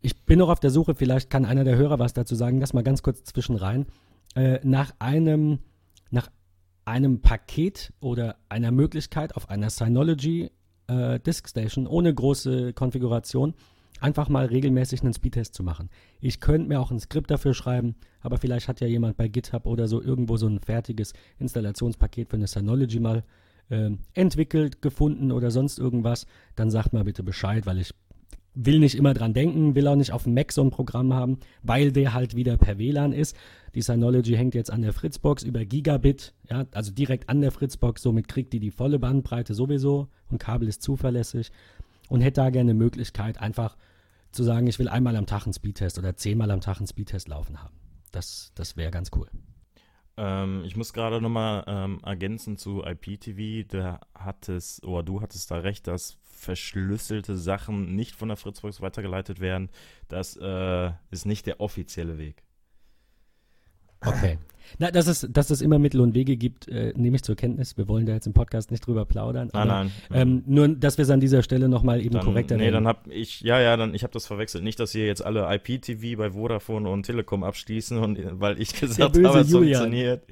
[0.00, 2.72] Ich bin noch auf der Suche, vielleicht kann einer der Hörer was dazu sagen, das
[2.72, 3.86] mal ganz kurz zwischen rein.
[4.36, 5.58] Äh, nach einem,
[6.10, 6.28] nach
[6.84, 10.50] einem Paket oder einer Möglichkeit auf einer Synology
[10.86, 13.54] äh, Disk Station ohne große Konfiguration
[14.02, 15.88] einfach mal regelmäßig einen Speedtest zu machen.
[16.20, 19.66] Ich könnte mir auch ein Skript dafür schreiben, aber vielleicht hat ja jemand bei GitHub
[19.66, 23.24] oder so irgendwo so ein fertiges Installationspaket für eine Synology mal
[23.70, 26.26] ähm, entwickelt, gefunden oder sonst irgendwas,
[26.56, 27.94] dann sagt mal bitte Bescheid, weil ich
[28.54, 31.38] will nicht immer dran denken, will auch nicht auf dem Mac so ein Programm haben,
[31.62, 33.36] weil der halt wieder per WLAN ist.
[33.74, 38.02] Die Synology hängt jetzt an der Fritzbox über Gigabit, ja, also direkt an der Fritzbox,
[38.02, 41.50] somit kriegt die die volle Bandbreite sowieso und Kabel ist zuverlässig
[42.10, 43.76] und hätte da gerne Möglichkeit, einfach
[44.32, 47.28] zu sagen, ich will einmal am Tag einen Speedtest oder zehnmal am Tag einen Speedtest
[47.28, 47.74] laufen haben.
[48.10, 49.28] Das, das wäre ganz cool.
[50.16, 53.66] Ähm, ich muss gerade nochmal ähm, ergänzen zu IPTV.
[53.68, 59.40] Da hattest, oder du hattest da recht, dass verschlüsselte Sachen nicht von der Fritzbox weitergeleitet
[59.40, 59.70] werden.
[60.08, 62.42] Das äh, ist nicht der offizielle Weg.
[64.04, 64.38] Okay.
[64.78, 67.76] Na, dass es, dass es immer Mittel und Wege gibt, äh, nehme ich zur Kenntnis.
[67.76, 69.50] Wir wollen da jetzt im Podcast nicht drüber plaudern.
[69.52, 69.92] Nein, aber, nein.
[70.12, 73.06] Ähm, nur, dass wir es an dieser Stelle nochmal eben dann, korrekt nee, dann hab
[73.08, 74.64] ich, ja, ja, dann, ich habe das verwechselt.
[74.64, 79.18] Nicht, dass ihr jetzt alle IPTV bei Vodafone und Telekom abschließen und weil ich gesagt
[79.18, 80.22] habe, es funktioniert.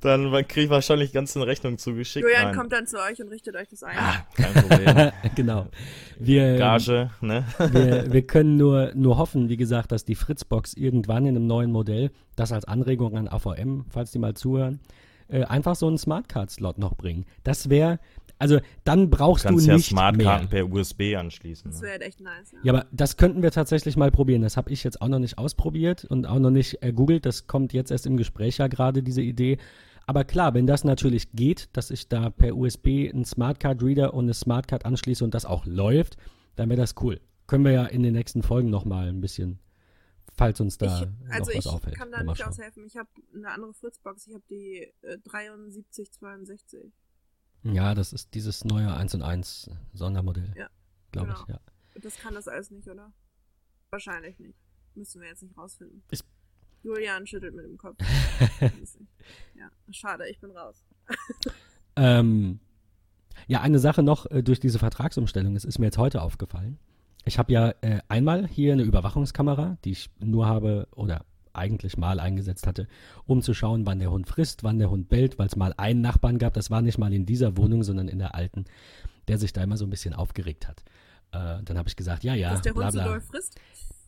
[0.00, 2.24] Dann kriege ich wahrscheinlich ganz eine Rechnung zugeschickt.
[2.24, 2.56] Julian Nein.
[2.56, 3.96] kommt dann zu euch und richtet euch das ein.
[3.98, 5.12] Ah, kein Problem.
[5.36, 5.66] genau.
[6.18, 7.44] Wir, Gage, ne?
[7.72, 11.70] wir, wir können nur, nur hoffen, wie gesagt, dass die Fritzbox irgendwann in einem neuen
[11.70, 14.80] Modell, das als Anregung an AVM, falls die mal zuhören,
[15.28, 17.26] äh, einfach so einen Smartcard-Slot noch bringen.
[17.44, 18.00] Das wäre,
[18.38, 20.64] also dann brauchst Du du, kannst ja nicht Smartkarten mehr.
[20.64, 21.70] per USB anschließen.
[21.70, 21.82] Das Ne?
[21.88, 22.52] wäre halt echt nice.
[22.52, 22.58] Ja.
[22.62, 24.40] Ja, aber das könnten wir tatsächlich mal probieren.
[24.42, 27.26] Das habe ich jetzt auch noch nicht ausprobiert und auch noch nicht ergoogelt.
[27.26, 29.58] Das kommt jetzt erst im Gespräch ja gerade, diese Idee.
[30.06, 34.34] Aber klar, wenn das natürlich geht, dass ich da per USB einen Smartcard-Reader und eine
[34.34, 36.16] Smartcard anschließe und das auch läuft,
[36.56, 37.20] dann wäre das cool.
[37.46, 39.60] Können wir ja in den nächsten Folgen nochmal ein bisschen,
[40.34, 41.96] falls uns da ich, also noch was ich auffällt.
[41.96, 42.84] kann da nicht aushelfen.
[42.86, 44.26] Ich habe eine andere Fritzbox.
[44.26, 46.92] Ich habe die äh, 7362.
[47.62, 50.68] Ja, das ist dieses neue 1 und 1 Sondermodell, Ja,
[51.12, 51.40] glaube genau.
[51.42, 51.48] ich.
[51.48, 51.60] Ja.
[52.02, 53.12] Das kann das alles nicht, oder?
[53.90, 54.58] Wahrscheinlich nicht.
[54.94, 56.02] Müssen wir jetzt nicht rausfinden.
[56.10, 56.20] Ich-
[56.82, 57.96] Julian schüttelt mit dem Kopf.
[59.54, 60.82] ja, schade, ich bin raus.
[61.96, 62.60] Ähm,
[63.46, 66.78] ja, eine Sache noch äh, durch diese Vertragsumstellung, es ist mir jetzt heute aufgefallen.
[67.24, 72.20] Ich habe ja äh, einmal hier eine Überwachungskamera, die ich nur habe oder eigentlich mal
[72.20, 72.86] eingesetzt hatte,
[73.26, 76.00] um zu schauen, wann der Hund frisst, wann der Hund bellt, weil es mal einen
[76.00, 78.64] Nachbarn gab, das war nicht mal in dieser Wohnung, sondern in der alten,
[79.28, 80.84] der sich da immer so ein bisschen aufgeregt hat.
[81.32, 83.60] Äh, dann habe ich gesagt, ja, ja, Dass der bla Hund so doll frisst?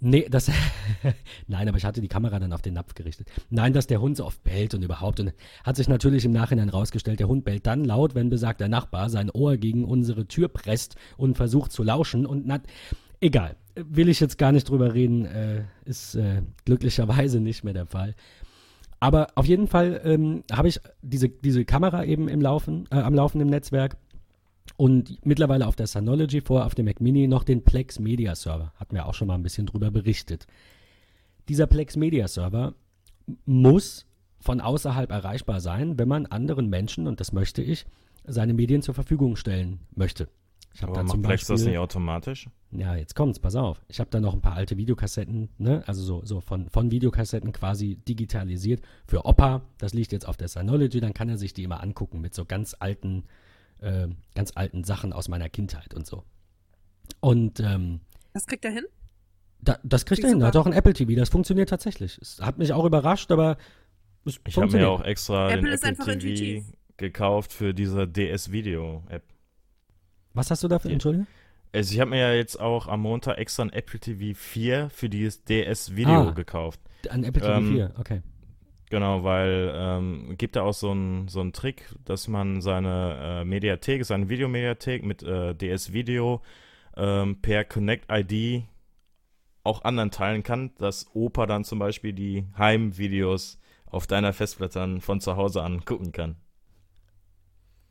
[0.05, 0.51] Nee, das.
[1.47, 3.29] Nein, aber ich hatte die Kamera dann auf den Napf gerichtet.
[3.51, 5.21] Nein, dass der Hund so oft bellt und überhaupt.
[5.21, 5.33] Und
[5.63, 9.31] hat sich natürlich im Nachhinein rausgestellt, der Hund bellt dann laut, wenn besagter Nachbar sein
[9.31, 12.27] Ohr gegen unsere Tür presst und versucht zu lauschen.
[12.27, 12.61] Und na,
[13.21, 13.55] egal.
[13.77, 15.25] Will ich jetzt gar nicht drüber reden.
[15.25, 18.17] Äh, ist äh, glücklicherweise nicht mehr der Fall.
[18.99, 23.15] Aber auf jeden Fall ähm, habe ich diese, diese Kamera eben im Laufen, äh, am
[23.17, 23.97] im Netzwerk
[24.77, 28.73] und mittlerweile auf der Synology vor, auf dem Mac Mini noch den Plex Media Server.
[28.77, 30.47] Hatten wir auch schon mal ein bisschen drüber berichtet.
[31.49, 32.75] Dieser Plex Media Server
[33.45, 34.07] muss
[34.41, 37.87] von außerhalb erreichbar sein, wenn man anderen Menschen, und das möchte ich,
[38.25, 40.29] seine Medien zur Verfügung stellen möchte.
[40.75, 42.49] Ich habe Aber da zum macht Plex das Beispiel, nicht automatisch?
[42.71, 43.83] ja, jetzt kommt's, pass auf.
[43.89, 45.83] Ich habe da noch ein paar alte Videokassetten, ne?
[45.87, 49.63] also so, so von, von Videokassetten quasi digitalisiert für Opa.
[49.79, 52.45] Das liegt jetzt auf der Synology, dann kann er sich die immer angucken mit so
[52.45, 53.25] ganz alten,
[53.83, 56.23] äh, ganz alten Sachen aus meiner Kindheit und so.
[57.21, 58.01] Und ähm,
[58.33, 58.85] Das kriegt er hin?
[59.61, 60.41] da, das kriegt er hin.
[60.41, 62.19] Er hat auch ein Apple TV, das funktioniert tatsächlich.
[62.19, 63.57] Es hat mich auch überrascht, aber
[64.25, 66.65] es Ich habe mir auch extra Apple den ist Apple TV
[66.97, 69.23] gekauft für diese DS-Video-App.
[70.35, 70.95] Was hast du dafür, Ja.
[70.95, 71.27] Entschuldigung?
[71.75, 75.09] Also ich habe mir ja jetzt auch am Montag extra ein Apple TV 4 für
[75.09, 76.31] dieses DS-Video Ah.
[76.33, 76.81] gekauft.
[77.11, 78.23] Ein Apple TV Ähm, 4, okay.
[78.93, 83.45] Genau, weil ähm, gibt da auch so einen so einen Trick, dass man seine äh,
[83.47, 86.43] Mediathek, seine Videomediathek mit äh, DS-Video
[86.99, 88.65] ähm, per Connect-ID
[89.65, 95.01] auch anderen teilen kann, dass Opa dann zum Beispiel die Heimvideos auf deiner Festplatte dann
[95.01, 96.37] von zu Hause an gucken kann.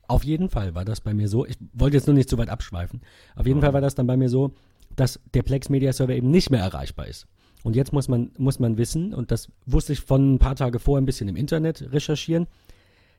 [0.07, 1.47] Auf jeden Fall war das bei mir so.
[1.47, 3.01] Ich wollte jetzt nur nicht zu weit abschweifen.
[3.35, 3.63] Auf jeden Mhm.
[3.63, 4.53] Fall war das dann bei mir so,
[4.95, 7.25] dass der Plex Media Server eben nicht mehr erreichbar ist.
[7.63, 10.79] Und jetzt muss man, muss man wissen, und das wusste ich von ein paar Tage
[10.79, 12.47] vorher ein bisschen im Internet recherchieren,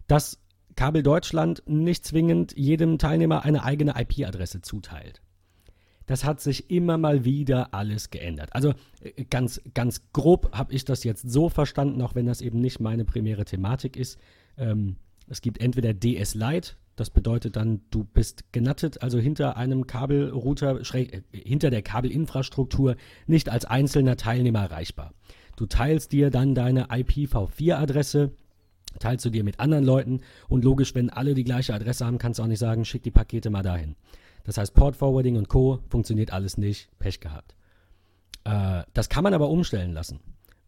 [0.08, 0.38] dass
[0.74, 5.20] Kabel Deutschland nicht zwingend jedem Teilnehmer eine eigene IP-Adresse zuteilt.
[6.06, 8.54] Das hat sich immer mal wieder alles geändert.
[8.54, 12.60] Also äh, ganz, ganz grob habe ich das jetzt so verstanden, auch wenn das eben
[12.60, 14.18] nicht meine primäre Thematik ist.
[14.56, 14.96] Ähm,
[15.28, 20.84] es gibt entweder DS Lite, das bedeutet dann, du bist genattet, also hinter einem Kabelrouter,
[20.84, 25.12] schräg, äh, hinter der Kabelinfrastruktur, nicht als einzelner Teilnehmer erreichbar.
[25.56, 28.32] Du teilst dir dann deine IPv4-Adresse,
[28.98, 32.38] teilst du dir mit anderen Leuten und logisch, wenn alle die gleiche Adresse haben, kannst
[32.38, 33.96] du auch nicht sagen, schick die Pakete mal dahin.
[34.44, 35.80] Das heißt, Port Forwarding und Co.
[35.88, 37.54] funktioniert alles nicht, Pech gehabt.
[38.44, 40.20] Äh, das kann man aber umstellen lassen.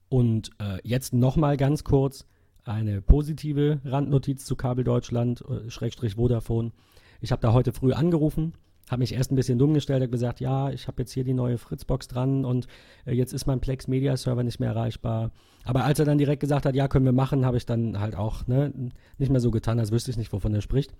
[0.09, 2.27] Und äh, jetzt nochmal ganz kurz
[2.65, 6.73] eine positive Randnotiz zu Kabel Deutschland, äh, Schrägstrich Vodafone.
[7.21, 8.55] Ich habe da heute früh angerufen,
[8.91, 11.35] habe mich erst ein bisschen dumm gestellt, habe gesagt, ja, ich habe jetzt hier die
[11.35, 12.67] neue Fritzbox dran und
[13.07, 15.31] äh, jetzt ist mein Plex Media Server nicht mehr erreichbar.
[15.65, 18.15] Aber als er dann direkt gesagt hat, ja, können wir machen, habe ich dann halt
[18.17, 18.73] auch ne,
[19.19, 20.95] nicht mehr so getan, als wüsste ich nicht, wovon er spricht.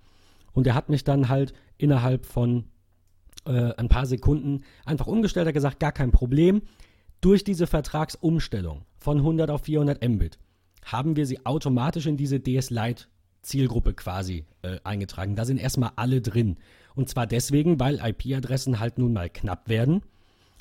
[0.53, 2.65] Und er hat mich dann halt innerhalb von
[3.45, 6.61] äh, ein paar Sekunden einfach umgestellt, hat gesagt, gar kein Problem.
[7.21, 10.37] Durch diese Vertragsumstellung von 100 auf 400 Mbit
[10.85, 13.05] haben wir sie automatisch in diese DS Lite
[13.41, 15.35] Zielgruppe quasi äh, eingetragen.
[15.35, 16.57] Da sind erstmal alle drin.
[16.95, 20.01] Und zwar deswegen, weil IP-Adressen halt nun mal knapp werden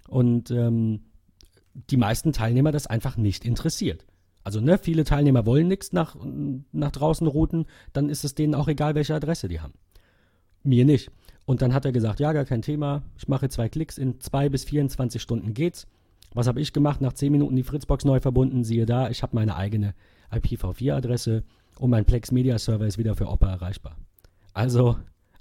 [0.08, 1.00] und ähm,
[1.90, 4.04] die meisten Teilnehmer das einfach nicht interessiert.
[4.42, 6.16] Also ne, viele Teilnehmer wollen nichts nach,
[6.72, 9.74] nach draußen routen, dann ist es denen auch egal, welche Adresse die haben.
[10.62, 11.10] Mir nicht.
[11.46, 14.48] Und dann hat er gesagt, ja, gar kein Thema, ich mache zwei Klicks, in zwei
[14.48, 15.86] bis 24 Stunden geht's.
[16.32, 17.00] Was habe ich gemacht?
[17.00, 19.94] Nach 10 Minuten die Fritzbox neu verbunden, siehe da, ich habe meine eigene
[20.38, 21.42] IPv4-Adresse
[21.78, 23.96] und mein Plex Media Server ist wieder für Opera erreichbar.
[24.52, 24.96] Also,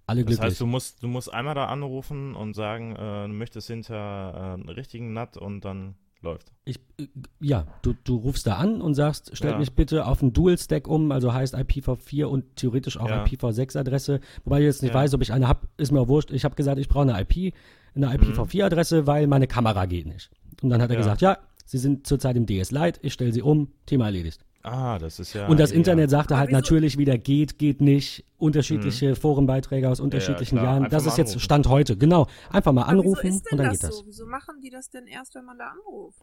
[0.08, 0.40] alle Das glücklich.
[0.52, 4.72] heißt, du musst, du musst einmal da anrufen und sagen, äh, du möchtest hinter äh,
[4.72, 6.52] richtigen NAT und dann läuft.
[6.66, 7.08] Ich, äh,
[7.40, 9.60] ja, du, du rufst da an und sagst, stellt Ja.
[9.60, 13.24] mich bitte auf einen Dual-Stack um, also heißt IPv4 und theoretisch auch Ja.
[13.24, 14.20] IPv6-Adresse.
[14.46, 15.00] Wobei ich jetzt nicht Ja.
[15.02, 16.32] weiß, ob ich eine habe, ist mir auch wurscht.
[16.32, 17.54] Ich habe gesagt, ich brauche eine IP,
[17.96, 20.32] eine IPv4-Adresse, weil meine Kamera geht nicht.
[20.62, 21.02] Und dann hat er Mhm.
[21.02, 24.44] Gesagt, ja, Sie sind zurzeit im DS Lite, ich stelle Sie um, Thema erledigt.
[24.64, 25.48] Ah, das ist ja.
[25.48, 28.24] und das Internet sagte halt natürlich wieder, geht, geht nicht.
[28.38, 30.66] Unterschiedliche Forenbeiträge aus unterschiedlichen klar.
[30.72, 30.84] Jahren.
[30.86, 31.40] Einfach Das ist jetzt.
[31.42, 32.28] Stand heute, genau.
[32.50, 33.98] Einfach mal anrufen ist denn und dann das geht das.
[33.98, 34.04] so?
[34.06, 36.18] Wieso machen die das denn erst, wenn man da anruft?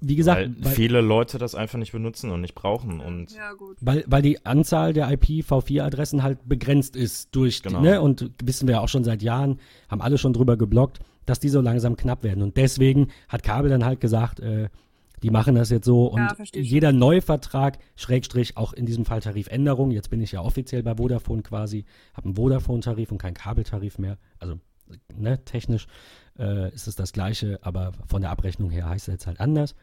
[0.00, 3.00] Wie gesagt, weil, weil, viele Leute das einfach nicht benutzen und nicht brauchen.
[3.00, 3.78] Und Ja, gut.
[3.80, 7.80] Weil, weil die Anzahl der IPv4-Adressen halt begrenzt ist durch, Genau.
[7.80, 9.58] die, ne, und wissen wir ja auch schon seit Jahren,
[9.88, 12.42] haben alle schon drüber geblockt, dass die so langsam knapp werden.
[12.42, 14.68] Und deswegen hat Kabel dann halt gesagt, äh,
[15.22, 19.90] die machen das jetzt so und Ja, jeder Neuvertrag, Schrägstrich, auch in diesem Fall Tarifänderung,
[19.90, 24.18] jetzt bin ich ja offiziell bei Vodafone quasi, habe einen Vodafone-Tarif und keinen Kabeltarif mehr,
[24.38, 24.58] also
[25.14, 25.86] ne, technisch
[26.38, 29.74] äh, ist es das gleiche, aber von der Abrechnung her heißt es jetzt halt anders.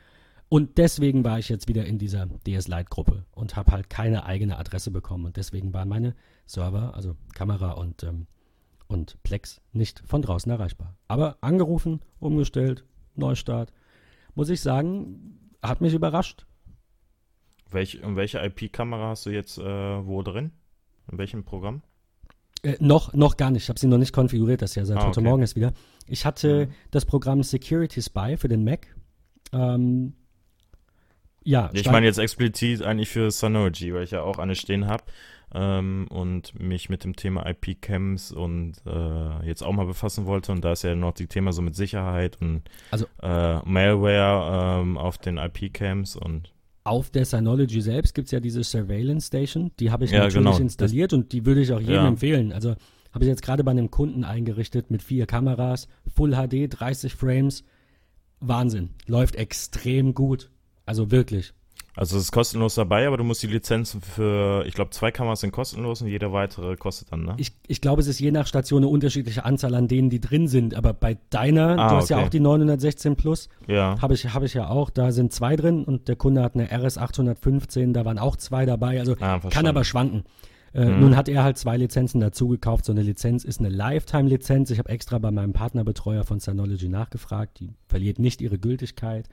[0.47, 4.57] Und deswegen war ich jetzt wieder in dieser DS Lite-Gruppe und habe halt keine eigene
[4.59, 5.25] Adresse bekommen.
[5.25, 6.15] Und deswegen waren meine
[6.45, 8.27] Server, also Kamera und, ähm,
[8.87, 10.95] und Plex, nicht von draußen erreichbar.
[11.07, 13.71] Aber angerufen, umgestellt, Neustart.
[14.35, 16.45] Muss ich sagen, hat mich überrascht.
[17.71, 19.63] welch, und welche IP-Kamera hast du jetzt äh,
[20.05, 20.51] wo drin?
[21.11, 21.81] In welchem Programm?
[22.63, 23.63] Äh, noch, noch gar nicht.
[23.63, 25.29] Ich habe sie noch nicht konfiguriert, das ja seit Ah, heute okay.
[25.29, 25.73] Morgen ist wieder.
[26.07, 26.73] Ich hatte Mhm.
[26.91, 28.87] das Programm Security Spy für den Mac.
[29.53, 30.13] Ähm,
[31.43, 35.03] ja, Ich meine jetzt explizit eigentlich für Synology, weil ich ja auch eine stehen habe
[35.55, 40.51] ähm, und mich mit dem Thema IP-Cams und äh, jetzt auch mal befassen wollte.
[40.51, 44.97] Und da ist ja noch die Thema so mit Sicherheit und Also- äh, Malware ähm,
[44.97, 46.51] auf den IP-Cams und
[46.83, 49.71] auf der Synology selbst gibt es ja diese Surveillance Station.
[49.79, 50.57] Die habe ich Ja, natürlich genau.
[50.57, 52.07] installiert und die würde ich auch jedem Ja.
[52.07, 52.51] empfehlen.
[52.53, 52.75] Also
[53.11, 57.63] habe ich jetzt gerade bei einem Kunden eingerichtet mit vier Kameras, Full HD, 30 Frames.
[58.39, 58.89] Wahnsinn.
[59.07, 60.51] Läuft extrem gut.
[60.85, 61.53] Also wirklich.
[61.97, 65.39] Also es ist kostenlos dabei, aber du musst die Lizenzen für, ich glaube, zwei Kameras
[65.39, 67.35] sind kostenlos und jede weitere kostet dann, ne?
[67.37, 70.47] Ich, ich glaube, es ist je nach Station eine unterschiedliche Anzahl an denen, die drin
[70.49, 70.75] sind.
[70.75, 72.25] Aber bei deiner, Ah, du hast ja okay.
[72.25, 73.95] auch die 916 Plus, ja.
[74.01, 74.89] habe ich, hab ich ja auch.
[74.89, 78.65] Da sind zwei drin und der Kunde hat eine RS 815, da waren auch zwei
[78.65, 78.99] dabei.
[78.99, 80.23] Also Ah, Kann aber schwanken.
[80.73, 80.99] Äh, Mhm.
[80.99, 82.83] Nun hat er halt zwei Lizenzen dazu gekauft.
[82.83, 84.69] So eine Lizenz ist eine Lifetime-Lizenz.
[84.71, 87.61] Ich habe extra bei meinem Partnerbetreuer von Synology nachgefragt.
[87.61, 89.29] Die verliert nicht ihre Gültigkeit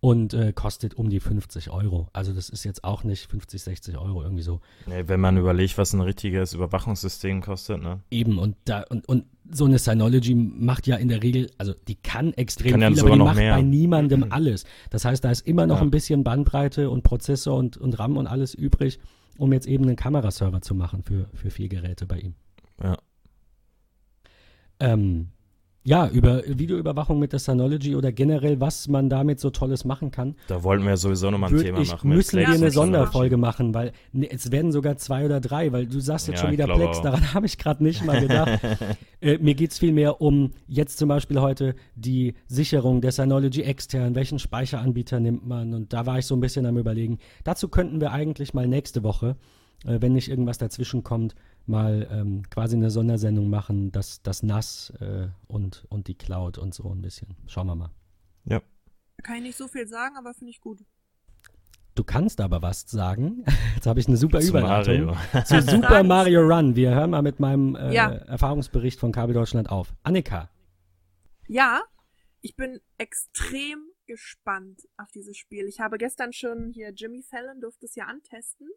[0.00, 2.08] und äh, kostet um die 50 Euro.
[2.12, 4.60] Also das ist jetzt auch nicht 50, 60 Euro irgendwie so.
[4.86, 8.00] Nee, wenn man überlegt, was ein richtiges Überwachungssystem kostet, ne?
[8.10, 11.96] Eben und da und, und so eine Synology macht ja in der Regel, also die
[11.96, 13.54] kann extrem Kann ja viel, aber die macht mehr.
[13.56, 14.32] bei niemandem Mhm.
[14.32, 14.64] alles.
[14.90, 15.82] Das heißt, da ist immer noch Ja.
[15.82, 19.00] ein bisschen Bandbreite und Prozessor und, und RAM und alles übrig,
[19.38, 22.34] um jetzt eben einen Kameraserver zu machen für, für vier Geräte bei ihm.
[22.82, 22.96] Ja.
[24.80, 25.30] Ähm,
[25.84, 30.34] ja, über Videoüberwachung mit der Synology oder generell, was man damit so Tolles machen kann,
[30.48, 32.08] Da wollten wir sowieso nochmal ein Thema ich, machen.
[32.08, 32.70] mit müssen wir eine.
[32.70, 36.42] Sonderfolge machen, weil ne, es werden sogar zwei oder drei, weil du sagst jetzt Ja,
[36.42, 38.60] schon wieder Plex, daran habe ich gerade nicht mal gedacht.
[39.20, 44.14] äh, mir geht es vielmehr um jetzt zum Beispiel heute die Sicherung der Synology extern,
[44.14, 47.18] welchen Speicheranbieter nimmt man und da war ich so ein bisschen am überlegen.
[47.44, 49.36] Dazu könnten wir eigentlich mal nächste Woche,
[49.86, 51.34] äh, wenn nicht irgendwas dazwischen kommt,
[51.68, 56.74] mal ähm, quasi eine Sondersendung machen, das, das NAS äh, und, und die Cloud und
[56.74, 57.36] so ein bisschen.
[57.46, 57.90] Schauen wir mal.
[59.18, 60.78] Da kann ich nicht so viel sagen, aber finde ich gut.
[61.96, 63.44] Du kannst aber was sagen.
[63.74, 65.06] Jetzt habe ich eine super Zu Überleitung.
[65.06, 65.42] Mario.
[65.44, 66.76] Zu Super Mario Run.
[66.76, 68.10] Wir hören mal mit meinem äh, Ja.
[68.12, 69.92] Erfahrungsbericht von Kabel Deutschland auf.
[70.04, 70.48] Annika,
[71.48, 71.82] Ja,
[72.42, 75.66] ich bin extrem gespannt auf dieses Spiel.
[75.66, 78.68] Ich habe gestern schon hier Jimmy Fallon durfte es ja antesten.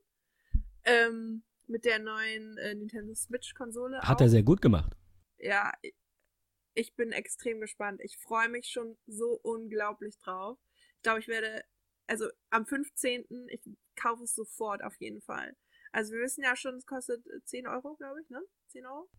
[0.85, 3.99] Ähm, mit der neuen äh, Nintendo Switch Konsole.
[4.01, 4.21] hat auch.
[4.21, 4.95] er sehr gut gemacht.
[5.37, 7.99] Ja, ich- bin extrem gespannt.
[8.03, 10.57] Ich freue mich schon so unglaublich drauf.
[10.97, 11.63] Ich glaube, ich werde,
[12.07, 13.25] also am 15.
[13.49, 13.61] ich
[13.95, 15.55] kaufe es sofort auf jeden Fall.
[15.91, 18.41] Also wir wissen ja schon, es kostet äh, 10 Euro, glaube ich, ne?
[18.67, 19.09] 10 Euro?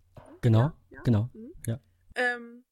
[0.41, 1.03] Genau, Ja, ja.
[1.03, 1.29] genau.
[1.35, 1.53] Mhm.
[1.67, 1.81] Ja.
[2.15, 2.65] Ähm,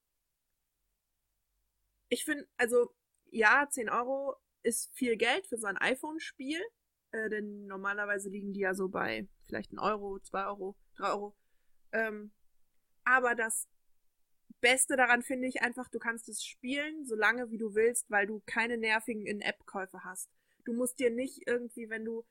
[2.09, 2.95] ich finde, also
[3.31, 6.61] ja, 10 Euro ist viel Geld für so ein iPhone-Spiel,
[7.13, 11.37] äh, denn normalerweise liegen die ja so bei vielleicht 1 Euro, 2 Euro, 3 Euro.
[11.93, 12.33] Ähm,
[13.05, 13.69] aber das
[14.61, 18.27] Beste daran finde ich einfach, du kannst es spielen, so lange wie du willst, weil
[18.27, 20.29] du keine nervigen In-App-Käufe hast.
[20.65, 22.25] Du musst dir nicht irgendwie, wenn du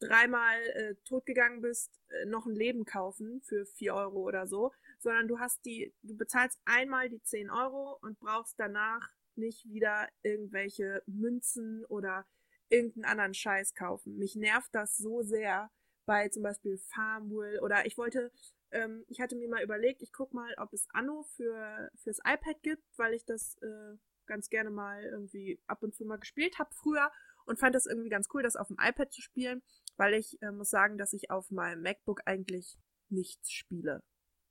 [0.00, 5.28] dreimal äh, totgegangen bist, äh, noch ein Leben kaufen für 4 Euro oder so, sondern
[5.28, 11.02] du hast die, du bezahlst einmal die 10 Euro und brauchst danach nicht wieder irgendwelche
[11.06, 12.26] Münzen oder
[12.70, 14.16] irgendeinen anderen Scheiß kaufen.
[14.18, 15.70] Mich nervt das so sehr
[16.06, 18.32] bei zum Beispiel Farmville oder ich wollte,
[18.70, 22.62] ähm, ich hatte mir mal überlegt, ich guck mal, ob es Anno für fürs iPad
[22.62, 23.96] gibt, weil ich das äh,
[24.26, 27.10] ganz gerne mal irgendwie ab und zu mal gespielt habe früher
[27.44, 29.62] und fand das irgendwie ganz cool, das auf dem iPad zu spielen,
[29.96, 34.02] weil ich äh, muss sagen, dass ich auf meinem MacBook eigentlich nichts spiele.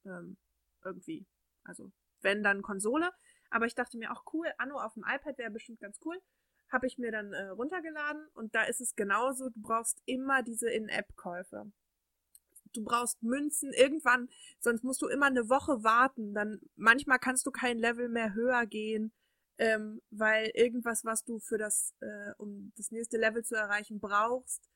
[0.05, 0.37] Ähm,
[0.83, 1.27] irgendwie.
[1.63, 1.91] Also,
[2.21, 3.11] wenn dann Konsole.
[3.49, 6.19] Aber ich dachte mir auch cool, Anno auf dem iPad wäre bestimmt ganz cool.
[6.69, 10.69] Habe ich mir dann äh, runtergeladen und da ist es genauso, du brauchst immer diese
[10.69, 11.71] In-App-Käufe.
[12.73, 16.33] Du brauchst Münzen irgendwann, sonst musst du immer eine Woche warten.
[16.33, 19.13] Dann manchmal kannst du kein Level mehr höher gehen,
[19.57, 24.69] ähm, weil irgendwas, was du für das, äh, um das nächste Level zu erreichen, brauchst,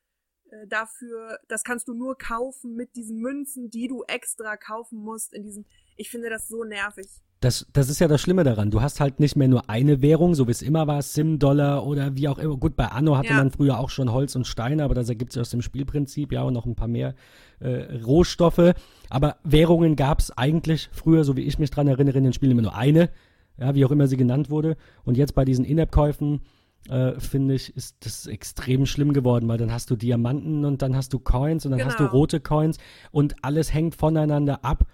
[0.50, 5.32] äh, dafür, das kannst du nur kaufen mit diesen Münzen, die du extra kaufen musst
[5.32, 5.66] in diesen.
[5.96, 7.22] Ich finde das so nervig.
[7.42, 8.70] Das, das ist ja das Schlimme daran.
[8.70, 12.14] Du hast halt nicht mehr nur eine Währung, so wie es immer war, Sim-Dollar oder
[12.16, 12.56] wie auch immer.
[12.56, 13.36] Gut, bei Anno hatte Ja.
[13.38, 16.42] man früher auch schon Holz und Steine, aber das ergibt sich aus dem Spielprinzip, ja,
[16.42, 17.14] und noch ein paar mehr
[17.60, 18.72] äh, Rohstoffe.
[19.10, 22.52] Aber Währungen gab es eigentlich früher, so wie ich mich dran erinnere, in den Spielen
[22.52, 23.10] immer nur eine,
[23.58, 24.76] ja, wie auch immer sie genannt wurde.
[25.04, 26.42] Und jetzt bei diesen In-App-Käufen,
[26.90, 30.94] äh, finde ich, ist das extrem schlimm geworden, weil dann hast du Diamanten und dann
[30.96, 32.16] hast du Coins und dann hast du Genau.
[32.16, 32.78] rote Coins
[33.10, 34.84] und alles hängt voneinander ab.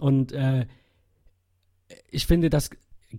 [0.00, 0.66] Und äh,
[2.10, 2.70] ich finde, das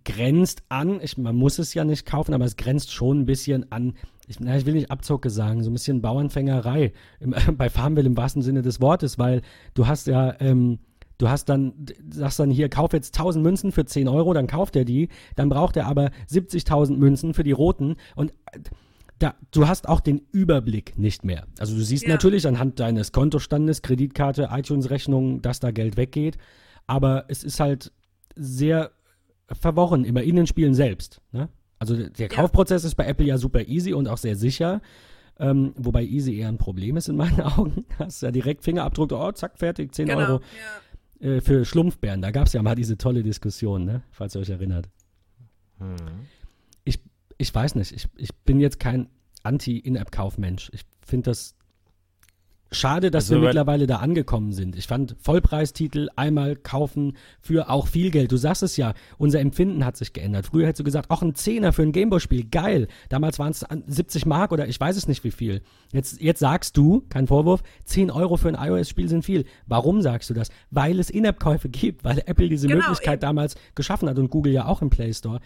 [0.04, 3.72] grenzt an, ich, man muss es ja nicht kaufen, aber es grenzt schon ein bisschen
[3.72, 3.94] an,
[4.28, 8.18] ich, na, ich will nicht Abzocke sagen, so ein bisschen Bauernfängerei im, bei Farmville im
[8.18, 9.42] wahrsten Sinne des Wortes, weil
[9.74, 10.80] du hast ja, ähm,
[11.18, 11.74] du hast dann,
[12.10, 15.50] sagst dann hier, kauf jetzt 1000 Münzen für 10 Euro, dann kauft er die, dann
[15.50, 18.60] braucht er aber 70.000 Münzen für die roten und äh,
[19.20, 21.48] da, du hast auch den Überblick nicht mehr.
[21.58, 22.10] Also du siehst Ja.
[22.10, 26.38] natürlich anhand deines Kontostandes, Kreditkarte, iTunes-Rechnung, dass da Geld weggeht,
[26.86, 27.92] aber es ist halt
[28.38, 28.92] sehr
[29.52, 31.22] verworren, immer in den Spielen selbst.
[31.32, 31.50] Ne?
[31.80, 32.28] Also der.
[32.28, 34.82] Kaufprozess ist bei Apple ja super easy und auch sehr sicher.
[35.40, 37.86] Ähm, wobei easy eher ein Problem ist in meinen Augen.
[38.00, 40.20] Hast ja direkt Fingerabdruck, oh, zack, fertig, 10 Genau.
[40.20, 40.42] Euro
[41.22, 41.28] Ja.
[41.36, 42.22] äh, für Schlumpfbären.
[42.22, 44.02] Da gab es ja mal diese tolle Diskussion, ne?
[44.12, 44.90] falls ihr euch erinnert.
[45.78, 45.96] Hm.
[46.86, 47.00] Ich,
[47.38, 49.10] ich weiß nicht, ich, ich bin jetzt kein
[49.44, 50.72] Anti-In-App-Kaufmensch.
[50.74, 51.56] Ich finde das
[52.72, 54.76] schade, dass Also, wir weil- mittlerweile da angekommen sind.
[54.76, 58.32] Ich fand Vollpreistitel einmal kaufen für auch viel Geld.
[58.32, 60.48] Du sagst es ja, unser Empfinden hat sich geändert.
[60.48, 62.88] Früher hättest du gesagt, auch ein Zehner für ein Gameboy-Spiel, geil.
[63.10, 65.62] Damals waren es 70 Mark oder ich weiß es nicht wie viel.
[65.94, 69.46] Jetzt, jetzt sagst du, kein Vorwurf, 10 Euro für ein iOS-Spiel sind viel.
[69.66, 70.50] Warum sagst du das?
[70.72, 74.66] Weil es In-App-Käufe gibt, weil Apple diese Genau, Möglichkeit damals geschaffen hat und Google ja
[74.66, 75.40] auch im Play Store.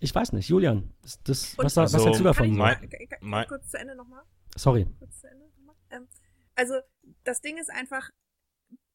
[0.00, 2.46] Ich weiß nicht, Julian, das, das, was, was Also, hältst du Kann davon?
[2.46, 4.20] ich Mein- mal, kann- kann- kurz zu Ende nochmal?
[4.56, 4.86] Sorry.
[4.98, 5.43] kurz zu Ende
[6.54, 6.80] also,
[7.24, 8.10] das Ding ist einfach,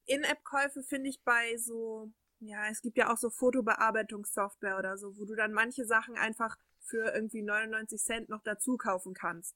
[0.05, 5.25] In-App-Käufe finde ich bei so Ja, es gibt ja auch so Fotobearbeitungssoftware oder so, wo
[5.25, 9.55] du dann manche Sachen einfach für irgendwie 99 Cent noch dazu kaufen kannst.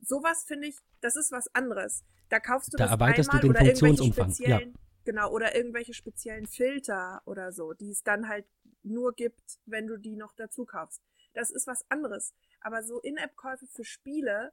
[0.00, 2.04] Sowas finde ich, das ist was anderes.
[2.28, 4.34] Da kaufst du Da das erweiterst du einmal den oder irgendwelche Funktionsumfang, ja.
[4.34, 8.46] speziellen, genau, oder irgendwelche speziellen Filter oder so, die es dann halt
[8.82, 11.02] nur gibt, wenn du die noch dazu kaufst.
[11.32, 12.32] Das ist was anderes.
[12.60, 14.52] Aber so In-App-Käufe für Spiele,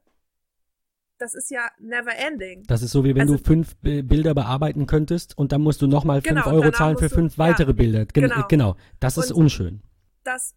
[1.22, 2.64] das ist ja never ending.
[2.66, 5.80] Das ist so, wie wenn Also- du fünf Bi- Bilder bearbeiten könntest und dann musst
[5.80, 8.06] du nochmal fünf Genau, Euro danach zahlen für musst du- fünf ja, weitere Bilder.
[8.06, 8.46] Gen genau.
[8.48, 8.76] genau.
[9.00, 9.82] Das ist Und- unschön.
[10.24, 10.54] das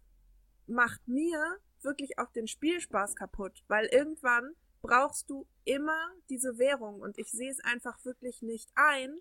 [0.66, 1.40] macht mir
[1.82, 7.50] wirklich auch den Spielspaß kaputt, weil irgendwann brauchst du immer diese Währung und ich sehe
[7.50, 9.18] es einfach wirklich nicht ein,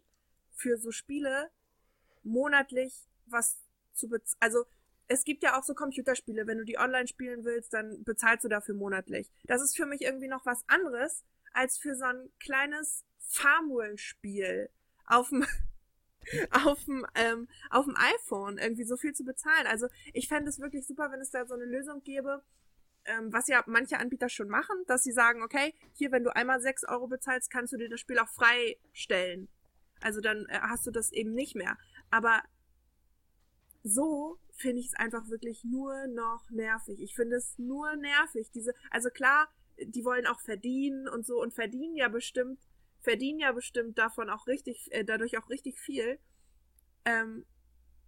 [0.52, 1.50] für so Spiele
[2.24, 3.60] monatlich was
[3.94, 4.38] zu bezahlen.
[4.40, 4.66] Also
[5.08, 8.48] es gibt ja auch so Computerspiele, wenn du die online spielen willst, dann bezahlst du
[8.50, 9.30] dafür monatlich.
[9.44, 11.24] Das ist für mich irgendwie noch was anderes
[11.56, 14.70] als für so ein kleines Farmville-Spiel
[15.08, 15.46] auf dem
[16.52, 19.68] auf dem ähm, auf dem iPhone irgendwie so viel zu bezahlen.
[19.68, 22.44] Also ich fände es wirklich super, wenn es da so eine Lösung gäbe,
[23.06, 26.60] ähm, was ja manche Anbieter schon machen, dass sie sagen, okay, hier, wenn du einmal
[26.60, 29.48] 6 Euro bezahlst, kannst du dir das Spiel auch freistellen.
[30.02, 31.78] Also dann äh, hast du das eben nicht mehr.
[32.10, 32.44] Aber
[33.84, 37.00] so finde ich es einfach wirklich nur noch nervig.
[37.02, 38.50] Ich finde es nur nervig.
[38.52, 39.48] Diese, also klar,
[39.82, 42.60] die wollen auch verdienen und so und verdienen ja bestimmt,
[43.00, 46.20] verdienen ja bestimmt davon auch richtig, äh, dadurch auch richtig viel.
[47.06, 47.46] Ähm,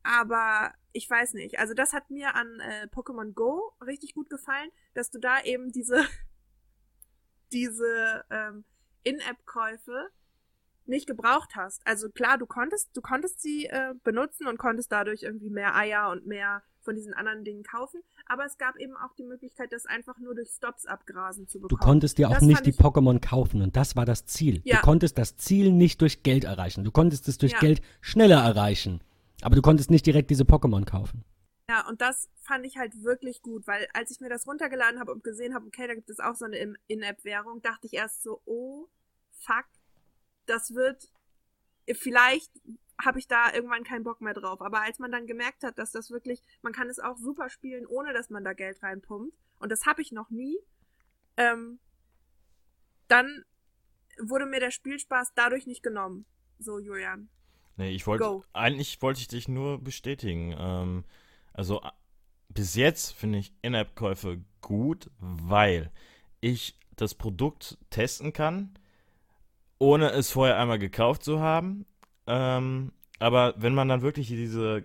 [0.04, 1.60] aber ich weiß nicht.
[1.60, 5.72] Also das hat mir an äh, Pokémon Go richtig gut gefallen, dass du da eben
[5.72, 6.06] diese
[7.52, 8.66] diese ähm,
[9.04, 10.10] In-App-Käufe
[10.86, 11.86] nicht gebraucht hast.
[11.86, 16.10] Also klar, du konntest, du konntest sie äh, benutzen und konntest dadurch irgendwie mehr Eier
[16.10, 19.86] und mehr von diesen anderen Dingen kaufen, aber es gab eben auch die Möglichkeit, das
[19.86, 21.82] einfach nur durch Stops abgrasen zu Du bekommen.
[21.82, 24.62] konntest dir auch Das nicht die Pokémon kaufen und das war das Ziel.
[24.64, 24.78] Ja.
[24.78, 26.86] Du konntest das Ziel nicht durch Geld erreichen.
[26.86, 27.60] Du konntest es durch Ja.
[27.60, 29.02] Geld schneller erreichen.
[29.42, 31.26] Aber du konntest nicht direkt diese Pokémon kaufen.
[31.70, 35.12] Ja, und das fand ich halt wirklich gut, weil als ich mir das runtergeladen habe
[35.12, 38.24] und gesehen habe, okay, da gibt es auch so eine In- In-App-Währung, dachte ich erst
[38.24, 38.88] so, oh,
[39.34, 39.66] fuck,
[40.46, 41.12] das wird,
[41.92, 42.50] vielleicht
[43.00, 44.62] habe ich da irgendwann keinen Bock mehr drauf.
[44.62, 47.86] Aber als man dann gemerkt hat, dass das wirklich, man kann es auch super spielen,
[47.86, 50.58] ohne dass man da Geld reinpumpt, und das habe ich noch nie,
[51.36, 51.80] ähm,
[53.08, 53.44] dann
[54.20, 56.26] wurde mir der Spielspaß dadurch nicht genommen.
[56.60, 57.30] So, Julian.
[57.76, 60.56] Nee, ich wollte, eigentlich wollte ich dich nur bestätigen.
[60.58, 61.06] Ähm,
[61.54, 61.82] also
[62.50, 65.92] bis jetzt finde ich In-App-Käufe gut, weil
[66.42, 68.74] ich das Produkt testen kann,
[69.78, 71.86] ohne es vorher einmal gekauft zu haben.
[72.28, 74.84] Ähm, aber wenn man dann wirklich diese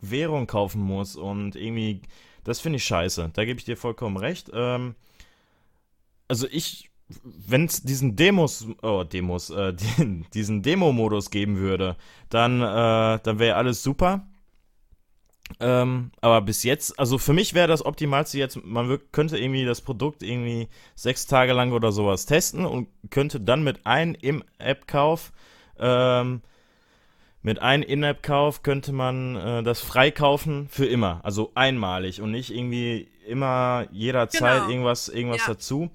[0.00, 2.02] Währung kaufen muss und irgendwie,
[2.44, 3.30] das finde ich scheiße.
[3.32, 4.50] Da gebe ich dir vollkommen recht.
[4.52, 4.94] Ähm,
[6.28, 6.90] also ich,
[7.22, 11.96] wenn es diesen Demos, oh Demos, äh, den, diesen Demo-Modus geben würde,
[12.28, 14.26] dann, äh, dann wäre alles super.
[15.58, 19.80] Ähm, aber bis jetzt, also für mich wäre das optimalste jetzt, man könnte irgendwie das
[19.80, 25.32] Produkt irgendwie sechs Tage lang oder sowas testen und könnte dann mit einem In-App-Kauf,
[25.80, 26.42] ähm,
[27.42, 33.08] mit einem In-App-Kauf könnte man äh, das freikaufen für immer, also einmalig und nicht irgendwie
[33.26, 34.70] immer jederzeit Genau.
[34.70, 35.54] irgendwas, irgendwas Ja.
[35.54, 35.90] dazu.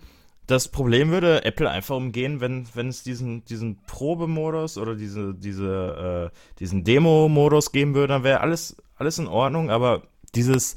[0.48, 6.32] Das Problem würde Apple einfach umgehen, wenn, wenn es diesen, diesen Probemodus oder diese, diese,
[6.32, 10.04] äh, diesen Demo-Modus geben würde, dann wäre alles, alles in Ordnung, aber
[10.36, 10.76] dieses,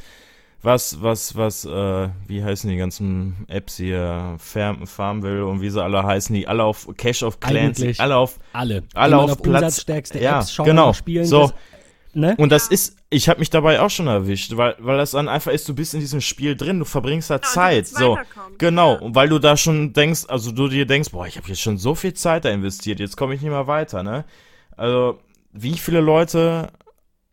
[0.62, 5.82] was, was, was, äh, wie heißen die ganzen Apps hier, Farm, Farmville und wie sie
[5.82, 8.82] alle heißen, die alle auf Cash of Clans, Eigentlich alle auf, Alle.
[8.94, 11.24] alle auf auf Platz, umsatzstärkste ja, Apps schauen, genau, spielen.
[11.26, 11.42] so.
[11.42, 11.54] Das,
[12.14, 12.34] ne?
[12.38, 15.52] Und das ist, ich habe mich dabei auch schon erwischt, weil, weil das dann einfach
[15.52, 18.18] ist, du bist in diesem Spiel drin, du verbringst da Ja, du Zeit, so.
[18.59, 19.00] Genau, Ja.
[19.00, 21.78] und weil du da schon denkst, also du dir denkst, boah, ich habe jetzt schon
[21.78, 24.24] so viel Zeit da investiert, jetzt komme ich nicht mehr weiter, ne?
[24.76, 25.20] Also,
[25.52, 26.68] wie viele Leute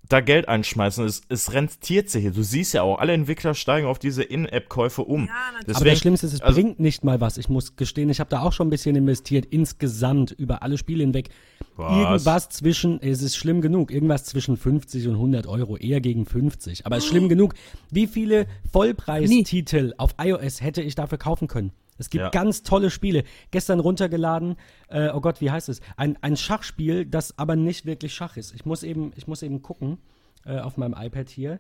[0.08, 2.32] da Geld einschmeißen, es, es rentiert sich hier.
[2.32, 5.26] Du siehst ja auch, alle Entwickler steigen auf diese In-App-Käufe um.
[5.26, 5.32] Ja.
[5.62, 7.38] Deswegen- Aber das Schlimmste ist, es also- bringt nicht mal was.
[7.38, 11.04] Ich muss gestehen, ich habe da auch schon ein bisschen investiert, insgesamt über alle Spiele
[11.04, 11.30] hinweg.
[11.76, 11.98] Was?
[11.98, 16.86] Irgendwas zwischen, es ist schlimm genug, irgendwas zwischen 50 und 100 Euro, eher gegen 50.
[16.86, 17.54] Aber es ist schlimm genug.
[17.92, 21.72] Wie viele Vollpreistitel auf iOS hätte ich dafür kaufen können?
[21.98, 22.30] Es gibt Ja.
[22.30, 23.24] ganz tolle Spiele.
[23.52, 24.58] Gestern runtergeladen,
[24.90, 25.80] äh, oh Gott, wie heißt es?
[25.96, 28.54] Ein, ein Schachspiel, das aber nicht wirklich Schach ist.
[28.54, 29.98] Ich muss eben, ich muss eben gucken
[30.46, 31.60] äh, auf meinem iPad hier.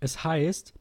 [0.00, 0.74] Es heißt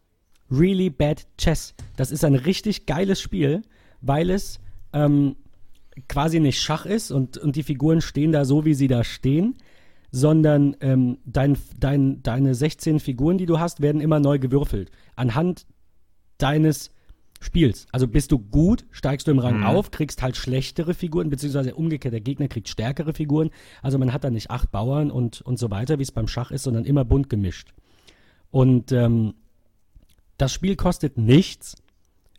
[0.51, 1.73] Really Bad Chess.
[1.95, 3.63] Das ist ein richtig geiles Spiel,
[4.01, 4.59] weil es
[4.93, 5.35] ähm,
[6.07, 9.55] quasi nicht Schach ist und, und die Figuren stehen da so, wie sie da stehen,
[10.11, 14.91] sondern ähm, dein, dein, deine 16 Figuren, die du hast, werden immer neu gewürfelt.
[15.15, 15.65] Anhand
[16.37, 16.91] deines
[17.43, 17.87] spielst.
[17.91, 19.65] Also bist du gut, steigst du im Rang Mhm.
[19.65, 23.49] auf, kriegst halt schlechtere Figuren, beziehungsweise umgekehrt, der Gegner kriegt stärkere Figuren.
[23.81, 26.51] Also man hat da nicht acht Bauern und, und so weiter, wie es beim Schach
[26.51, 27.73] ist, sondern immer bunt gemischt.
[28.49, 29.33] Und ähm,
[30.37, 31.75] das Spiel kostet nichts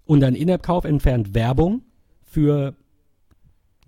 [0.07, 1.83] und ein In-App-Kauf entfernt Werbung
[2.23, 2.75] für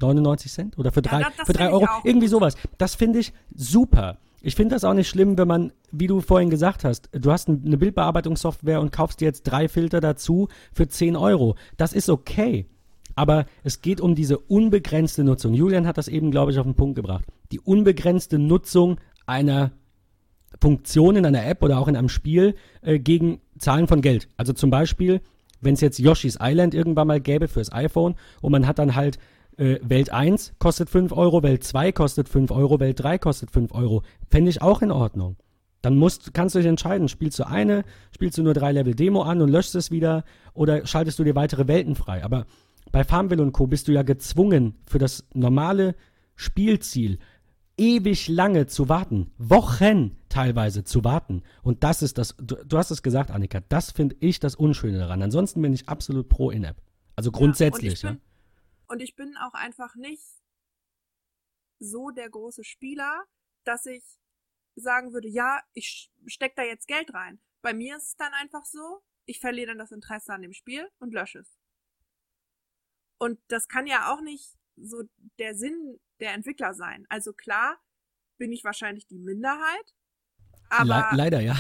[0.00, 1.86] 99 Cent oder für drei, das- das für drei Euro.
[2.04, 2.54] Irgendwie sowas.
[2.78, 4.18] Das finde ich super.
[4.46, 7.48] Ich finde das auch nicht schlimm, wenn man, wie du vorhin gesagt hast, du hast
[7.48, 11.56] ein- eine Bildbearbeitungssoftware und kaufst dir jetzt drei Filter dazu für 10 Euro.
[11.76, 12.66] Das ist okay.
[13.16, 15.52] Aber es geht um diese unbegrenzte Nutzung.
[15.52, 17.24] Julian hat das eben, glaube ich, auf den Punkt gebracht.
[17.50, 19.72] Die unbegrenzte Nutzung einer
[20.60, 24.28] Funktion in einer App oder auch in einem Spiel äh, gegen Zahlen von Geld.
[24.36, 25.22] Also zum Beispiel,
[25.60, 29.18] wenn es jetzt Yoshi's Island irgendwann mal gäbe fürs iPhone und man hat dann halt
[29.56, 33.72] äh, Welt 1 kostet 5 Euro, Welt 2 kostet 5 Euro, Welt 3 kostet 5
[33.72, 34.02] Euro.
[34.30, 35.36] Fände ich auch in Ordnung.
[35.82, 39.22] Dann musst, kannst du dich entscheiden, spielst du eine, spielst du nur drei Level Demo
[39.22, 42.24] an und löschst es wieder oder schaltest du dir weitere Welten frei.
[42.24, 42.46] Aber
[42.90, 43.66] bei Farmville und Co.
[43.66, 45.94] bist du ja gezwungen, für das normale
[46.34, 47.18] Spielziel
[47.76, 51.42] ewig lange zu warten, Wochen teilweise zu warten.
[51.62, 54.98] Und das ist das, du, du hast es gesagt, Annika, das finde ich das Unschöne
[54.98, 55.22] daran.
[55.22, 56.76] Ansonsten bin ich absolut pro In-App.
[57.16, 58.16] Also grundsätzlich, Ja.
[58.88, 60.24] Und, ich bin, auch einfach nicht
[61.78, 63.24] so der große Spieler,
[63.64, 64.04] dass ich
[64.74, 67.40] sagen würde, ja, ich steck da jetzt Geld rein.
[67.62, 70.88] Bei mir ist es dann einfach so, ich verliere dann das Interesse an dem Spiel
[70.98, 71.58] und lösche es.
[73.18, 75.02] Und das kann ja auch nicht so
[75.38, 77.06] der Sinn der Entwickler sein.
[77.08, 77.80] Also klar
[78.38, 79.94] bin ich wahrscheinlich die Minderheit,
[80.68, 81.56] aber Le leider, ja.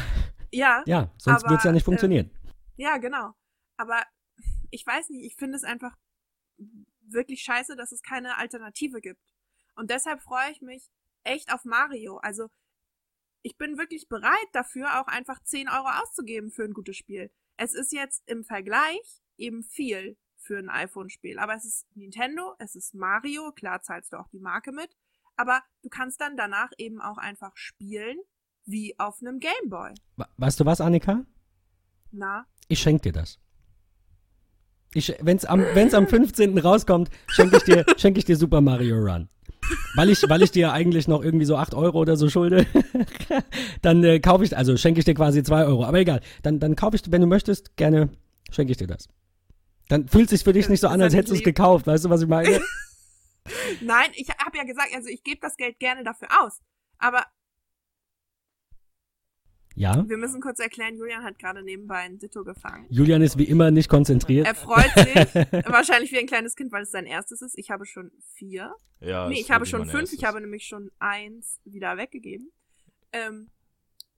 [0.52, 2.30] ja, Ja, sonst wird es ja nicht ähm, funktionieren.
[2.76, 3.32] ja, genau.
[3.78, 4.04] Aber
[4.70, 5.96] ich weiß nicht, ich finde es einfach
[7.12, 9.20] wirklich scheiße, dass es keine Alternative gibt.
[9.74, 10.90] Und deshalb freue ich mich
[11.24, 12.16] echt auf Mario.
[12.18, 12.48] Also
[13.42, 17.30] ich bin wirklich bereit dafür, auch einfach 10 Euro auszugeben für ein gutes Spiel.
[17.56, 21.38] Es ist jetzt im Vergleich eben viel für ein iPhone-Spiel.
[21.38, 24.96] Aber es ist Nintendo, es ist Mario, klar zahlst du auch die Marke mit.
[25.36, 28.18] Aber du kannst dann danach eben auch einfach spielen,
[28.64, 29.92] wie auf einem Gameboy.
[30.16, 31.24] We- Weißt du was, Annika?
[32.10, 32.46] Na?
[32.68, 33.38] Ich schenke dir das.
[34.96, 36.56] Ich, wenn's am, wenn's am 15.
[36.56, 39.28] rauskommt, schenke ich dir, schenke ich dir Super Mario Run.
[39.94, 42.66] Weil ich, weil ich dir eigentlich noch irgendwie so 8 Euro oder so schulde,
[43.82, 45.84] dann äh, kaufe ich, also schenke ich dir quasi 2 Euro.
[45.84, 48.08] Aber egal, dann, dann kaufe ich, wenn du möchtest, gerne
[48.50, 49.08] schenke ich dir das.
[49.90, 51.86] Dann fühlt sich für dich nicht so an, als hättest du es gekauft.
[51.86, 52.58] Weißt du, was ich meine?
[53.82, 56.60] Nein, ich habe ja gesagt, also ich gebe das Geld gerne dafür aus.
[56.98, 57.22] Aber
[59.76, 60.04] Ja.
[60.08, 62.86] wir müssen kurz erklären, Julian hat gerade nebenbei ein Ditto gefangen.
[62.88, 64.46] Julian ist wie immer nicht konzentriert.
[64.46, 65.14] Er freut sich,
[65.70, 67.58] wahrscheinlich wie ein kleines Kind, weil es sein erstes ist.
[67.58, 68.74] Ich habe schon vier.
[69.00, 69.94] Ja, nee, ich habe schon fünf.
[70.02, 70.18] erstes.
[70.18, 72.50] Ich habe nämlich schon eins wieder weggegeben.
[73.12, 73.50] Ähm,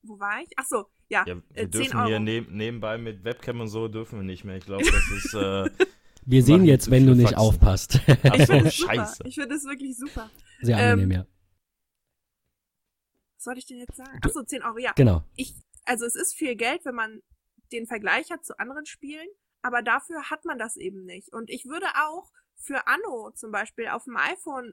[0.03, 0.51] wo war ich?
[0.57, 2.07] Ach so, ja, Ja, wir äh, 10 dürfen Euro.
[2.09, 4.57] hier neb nebenbei mit Webcam und so dürfen wir nicht mehr.
[4.57, 5.35] Ich glaube, das ist.
[5.35, 5.71] Äh,
[6.31, 7.39] Wir sehen jetzt, wenn du nicht Faxen.
[7.39, 8.01] aufpasst.
[8.07, 8.71] ach Ich so, super.
[8.71, 9.23] scheiße.
[9.25, 10.31] Ich finde es wirklich super.
[10.61, 11.27] Sehr Ähm, angenehm, ja.
[13.39, 14.19] Was sollte ich denn jetzt sagen?
[14.21, 14.93] Ach so, 10 Euro, ja.
[14.93, 15.23] Genau.
[15.37, 17.23] ich, also es ist viel Geld, wenn man
[17.71, 19.29] den Vergleich hat zu anderen Spielen,
[19.63, 21.33] aber dafür hat man das eben nicht.
[21.33, 24.73] Und ich würde auch für Anno zum Beispiel auf dem iPhone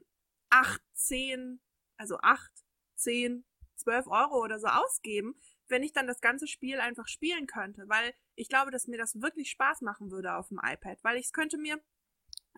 [0.50, 1.60] 8, 10,
[1.96, 2.50] also 8,
[2.96, 3.44] 10,
[3.76, 5.36] 12 Euro oder so ausgeben,
[5.68, 9.20] wenn ich dann das ganze Spiel einfach spielen könnte, weil ich glaube, dass mir das
[9.20, 11.80] wirklich Spaß machen würde auf dem iPad, weil ich es könnte mir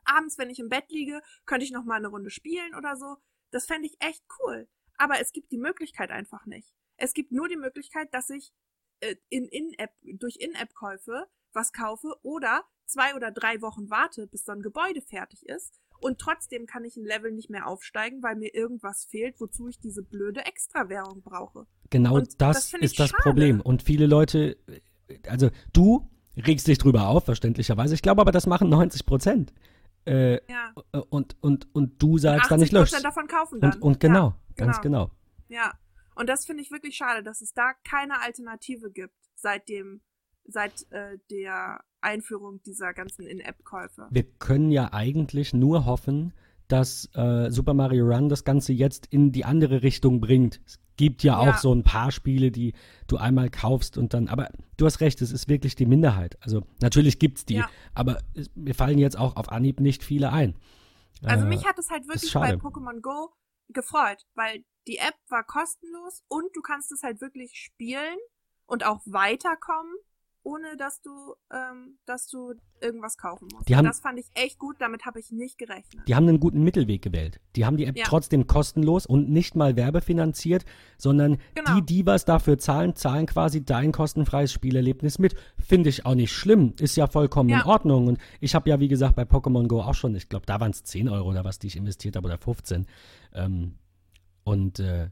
[0.04, 3.16] abends, wenn ich im Bett liege, könnte ich noch mal eine Runde spielen oder so.
[3.50, 4.68] Das fände ich echt cool.
[4.99, 6.74] Aber es gibt die Möglichkeit einfach nicht.
[6.96, 8.53] Es gibt nur die Möglichkeit, dass ich
[9.01, 14.53] äh, in In-App, durch In-App-Käufe was kaufe oder zwei oder drei Wochen warte, bis so
[14.53, 15.80] ein Gebäude fertig ist.
[16.01, 19.80] Und trotzdem kann ich ein Level nicht mehr aufsteigen, weil mir irgendwas fehlt, wozu ich
[19.80, 21.66] diese blöde Extrawährung brauche.
[21.90, 23.22] Genau Und das, das ist das schade.
[23.22, 23.61] Problem.
[23.61, 24.57] Und viele Leute,
[25.26, 27.94] also du regst dich drüber auf, verständlicherweise.
[27.94, 29.53] Ich glaube aber, das machen 90 Prozent.
[30.07, 30.72] Äh, Ja.
[31.11, 33.72] und, und, und du sagst dann, 80% ich lösche davon kaufen dann.
[33.74, 35.11] und, und genau, Ja, ganz genau.
[35.48, 35.72] Ja.
[36.14, 40.00] Und das finde ich wirklich schade, dass es da keine Alternative gibt seit dem,
[40.44, 44.09] seit äh, der Einführung dieser ganzen In-App-Käufe.
[44.11, 46.32] Wir können ja eigentlich nur hoffen,
[46.66, 50.61] dass äh, Super Mario Run das Ganze jetzt in die andere Richtung bringt.
[50.66, 51.50] Es gibt ja, Ja.
[51.52, 52.74] auch so ein paar Spiele, die
[53.06, 56.36] du einmal kaufst und dann, aber du hast recht, es ist wirklich die Minderheit.
[56.42, 57.70] Also natürlich gibt's die, Ja.
[57.94, 60.56] aber es, mir fallen jetzt auch auf Anhieb nicht viele ein.
[61.22, 62.54] Also Äh, mich hat es halt wirklich bei.
[62.54, 63.30] Pokémon Go
[63.69, 68.19] gefreut, weil die App war kostenlos und du kannst es halt wirklich spielen
[68.66, 69.95] und auch weiterkommen
[70.45, 71.11] ohne dass du,
[71.53, 73.68] ähm, dass du irgendwas kaufen musst.
[73.68, 76.07] Die haben- das fand ich echt gut, damit habe ich nicht gerechnet.
[76.09, 77.41] Die haben einen guten Mittelweg gewählt.
[77.57, 78.05] Die haben die App Ja.
[78.07, 80.64] trotzdem kostenlos und nicht mal werbefinanziert,
[80.97, 81.74] sondern Genau.
[81.76, 85.34] die, die was dafür zahlen, zahlen quasi dein kostenfreies Spielerlebnis mit.
[85.59, 86.74] Finde ich auch nicht schlimm.
[86.80, 87.66] Ist ja vollkommen in Ja.
[87.66, 88.07] Ordnung.
[88.07, 90.70] Und ich habe ja, wie gesagt, bei Pokémon Go auch schon, ich glaube, da waren
[90.70, 92.86] es 10 Euro oder was, die ich investiert habe, oder 15.
[93.34, 93.74] Ähm,
[94.45, 95.11] und äh,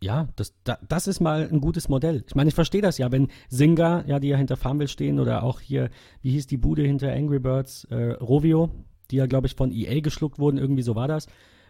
[0.00, 2.24] ja, das, da, das ist mal ein gutes Modell.
[2.26, 5.42] Ich meine, ich verstehe das ja, wenn Singa, ja, die ja hinter Farmville stehen, oder
[5.42, 5.90] auch hier,
[6.22, 8.70] wie hieß die Bude hinter Angry Birds, äh, Rovio,
[9.10, 11.26] die ja, glaube ich, von EA geschluckt wurden, irgendwie so war das.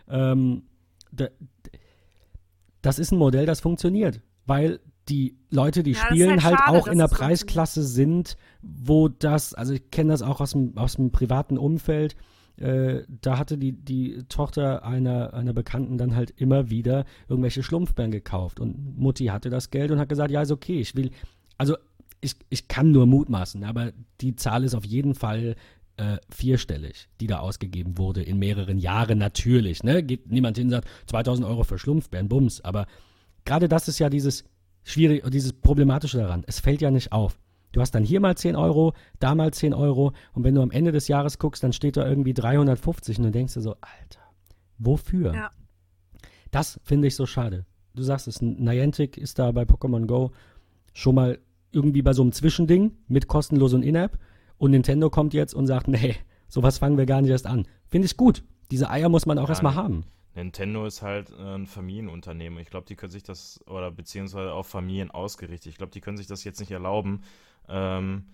[0.09, 0.65] Ähm,
[1.13, 1.29] da,
[2.83, 6.59] das ist ein Modell, das funktioniert, weil die Leute, die Ja, ist spielen, halt halt,
[6.59, 7.09] schade, auch in der.
[7.09, 12.17] Preisklasse sind, wo das, also ich kenne das auch aus dem, aus dem privaten Umfeld,
[12.61, 18.11] äh, da hatte die, die Tochter einer, einer Bekannten dann halt immer wieder irgendwelche Schlumpfbären
[18.11, 18.61] gekauft.
[18.61, 21.11] Und Mutti hatte das Geld und hat gesagt, ja, ist okay, ich will,
[21.57, 21.77] also
[22.21, 25.55] ich, ich kann nur mutmaßen, aber die Zahl ist auf jeden Fall
[25.99, 29.83] äh, vierstellig, die da ausgegeben wurde in mehreren Jahren natürlich.
[29.83, 30.03] Ne?
[30.03, 32.61] Geht niemand hin und sagt, 2000 Euro für Schlumpfbären, Bums.
[32.61, 32.87] Aber
[33.45, 34.45] gerade das ist ja dieses
[34.85, 36.45] schwierig, dieses Problematische daran.
[36.47, 37.39] Es fällt ja nicht auf.
[37.73, 40.71] Du hast dann hier mal 10 Euro, da mal 10 Euro und wenn du am
[40.71, 44.21] Ende des Jahres guckst, dann steht da irgendwie 350 und du denkst dir so, Alter,
[44.79, 45.35] wofür?
[45.35, 45.51] Ja.
[46.51, 47.67] Das finde ich so schade.
[47.95, 50.33] Du sagst es, Niantic ist da bei Pokémon Go
[50.95, 51.39] schon mal
[51.73, 54.19] irgendwie bei so einem Zwischending mit kostenlos und In-App
[54.57, 56.17] und Nintendo kommt jetzt und sagt, nee,
[56.49, 57.67] sowas fangen wir gar nicht erst an.
[57.87, 58.45] Finde ich gut.
[58.71, 60.05] Diese Eier muss man auch Ja, erstmal haben.
[60.35, 62.59] Nintendo ist halt äh, ein Familienunternehmen.
[62.61, 65.73] Ich glaube, die können sich das, oder beziehungsweise auf Familien ausgerichtet.
[65.73, 67.23] Ich glaube, die können sich das jetzt nicht erlauben,
[67.69, 68.29] ähm,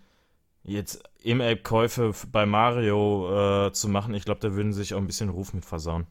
[0.62, 4.14] jetzt In-App-Käufe bei Mario äh, zu machen.
[4.14, 6.07] Ich glaube, da würden sie sich auch ein bisschen Ruf mit versauen.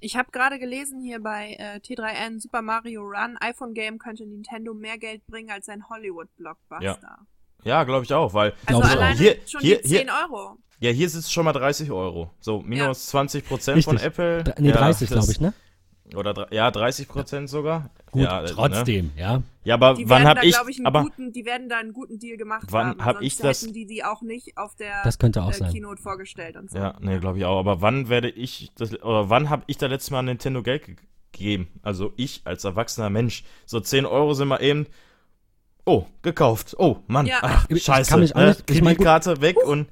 [0.00, 4.74] Ich habe gerade gelesen hier bei äh, T3N Super Mario Run, iPhone Game könnte Nintendo
[4.74, 7.18] mehr Geld bringen als ein Hollywood-Blockbuster.
[7.64, 10.56] Ja, glaube ich auch, weil Also alleine Hier- schon hier- die hier- 10 Euro.
[10.80, 12.32] ja, hier sitzt schon mal 30 Euro.
[12.40, 13.96] So, minus 20 Prozent von.
[13.98, 14.42] Apple.
[14.58, 15.54] Nee, ja, 30, das- glaube ich, ne?
[16.16, 17.90] Oder ja, 30 Prozent sogar.
[18.10, 18.48] Gut, ja, Ne?
[18.48, 19.42] trotzdem, ja.
[19.64, 21.78] Ja, aber Die wann werden hab da, ich, ich, einen aber guten, die werden da
[21.78, 23.04] einen guten Deal gemacht Wann haben.
[23.04, 25.54] hab sonst ich das- hätten die die auch nicht auf der Das könnte auch äh,
[25.54, 25.72] sein.
[25.72, 26.78] Keynote vorgestellt und so.
[26.78, 27.58] Ja, nee, glaube ich auch.
[27.58, 30.96] Aber wann werde ich das, oder wann habe ich da letztes Mal Nintendo Geld ge
[31.32, 31.68] gegeben?
[31.82, 33.44] Also ich als erwachsener Mensch.
[33.64, 34.86] So 10 Euro sind mal eben.
[35.84, 36.76] Oh, gekauft.
[36.78, 37.26] Oh, Mann.
[37.26, 37.38] Ja.
[37.42, 38.10] Ach, Ich scheiße.
[38.10, 38.56] kann mich auch ne?
[38.58, 39.88] ich Kreditkarte weg und.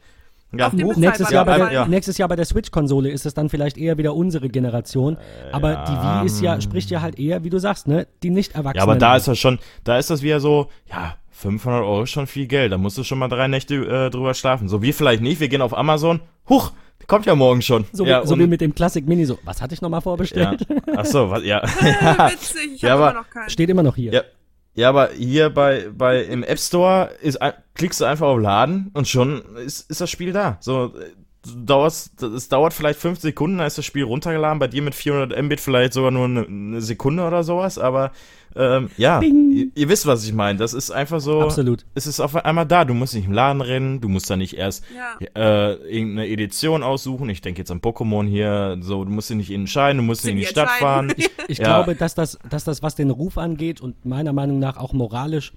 [0.52, 1.86] Ja, nächstes, Jahr bei ja, der, ja.
[1.86, 5.16] nächstes Jahr bei der Switch-Konsole ist es dann vielleicht eher wieder unsere Generation.
[5.52, 8.08] Aber die Wii ist ja, spricht ja halt eher, wie du sagst, ne?
[8.22, 8.76] Die nicht erwachsenen.
[8.76, 12.10] ja, aber da ist das schon, da ist das wieder so, ja, 500 Euro ist
[12.10, 12.72] schon viel Geld.
[12.72, 14.68] Da musst du schon mal drei Nächte äh, drüber schlafen.
[14.68, 15.40] So, wir vielleicht nicht.
[15.40, 16.20] Wir gehen auf Amazon.
[16.48, 16.72] Huch,
[17.06, 17.86] kommt ja morgen schon.
[17.92, 19.38] so, ja, wie, so wie mit dem Classic Mini so.
[19.44, 20.02] Was hatte ich nochmal ja.
[20.02, 20.66] vorbestellt?
[20.96, 21.62] Ach so, was, ja.
[22.30, 23.50] Witzig, ich Ja, habe aber- immer noch keinen.
[23.50, 24.12] Steht immer noch hier.
[24.12, 24.22] Ja,
[24.74, 27.38] ja, aber hier bei, bei im App Store ist,
[27.74, 30.58] klickst du einfach auf Laden und schon ist, ist das Spiel da.
[30.60, 31.10] So, äh,
[31.56, 34.58] dauerst, es dauert vielleicht fünf Sekunden, dann ist das Spiel runtergeladen.
[34.58, 37.78] Bei dir mit 400 Mbit vielleicht sogar nur eine, eine Sekunde oder sowas.
[37.78, 38.12] Aber
[38.56, 40.58] ähm, ja, ihr, ihr wisst, was ich meine.
[40.58, 41.40] Das ist einfach so.
[41.40, 41.86] Absolut.
[41.94, 42.84] Es ist auf einmal da.
[42.84, 44.00] Du musst nicht im Laden rennen.
[44.00, 45.16] Du musst da nicht erst Ja.
[45.70, 47.28] äh, irgendeine Edition aussuchen.
[47.30, 48.76] Ich denke jetzt an Pokémon hier.
[48.80, 49.98] So, du musst dich nicht entscheiden.
[49.98, 51.10] Du musst nicht in die Stadt fahren.
[51.10, 51.34] entscheiden.
[51.48, 51.64] Ich Ja.
[51.64, 55.52] glaube, dass das, dass das, was den Ruf angeht und meiner Meinung nach auch moralisch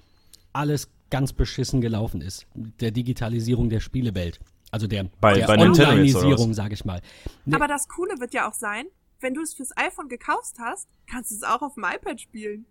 [0.53, 2.45] alles ganz beschissen gelaufen ist.
[2.55, 4.39] Mit Der Digitalisierung der Spielewelt.
[4.73, 6.99] Also der, Bei- der bei Onlineisierung, sage ich mal.
[7.45, 8.85] Nee, Aber das Coole wird ja auch sein,
[9.21, 12.65] wenn du es fürs iPhone gekauft hast, kannst du es auch auf dem iPad spielen.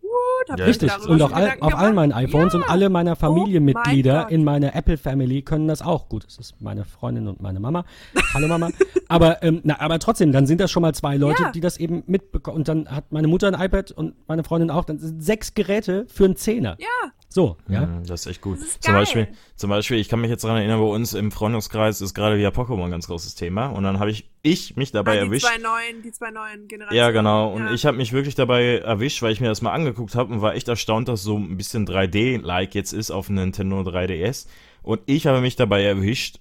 [0.00, 0.50] What?
[0.50, 1.08] Hab Ja, ich Richtig.
[1.08, 2.60] Und auf, all, auf all meinen iPhones Ja.
[2.60, 4.30] und alle meiner Familienmitglieder Gott.
[4.30, 6.08] in meiner Apple Family können das auch.
[6.08, 7.84] Gut, das ist meine Freundin und meine Mama.
[8.32, 8.70] Hallo Mama.
[9.08, 11.50] aber, ähm, na, aber trotzdem, dann sind das schon mal zwei Leute, Ja.
[11.50, 12.58] die das eben mitbekommen.
[12.58, 14.84] Und dann hat meine Mutter ein iPad und meine Freundin auch.
[14.84, 16.76] Dann sind sechs Geräte für einen Zehner.
[16.78, 17.86] Ja, So, ja.
[18.06, 18.58] Das ist echt gut.
[18.60, 19.02] Das ist zum, geil.
[19.02, 22.36] Beispiel, zum Beispiel, ich kann mich jetzt daran erinnern, bei uns im Freundeskreis ist gerade
[22.36, 23.66] wieder Pokémon ein ganz großes Thema.
[23.68, 25.46] Und dann habe ich, ich mich dabei Ah, die erwischt.
[25.46, 26.96] zwei neuen, die zwei neuen Generationen.
[26.98, 27.52] Ja, genau.
[27.52, 27.72] Und Ja.
[27.72, 30.56] ich habe mich wirklich dabei erwischt, weil ich mir das mal angeguckt habe und war
[30.56, 34.48] echt erstaunt, dass so ein bisschen 3D-like jetzt ist auf dem Nintendo 3DS.
[34.82, 36.40] Und ich habe mich dabei erwischt,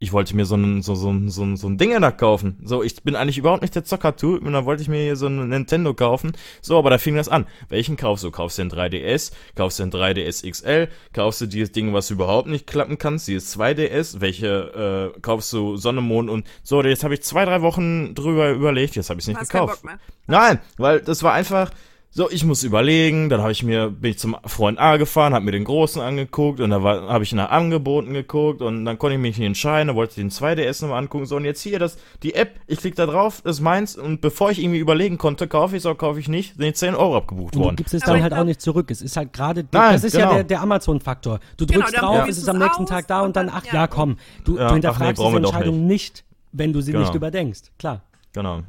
[0.00, 2.56] ich wollte mir so ein, so, so, ein- so, ein- so ein Ding da kaufen.
[2.62, 5.26] So, ich bin eigentlich überhaupt nicht der Zocker-Typ und dann wollte ich mir hier so
[5.26, 6.32] ein Nintendo kaufen.
[6.62, 7.46] So, aber da fing das an.
[7.68, 8.30] Welchen kaufst du?
[8.30, 9.32] Kaufst du den 3DS?
[9.56, 10.88] Kaufst du den 3DS XL?
[11.12, 13.26] Kaufst du dieses Ding, was du überhaupt nicht klappen kannst?
[13.26, 14.20] Dieses 2DS?
[14.20, 16.80] Welche äh, kaufst du Sonne, Mond und so?
[16.82, 18.94] Jetzt habe ich zwei, drei Wochen drüber überlegt.
[18.94, 19.82] Jetzt habe ich es nicht gekauft.
[20.28, 21.70] Nein, weil das war einfach
[22.10, 25.44] So, ich muss überlegen, dann habe ich mir, bin ich zum Freund A gefahren, habe
[25.44, 29.20] mir den Großen angeguckt und da habe ich nach Angeboten geguckt und dann konnte ich
[29.20, 31.98] mich nicht entscheiden, da wollte ich den 2DS nochmal angucken, so und jetzt hier das,
[32.22, 35.46] die App, ich klicke da drauf, das ist meins und bevor ich irgendwie überlegen konnte,
[35.48, 37.76] kaufe ich es oder kaufe ich nicht, sind jetzt 10 Euro abgebucht Und worden.
[37.76, 38.90] du gibst es dann halt auch nicht zurück.
[38.90, 40.32] Es ist halt gerade, das ist ja genau.
[40.34, 41.40] der, der Amazon-Faktor.
[41.58, 43.36] Du Genau, drückst dann drauf, es ist du's am nächsten aus Tag da und und
[43.36, 43.74] dann, ach ja.
[43.74, 44.16] ja, komm.
[44.44, 47.04] Du, Ja, du hinterfragst nee, diese Entscheidung nicht, wenn du sie Genau.
[47.04, 47.64] nicht überdenkst.
[47.78, 48.02] Klar.
[48.32, 48.62] Genau.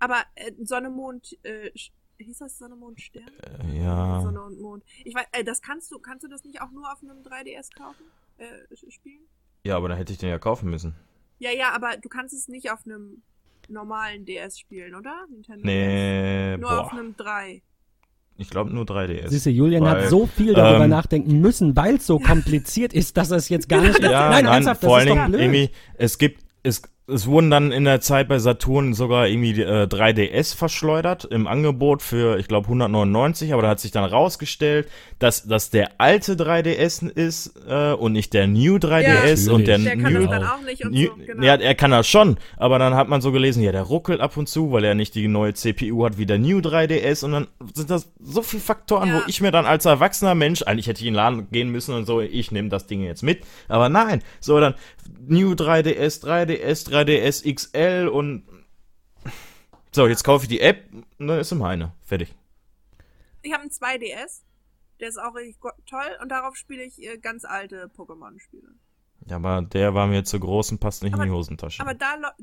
[0.00, 1.70] Aber äh, Sonne, Mond, äh,
[2.22, 3.30] hieß das Sonne, Mond, Stern?
[3.64, 4.20] Äh, Ja.
[4.22, 4.84] Sonne und Mond.
[5.04, 7.70] Ich weiß, äh, das kannst du, kannst du das nicht auch nur auf einem 3DS
[7.76, 8.04] kaufen?
[8.38, 8.46] Äh,
[8.90, 9.20] spielen?
[9.64, 10.94] Ja, aber dann hätte ich den ja kaufen müssen.
[11.38, 13.22] Ja, ja, aber du kannst es nicht auf einem
[13.68, 15.24] normalen DS spielen, oder?
[15.30, 15.66] Nintendo DS.
[15.66, 16.98] Nee, Nur auf boah.
[16.98, 17.62] einem 3.
[18.38, 19.28] Ich glaube nur 3DS.
[19.28, 22.92] Siehst du, Julian Weil, hat so viel darüber ähm, nachdenken müssen, weil es so kompliziert
[22.92, 24.10] ist, dass er es jetzt gar nicht mehr.
[24.10, 25.40] Ja, nein, nein, ernsthaft, das vor ist allen doch Dingen blöd.
[25.42, 26.82] irgendwie, es gibt, es,
[27.12, 32.02] es wurden dann in der Zeit bei Saturn sogar irgendwie äh, 3DS verschleudert im Angebot
[32.02, 37.08] für, ich glaube, 199, aber da hat sich dann rausgestellt, dass das der alte 3DS
[37.08, 40.44] ist äh, und nicht der New 3DS Ja, und der, Der kann New das dann
[40.44, 41.14] auch nicht und New, so.
[41.26, 41.42] Genau.
[41.44, 44.36] Ja, er kann das schon, aber dann hat man so gelesen, ja, der ruckelt ab
[44.36, 47.46] und zu, weil er nicht die neue CPU hat wie der New 3DS und dann
[47.74, 49.14] sind das so viele Faktoren, Ja.
[49.16, 51.94] wo ich mir dann als erwachsener Mensch, eigentlich hätte ich in den Laden gehen müssen
[51.94, 54.74] und so, ich nehme das Ding jetzt mit, aber nein, so dann
[55.26, 58.44] New 3DS, 3DS, 3DS XL und
[59.92, 60.88] so, jetzt kaufe ich die App
[61.18, 62.34] und dann ist sie meine, fertig.
[63.42, 64.42] Ich habe einen 2DS.
[65.00, 65.56] Der ist auch richtig
[65.86, 68.68] toll und darauf spiele ich äh, ganz alte Pokémon-Spiele.
[69.26, 71.80] Ja, aber der war mir zu groß und passt nicht in Aber- die Hosentasche.
[71.82, 72.34] Aber da läuft.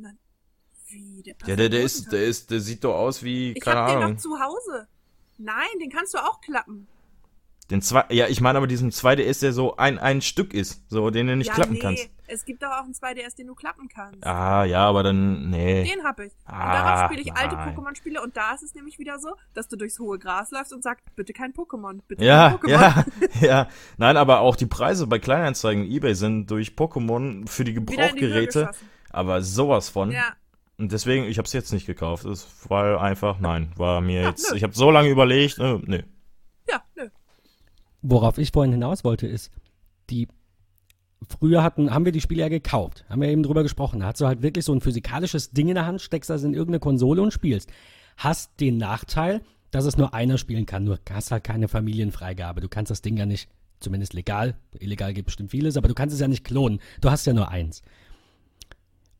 [0.88, 1.22] Wie?
[1.24, 3.80] Der ja, der, in der ist, der ist, der sieht doch aus wie, Ich keine
[3.80, 4.14] hab den Ahnung.
[4.16, 4.88] noch zu Hause.
[5.38, 6.88] Nein, den kannst du auch klappen.
[7.72, 11.12] Den zwei, ja, ich meine aber diesen 2DS, der so ein, ein Stück ist, so
[11.12, 11.80] den du nicht ja, klappen nee.
[11.80, 12.10] kannst.
[12.26, 14.26] Es gibt doch auch einen 2DS, den du klappen kannst.
[14.26, 15.84] Ah, ja, aber dann, nee.
[15.84, 16.32] Den hab ich.
[16.32, 17.56] Und Ah, darauf spiele ich alte.
[17.56, 20.82] Pokémon-Spiele und da ist es nämlich wieder so, dass du durchs hohe Gras läufst und
[20.82, 22.72] sagst, bitte kein Pokémon, bitte Ja, kein Pokémon.
[22.72, 23.06] ja,
[23.42, 23.68] ja.
[23.98, 28.72] Nein, aber auch die Preise bei Kleinanzeigen eBay sind durch Pokémon für die Gebrauchgeräte,
[29.12, 30.12] aber sowas von.
[30.12, 30.34] Ja,
[30.78, 32.26] Und deswegen, ich habe es jetzt nicht gekauft.
[32.26, 34.58] Das war einfach, nein, war mir Ja, jetzt, nö.
[34.58, 36.02] ich habe so lange überlegt, nö.
[36.68, 37.10] ja, nö.
[38.02, 39.52] Worauf ich vorhin hinaus wollte, ist,
[40.10, 40.28] die
[41.28, 44.00] früher hatten, haben wir die Spiele ja gekauft, haben wir eben drüber gesprochen.
[44.00, 46.54] Da hast du halt wirklich so ein physikalisches Ding in der Hand, steckst das in
[46.54, 47.70] irgendeine Konsole und spielst.
[48.18, 52.62] Hast den Nachteil, dass es nur einer spielen kann, nur hast halt keine Familienfreigabe.
[52.62, 53.50] Du kannst das Ding ja nicht,
[53.80, 56.80] zumindest legal, illegal gibt bestimmt vieles, aber du kannst es ja nicht klonen.
[57.02, 57.82] Du hast ja nur eins.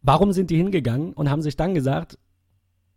[0.02, 2.18] Warum sind die hingegangen und haben sich dann gesagt,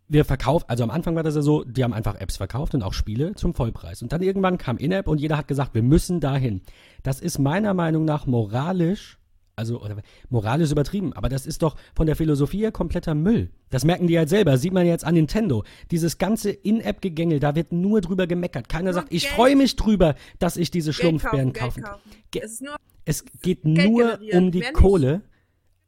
[0.07, 2.83] wir verkaufen, also am Anfang war das ja so, die haben einfach Apps verkauft und
[2.83, 4.01] auch Spiele zum Vollpreis.
[4.01, 6.61] Und dann irgendwann kam In-App und jeder hat gesagt, wir müssen dahin.
[7.03, 9.17] Das ist meiner Meinung nach moralisch,
[9.55, 9.97] also oder,
[10.29, 13.51] moralisch übertrieben, aber das ist doch von der Philosophie her kompletter Müll.
[13.69, 15.63] Das merken die halt selber, sieht man jetzt an Nintendo.
[15.91, 18.69] Dieses ganze In-App-Gegängel, da wird nur drüber gemeckert.
[18.69, 19.35] Keiner Nur sagt, ich Geld.
[19.35, 22.01] freue mich drüber, dass ich diese Schlumpfbären kaufen, kaufen.
[22.33, 22.63] Es
[23.05, 25.21] Es geht nur um die mehr nicht.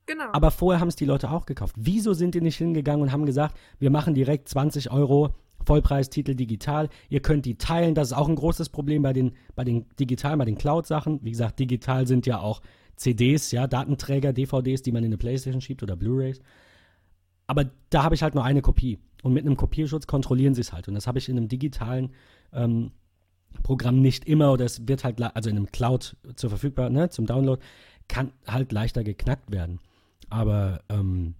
[0.05, 0.25] Genau.
[0.33, 1.75] Aber vorher haben es die Leute auch gekauft.
[1.77, 5.33] Wieso sind die nicht hingegangen und haben gesagt, wir machen direkt 20 Euro
[5.65, 6.89] Vollpreistitel digital.
[7.09, 7.95] Ihr könnt die teilen.
[7.95, 11.19] Das ist auch ein großes Problem bei den, bei den digitalen, bei den Cloud-Sachen.
[11.23, 12.61] Wie gesagt, digital sind ja auch
[12.95, 16.39] CDs, ja, Datenträger, DVDs, die man in eine Playstation schiebt oder Blu-rays.
[17.47, 18.99] Aber da habe ich halt nur eine Kopie.
[19.23, 20.87] Und mit einem Kopierschutz kontrollieren sie es halt.
[20.87, 22.11] Und das habe ich in einem digitalen
[22.53, 22.91] ähm,
[23.63, 27.25] Programm nicht immer oder es wird halt, also in einem Cloud zur verfügbar, ne, zum
[27.25, 27.61] Download,
[28.07, 29.79] kann halt leichter geknackt werden.
[30.29, 31.35] Aber ähm,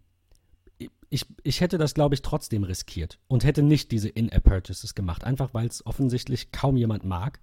[1.10, 5.54] ich, ich hätte das, glaube ich, trotzdem riskiert und hätte nicht diese In-App-Purchases gemacht, einfach
[5.54, 7.40] weil es offensichtlich kaum jemand mag.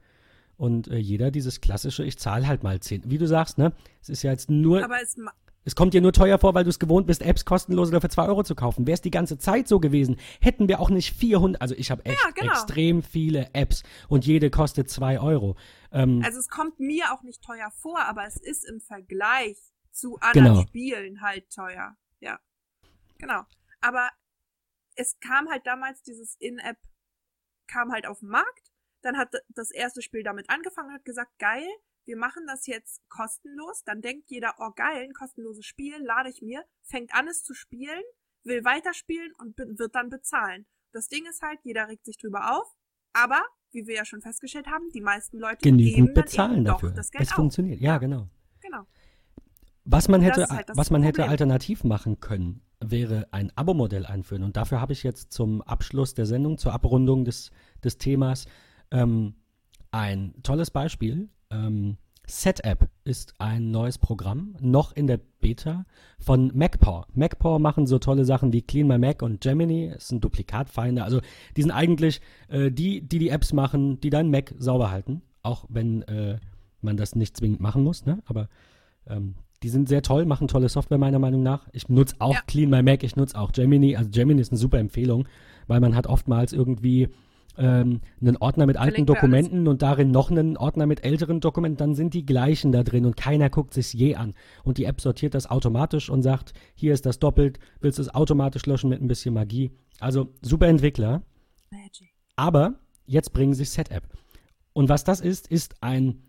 [0.56, 3.10] Und äh, jeder dieses klassische, ich zahle halt mal 10.
[3.10, 3.72] Wie du sagst, ne?
[4.00, 5.16] Es ist ja jetzt nur, aber es,
[5.64, 8.08] es kommt dir nur teuer vor, weil du es gewohnt bist, Apps kostenlos oder für
[8.08, 8.86] 2 Euro zu kaufen.
[8.86, 12.04] Wäre es die ganze Zeit so gewesen, hätten wir auch nicht 400, also ich habe
[12.04, 12.52] echt Ja, genau.
[12.52, 15.56] extrem viele Apps und jede kostet 2 Euro.
[15.92, 19.56] Ähm, also es kommt mir auch nicht teuer vor, aber es ist im Vergleich
[19.92, 20.62] zu anderen Genau.
[20.66, 21.96] Spielen halt teuer.
[22.20, 22.40] Ja.
[23.18, 23.44] Genau.
[23.80, 24.10] Aber
[24.94, 26.78] es kam halt damals dieses In-App,
[27.66, 28.70] kam halt auf den Markt.
[29.02, 31.66] Dann hat das erste Spiel damit angefangen und hat gesagt, geil,
[32.04, 33.82] wir machen das jetzt kostenlos.
[33.84, 37.54] Dann denkt jeder, oh geil, ein kostenloses Spiel, lade ich mir, fängt an es zu
[37.54, 38.02] spielen,
[38.44, 40.66] will weiterspielen und wird dann bezahlen.
[40.92, 42.66] Das Ding ist halt, jeder regt sich drüber auf,
[43.12, 46.90] aber, wie wir ja schon festgestellt haben, die meisten Leute genügend bezahlen dafür.
[46.90, 47.98] das Geld Es funktioniert, Ja.
[47.98, 48.28] genau.
[49.92, 49.98] Genau.
[49.98, 54.42] Was man hätte, ist halt was man hätte alternativ machen können, wäre ein Abo-Modell einführen.
[54.42, 57.50] Und dafür habe ich jetzt zum Abschluss der Sendung, zur Abrundung des,
[57.84, 58.46] des Themas,
[58.90, 59.34] ähm,
[59.90, 61.28] ein tolles Beispiel.
[61.50, 65.84] Ähm, SetApp ist ein neues Programm, noch in der Beta
[66.18, 67.04] von MacPaw.
[67.12, 69.92] MacPaw machen so tolle Sachen wie Clean My Mac und Gemini.
[69.94, 71.04] Es sind Duplikatfeinde.
[71.04, 71.20] Also
[71.56, 75.20] die sind eigentlich äh, die, die die Apps machen, die deinen Mac sauber halten.
[75.42, 76.38] Auch wenn äh,
[76.80, 78.06] man das nicht zwingend machen muss.
[78.06, 78.22] Ne?
[78.24, 78.48] Aber
[79.06, 81.68] ähm, die sind sehr toll, machen tolle Software meiner Meinung nach.
[81.72, 82.40] Ich nutze auch ja.
[82.46, 83.96] Clean My Mac, ich nutze auch Gemini.
[83.96, 85.26] Also Gemini ist eine super Empfehlung,
[85.66, 87.08] weil man hat oftmals irgendwie
[87.58, 91.94] ähm, einen Ordner mit alten Dokumenten und darin noch einen Ordner mit älteren Dokumenten, dann
[91.94, 94.34] sind die gleichen da drin und keiner guckt sich je an.
[94.64, 98.14] Und die App sortiert das automatisch und sagt, hier ist das doppelt, willst du es
[98.14, 99.70] automatisch löschen mit ein bisschen Magie.
[100.00, 101.22] Also super Entwickler.
[101.70, 102.10] Magic.
[102.36, 102.74] Aber
[103.06, 104.04] jetzt bringen sie SetApp.
[104.72, 106.22] Und was das ist, ist ein,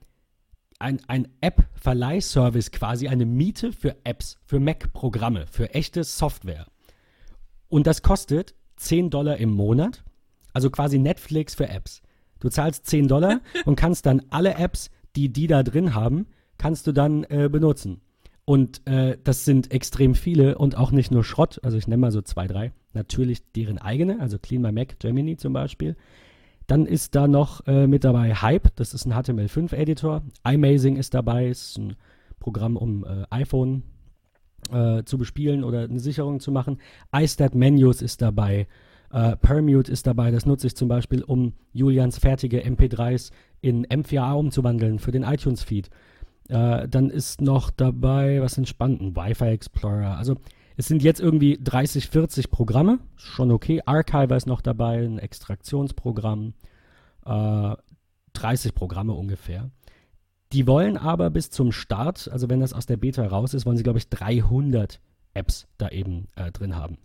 [0.80, 6.68] ein, ein App-Verleihservice quasi, eine Miete für Apps, für Mac-Programme, für echte Software.
[7.70, 10.04] Und das kostet 10 Dollar im Monat
[10.54, 12.02] also quasi Netflix für Apps.
[12.40, 16.28] Du zahlst 10 Dollar und kannst dann alle Apps, die die da drin haben,
[16.58, 18.02] kannst du dann äh, benutzen.
[18.46, 21.60] Und äh, das sind extrem viele und auch nicht nur Schrott.
[21.64, 22.74] Also ich nenne mal so zwei, drei.
[22.94, 25.96] Natürlich deren eigene, also Clean My Mac Germany zum Beispiel.
[26.68, 30.24] Dann ist da noch äh, mit dabei Hype, das ist ein HTML5-Editor.
[30.48, 31.96] iMazing ist dabei, ist ein
[32.40, 33.84] Programm, um äh, iPhone
[34.72, 36.78] äh, zu bespielen oder eine Sicherung zu machen.
[37.16, 38.68] iStat Menus ist dabei.
[39.12, 43.32] Äh, Permute ist dabei, das nutze ich zum Beispiel, um Julians fertige MP3s
[43.62, 45.90] in M4A umzuwandeln für den iTunes-Feed.
[46.50, 50.18] Äh, dann ist noch dabei, was entspannt, ein Wi-Fi Explorer.
[50.18, 50.38] Also
[50.78, 53.82] es sind jetzt irgendwie 30, 40 Programme, schon okay.
[53.86, 56.54] Archiver ist noch dabei, ein Extraktionsprogramm.
[57.26, 57.76] Äh,
[58.34, 59.70] 30 Programme ungefähr.
[60.52, 63.78] Die wollen aber bis zum Start, also wenn das aus der Beta raus ist, wollen
[63.78, 65.00] sie, glaube ich, 300
[65.34, 66.98] Apps da eben äh, drin haben.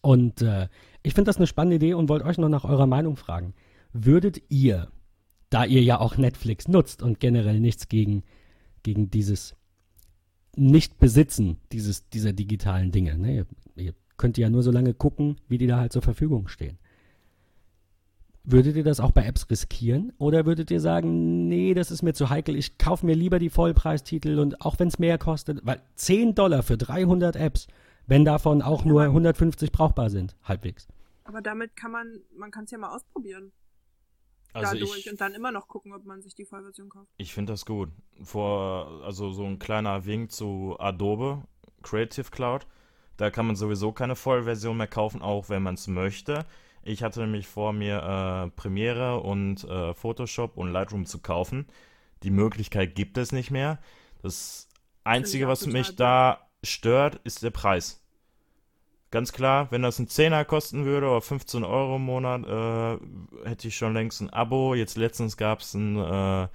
[0.00, 0.68] Und äh,
[1.02, 3.54] ich finde das eine spannende Idee und wollte euch noch nach eurer Meinung fragen.
[3.92, 4.88] Würdet ihr,
[5.50, 8.22] da ihr ja auch Netflix nutzt und generell nichts gegen,
[8.82, 9.56] gegen dieses
[10.56, 13.34] Nicht-Besitzen dieses, dieser digitalen Dinge, ne?
[13.34, 13.46] ihr,
[13.76, 16.78] ihr könnt ja nur so lange gucken, wie die da halt zur Verfügung stehen.
[18.44, 20.12] Würdet ihr das auch bei Apps riskieren?
[20.18, 23.50] Oder würdet ihr sagen, nee, das ist mir zu heikel, ich kaufe mir lieber die
[23.50, 27.68] Vollpreistitel und auch wenn es mehr kostet, weil 10 Dollar für 300 Apps,
[28.06, 30.88] wenn davon auch nur 150 brauchbar sind, halbwegs.
[31.24, 33.52] Aber damit kann man, man kann es ja mal ausprobieren.
[34.52, 37.08] Also dadurch ich, und dann immer noch gucken, ob man sich die Vollversion kauft.
[37.16, 37.90] Ich finde das gut.
[38.22, 41.42] Vor, also so ein kleiner Wink zu Adobe
[41.82, 42.66] Creative Cloud.
[43.16, 46.46] Da kann man sowieso keine Vollversion mehr kaufen, auch wenn man es möchte.
[46.82, 51.66] Ich hatte nämlich vor mir äh, Premiere und äh, Photoshop und Lightroom zu kaufen.
[52.22, 53.78] Die Möglichkeit gibt es nicht mehr.
[54.22, 54.68] Das
[55.04, 58.01] Einzige, was mich da stört, ist der Preis.
[59.12, 63.68] Ganz klar, wenn das ein Zehner kosten würde oder 15 Euro im Monat, äh, hätte
[63.68, 64.74] ich schon längst ein Abo.
[64.74, 66.48] Jetzt letztens gab es einen äh,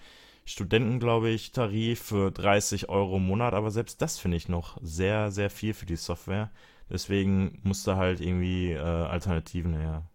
[0.43, 4.79] Studenten, glaube ich, Tarif für 30 Euro im Monat, aber selbst das finde ich noch
[4.81, 6.49] sehr, sehr viel für die Software.
[6.89, 10.09] Deswegen musste halt irgendwie äh, Alternativen her.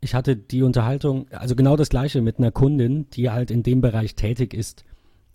[0.00, 3.80] Ich hatte die Unterhaltung, also genau das gleiche mit einer Kundin, die halt in dem
[3.80, 4.84] Bereich tätig ist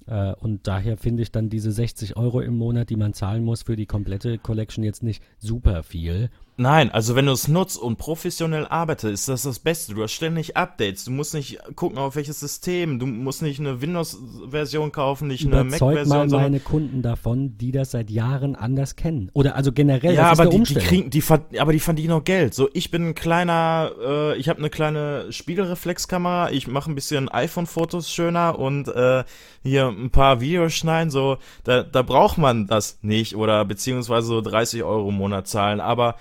[0.08, 3.64] äh, und daher finde ich dann diese 60 Euro im Monat, die man zahlen muss
[3.64, 6.30] für die komplette Collection jetzt nicht super viel.
[6.58, 9.94] Nein, also wenn du es nutzt und professionell arbeitest, ist das das Beste.
[9.94, 11.04] Du hast ständig Updates.
[11.04, 12.98] Du musst nicht gucken, auf welches System.
[12.98, 16.08] Du musst nicht eine Windows-Version kaufen, nicht eine Mac-Version.
[16.08, 19.30] mal meine Kunden davon, die das seit Jahren anders kennen.
[19.34, 21.24] Oder also generell, ja, aber die, die, kriegen, die,
[21.60, 22.54] aber die verdienen auch Geld.
[22.54, 26.52] So, ich bin ein kleiner, äh, ich habe eine kleine Spiegelreflexkamera.
[26.52, 29.26] Ich mache ein bisschen iPhone-Fotos schöner und äh,
[29.62, 31.10] hier ein paar Videos schneiden.
[31.10, 35.82] So, da, da braucht man das nicht oder beziehungsweise so 30 Euro im Monat zahlen.
[35.82, 36.16] Aber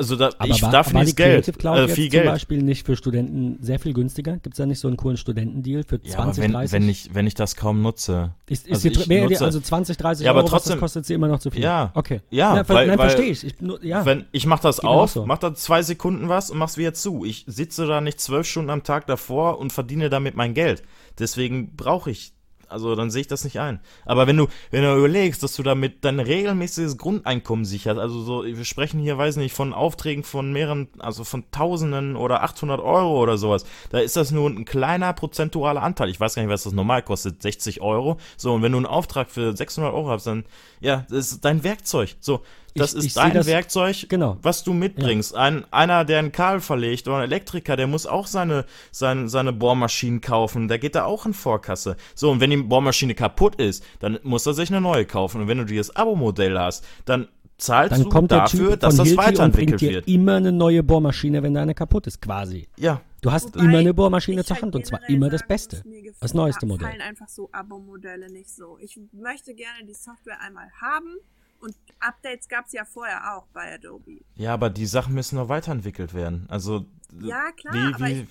[0.00, 2.24] also da, aber ich war, darf nicht Geld, Creative Cloud äh, viel jetzt Geld.
[2.24, 4.32] zum Beispiel nicht für Studenten sehr viel günstiger?
[4.38, 6.72] Gibt es da nicht so einen coolen Studentendeal für 20, ja, wenn, 30?
[6.72, 8.32] Wenn ich, wenn ich das kaum nutze.
[8.48, 11.12] Ist, ist also, wäre nutze, also 20, 30 ja, aber Euro, trotzdem, das kostet sie
[11.12, 11.62] immer noch zu viel?
[11.62, 11.90] Ja.
[11.94, 12.22] Okay.
[12.30, 13.44] Ja, ja weil, nein, verstehe ich.
[13.44, 14.06] Ich, ja.
[14.06, 15.26] Wenn, ich mach das auf, so.
[15.26, 17.24] mach da zwei Sekunden was und mach's wieder zu.
[17.26, 20.82] Ich sitze da nicht zwölf Stunden am Tag davor und verdiene damit mein Geld.
[21.18, 22.32] Deswegen brauche ich
[22.70, 23.80] also dann sehe ich das nicht ein.
[24.04, 28.44] Aber wenn du, wenn du überlegst, dass du damit dein regelmäßiges Grundeinkommen sicherst, also so,
[28.44, 33.20] wir sprechen hier, weiß nicht, von Aufträgen von mehreren, also von Tausenden oder 800 Euro
[33.20, 36.08] oder sowas, da ist das nur ein kleiner prozentualer Anteil.
[36.08, 38.18] Ich weiß gar nicht, was das normal kostet, 60 Euro.
[38.36, 40.44] So, und wenn du einen Auftrag für 600 Euro hast, dann,
[40.80, 42.16] ja, das ist dein Werkzeug.
[42.20, 42.42] So,
[42.74, 44.38] das ich, ist ich dein das, Werkzeug, genau.
[44.42, 45.32] was du mitbringst.
[45.32, 45.38] Ja.
[45.38, 49.52] Ein, einer, der ein Kabel verlegt oder ein Elektriker, der muss auch seine, seine, seine
[49.52, 50.68] Bohrmaschinen kaufen.
[50.68, 51.96] Der geht da auch in Vorkasse.
[52.14, 55.42] So, und wenn die Bohrmaschine kaputt ist, dann muss er sich eine neue kaufen.
[55.42, 57.28] Und wenn du dieses Abo-Modell hast, dann
[57.60, 60.08] zahlst dann du kommt dafür, dass das weiterentwickelt wird.
[60.08, 62.68] immer eine neue Bohrmaschine, wenn deine kaputt ist, quasi.
[62.78, 63.02] Ja.
[63.22, 65.82] Du hast Wobei immer eine Bohrmaschine zur Hand und zwar immer das Beste.
[66.20, 66.88] Das neueste Modell.
[66.88, 68.78] fallen einfach so Abo-Modelle nicht so.
[68.80, 71.16] Ich möchte gerne die Software einmal haben
[71.60, 74.20] und Updates gab es ja vorher auch bei Adobe.
[74.36, 76.46] Ja, aber die Sachen müssen noch weiterentwickelt werden.
[76.48, 76.86] Also
[77.20, 78.28] Ja, klar, wie, aber wie, ich,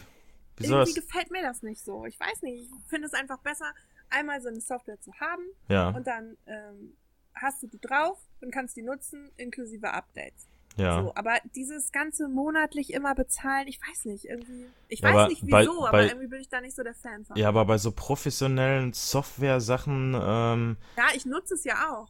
[0.58, 2.06] wie irgendwie gefällt mir das nicht so.
[2.06, 3.72] Ich weiß nicht, ich finde es einfach besser,
[4.10, 6.94] einmal so eine Software zu haben Ja, und dann ähm,
[7.36, 10.48] hast du die drauf und kannst die nutzen, inklusive Updates.
[10.76, 11.02] ja.
[11.04, 14.66] So, aber dieses ganze monatlich immer bezahlen, ich weiß nicht, irgendwie.
[14.88, 16.96] Ich Ja, weiß nicht bei- wieso, aber bei- irgendwie bin ich da nicht so der
[16.96, 17.38] Fan von.
[17.38, 22.10] Ja, aber bei so professionellen Software-Sachen, ähm, Ja, ich nutze es ja auch.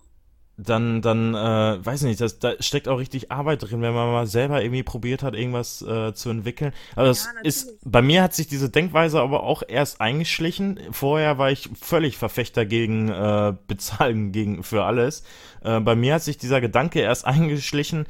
[0.61, 4.27] Dann, dann, äh, weiß nicht, das, da steckt auch richtig Arbeit drin, wenn man mal
[4.27, 6.73] selber irgendwie probiert hat, irgendwas äh, zu entwickeln.
[6.95, 7.81] Aber das Ja, ist, natürlich.
[7.85, 10.79] bei mir hat sich diese Denkweise aber auch erst eingeschlichen.
[10.91, 15.23] Vorher war ich völlig Verfechter gegen äh, Bezahlen gegen für alles.
[15.63, 18.05] Äh, bei mir hat sich dieser Gedanke erst eingeschlichen,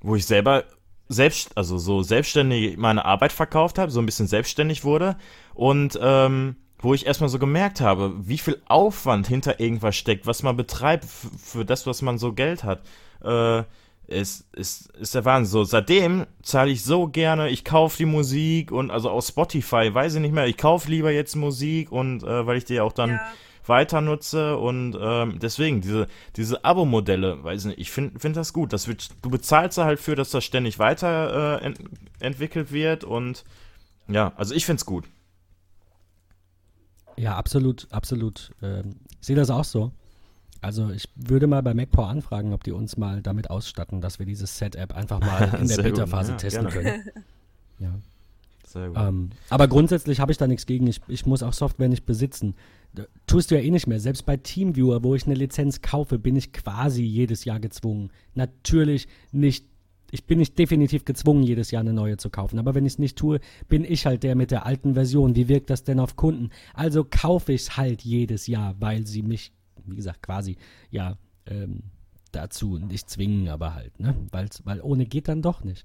[0.00, 0.64] wo ich selber
[1.08, 5.16] selbst, also so selbstständig meine Arbeit verkauft habe, so ein bisschen selbstständig wurde
[5.54, 10.42] und ähm, wo ich erstmal so gemerkt habe, wie viel Aufwand hinter irgendwas steckt, was
[10.42, 12.82] man betreibt für das, was man so Geld hat,
[13.22, 13.64] äh,
[14.06, 15.52] ist, ist, ist der Wahnsinn.
[15.52, 20.14] So, seitdem zahle ich so gerne, ich kaufe die Musik und also aus Spotify, weiß
[20.14, 23.10] ich nicht mehr, ich kaufe lieber jetzt Musik und äh, weil ich die auch dann
[23.10, 23.32] ja,
[23.66, 26.06] weiter nutze und ähm, deswegen diese
[26.36, 28.72] diese Abo-Modelle, weiß nicht, ich finde find das gut.
[28.72, 31.78] Das wird, du bezahlst da halt für, dass das ständig weiter äh, ent
[32.20, 33.44] entwickelt wird und
[34.08, 35.04] ja, also ich finde es gut.
[37.18, 38.52] Ja, absolut, absolut.
[38.62, 39.92] Ähm, ich sehe das auch so.
[40.60, 44.26] Also ich würde mal bei MacPower anfragen, ob die uns mal damit ausstatten, dass wir
[44.26, 46.82] diese Set-App einfach mal in der Beta-Phase ja, testen gerne.
[46.82, 47.02] können.
[47.80, 47.94] Ja.
[48.66, 48.96] Sehr gut.
[48.98, 50.88] Ähm, aber grundsätzlich habe ich da nichts gegen.
[50.88, 52.56] Ich, ich muss auch Software nicht besitzen.
[53.28, 54.00] Tust du ja eh nicht mehr.
[54.00, 58.10] Selbst bei TeamViewer, wo ich eine Lizenz kaufe, bin ich quasi jedes Jahr gezwungen.
[58.34, 59.67] Natürlich nicht.
[60.10, 62.58] Ich bin nicht definitiv gezwungen, jedes Jahr eine neue zu kaufen.
[62.58, 65.36] Aber wenn ich es nicht tue, bin ich halt der mit der alten Version.
[65.36, 66.50] Wie wirkt das denn auf Kunden?
[66.72, 69.52] Also kaufe ich es halt jedes Jahr, weil sie mich,
[69.84, 70.56] wie gesagt, quasi
[70.90, 71.82] ja ähm,
[72.32, 74.14] dazu nicht zwingen, aber halt, ne?
[74.30, 75.84] Weil's, weil ohne geht dann doch nicht.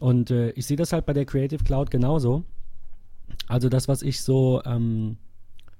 [0.00, 2.44] Und äh, ich sehe das halt bei der Creative Cloud genauso.
[3.48, 5.16] Also das, was ich so, ähm,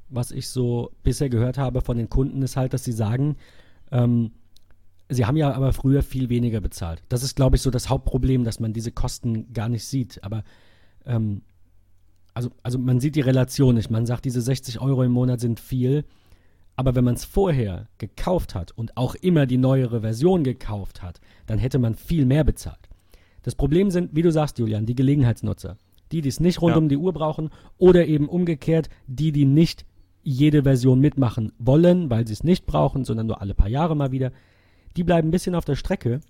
[0.09, 3.37] was ich so bisher gehört habe von den Kunden, ist halt, dass sie sagen,
[3.91, 4.33] ähm,
[5.13, 7.03] sie haben ja aber früher viel weniger bezahlt.
[7.09, 10.23] Das ist, glaube ich, so das Hauptproblem, dass man diese Kosten gar nicht sieht.
[10.25, 10.45] Aber
[11.07, 11.43] ähm,
[12.35, 13.91] also, also man sieht die Relation nicht.
[13.91, 16.05] Man sagt, diese 60 Euro im Monat sind viel.
[16.75, 21.21] Aber wenn man es vorher gekauft hat und auch immer die neuere Version gekauft hat,
[21.47, 22.89] dann hätte man viel mehr bezahlt.
[23.43, 25.77] Das Problem sind, wie du sagst, Julian, die Gelegenheitsnutzer.
[26.13, 26.79] Die, die es nicht rund Ja.
[26.79, 29.85] um die Uhr brauchen oder eben umgekehrt, die, die nicht
[30.23, 34.13] jede Version mitmachen wollen, weil sie es nicht brauchen, sondern nur alle paar Jahre mal
[34.13, 34.31] wieder.
[34.97, 36.21] Die bleiben ein bisschen auf der Strecke.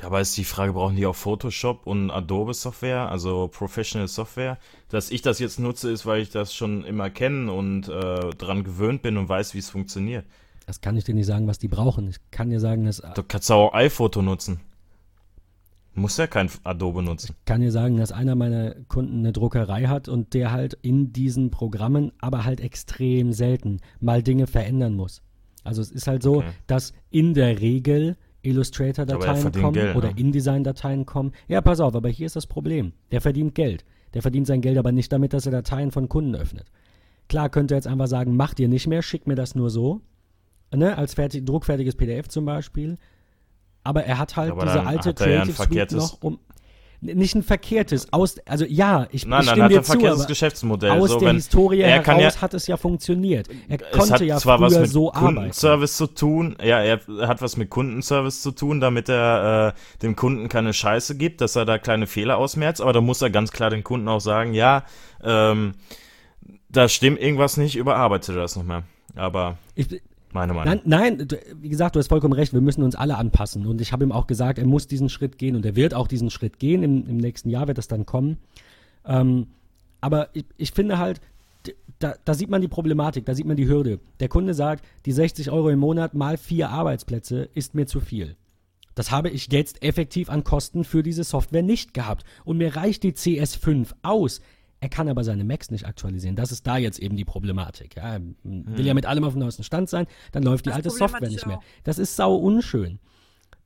[0.00, 4.58] Ja, aber ist die Frage, brauchen die auch Photoshop und Adobe Software, also Professional Software?
[4.88, 8.62] Dass ich das jetzt nutze, ist, weil ich das schon immer kenne und äh, dran
[8.62, 10.24] gewöhnt bin und weiß, wie es funktioniert.
[10.66, 12.08] Das kann ich dir nicht sagen, was die brauchen.
[12.08, 14.60] Ich kann dir sagen, dass Du kannst auch iPhoto nutzen.
[15.94, 17.34] Muss ja kein Adobe nutzen.
[17.44, 21.50] kann dir sagen, dass einer meiner Kunden eine Druckerei hat und der halt in diesen
[21.50, 25.22] Programmen, aber halt extrem selten, mal Dinge verändern muss.
[25.68, 26.48] Also es ist halt so, Okay.
[26.66, 30.20] dass in der Regel Illustrator-Dateien kommen Geld, oder ne?
[30.20, 31.32] InDesign-Dateien kommen.
[31.48, 32.92] Ja, pass auf, aber hier ist das Problem.
[33.10, 33.84] Der verdient Geld.
[34.14, 36.66] Der verdient sein Geld aber nicht damit, dass er Dateien von Kunden öffnet.
[37.28, 40.00] Klar könnte er jetzt einfach sagen, mach dir nicht mehr, schick mir das nur so.
[40.74, 42.98] Ne, als fertig, druckfertiges PDF zum Beispiel.
[43.84, 46.38] Aber er hat halt Aber diese alte er ja Creative Suite noch um.
[47.00, 50.18] Nicht ein verkehrtes, aus, also ja, ich, Nein, stimme hat er dir ein zu, verkehrtes
[50.20, 50.90] aber Geschäftsmodell.
[50.90, 53.46] aus so, der Historie er kann heraus ja- hat es ja funktioniert.
[53.68, 55.34] Er konnte hat ja zwar früher was mit so arbeiten.
[55.36, 60.16] Kundenservice zu tun, ja, er hat was mit Kundenservice zu tun, damit er äh, dem
[60.16, 63.52] Kunden keine Scheiße gibt, dass er da kleine Fehler ausmerzt, aber da muss er ganz
[63.52, 64.82] klar den Kunden auch sagen, ja,
[65.22, 65.74] ähm,
[66.68, 68.82] da stimmt irgendwas nicht, überarbeite das nochmal.
[69.14, 69.86] Aber Ich,
[70.32, 70.80] meine Meinung.
[70.84, 71.28] Nein, nein,
[71.60, 73.66] wie gesagt, du hast vollkommen recht, wir müssen uns alle anpassen.
[73.66, 76.08] Und ich habe ihm auch gesagt, er muss diesen Schritt gehen und er wird auch
[76.08, 76.82] diesen Schritt gehen.
[76.82, 78.38] Im, im nächsten Jahr wird das dann kommen.
[79.06, 79.48] Ähm,
[80.00, 81.20] aber ich, ich finde halt,
[81.98, 84.00] da, da sieht man die Problematik, da sieht man die Hürde.
[84.20, 88.36] Der Kunde sagt, die 60 Euro im Monat mal vier Arbeitsplätze ist mir zu viel.
[88.94, 92.24] Das habe ich jetzt effektiv an Kosten für diese Software nicht gehabt.
[92.44, 94.40] Und mir reicht die CS5 aus.
[94.80, 96.36] Er kann aber seine Macs nicht aktualisieren.
[96.36, 97.96] Das ist da jetzt eben die Problematik.
[97.96, 100.76] Ja, er will ja mit allem auf dem neuesten Stand sein, dann läuft die Das
[100.76, 101.60] alte Problem hatte Software ich nicht mehr.
[101.84, 103.00] Das ist sau unschön.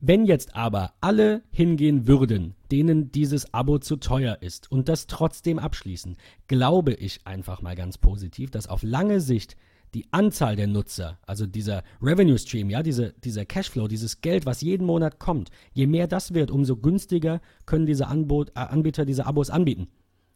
[0.04, 5.60] Wenn jetzt aber alle hingehen würden, denen dieses Abo zu teuer ist und das trotzdem
[5.60, 6.16] abschließen,
[6.48, 9.56] glaube ich einfach mal ganz positiv, dass auf lange Sicht
[9.94, 14.60] die Anzahl der Nutzer, also dieser Revenue Stream, ja, diese, dieser Cashflow, dieses Geld, was
[14.62, 19.26] jeden Monat kommt, je mehr das wird, umso günstiger können diese Anbot, äh, Anbieter diese
[19.26, 19.88] Abos anbieten.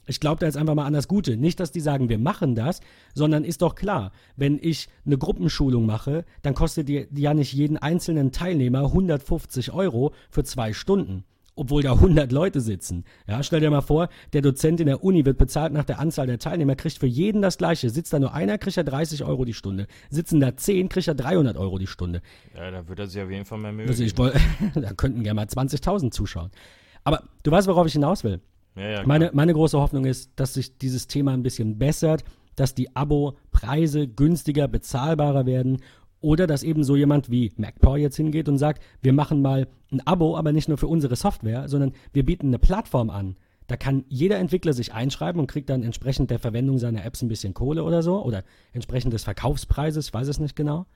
[0.07, 1.37] Ich glaube da jetzt einfach mal an das Gute.
[1.37, 2.81] Nicht, dass die sagen, wir machen das,
[3.15, 7.53] sondern ist doch klar, wenn ich eine Gruppenschulung mache, dann kostet die, die ja nicht
[7.53, 11.25] jeden einzelnen Teilnehmer 150 Euro für zwei Stunden
[11.57, 13.05] obwohl da 100 Leute sitzen.
[13.27, 16.27] Ja, stell dir mal vor, der Dozent in der Uni wird bezahlt nach der Anzahl
[16.27, 17.89] der Teilnehmer, kriegt für jeden das Gleiche.
[17.89, 19.87] Sitzt da nur einer, kriegt er 30 Euro die Stunde.
[20.11, 22.21] Sitzen da 10, kriegt er 300 Euro die Stunde.
[22.55, 24.35] Ja, da wird er sich auf jeden Fall mehr Mühe also ich woll,
[24.75, 26.51] Da könnten gerne mal 20.000 zuschauen.
[27.05, 28.41] Aber du weißt, worauf ich hinaus will.
[28.77, 32.25] Ja, meine, meine große Hoffnung ist, dass sich dieses Thema ein bisschen bessert,
[32.57, 35.79] dass die Abo-Preise günstiger, bezahlbarer werden
[36.21, 40.07] oder dass eben so jemand wie MacPaw jetzt hingeht und sagt, wir machen mal ein
[40.07, 43.37] Abo, aber nicht nur für unsere Software, sondern wir bieten eine Plattform an.
[43.67, 47.29] Da kann jeder Entwickler sich einschreiben und kriegt dann entsprechend der Verwendung seiner Apps ein
[47.29, 50.87] bisschen Kohle oder so oder entsprechend des Verkaufspreises, ich weiß es nicht genau.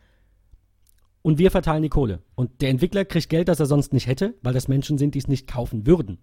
[1.22, 2.22] Und wir verteilen die Kohle.
[2.34, 5.18] Und der Entwickler kriegt Geld, das er sonst nicht hätte, weil das Menschen sind, die
[5.18, 6.18] es nicht kaufen würden.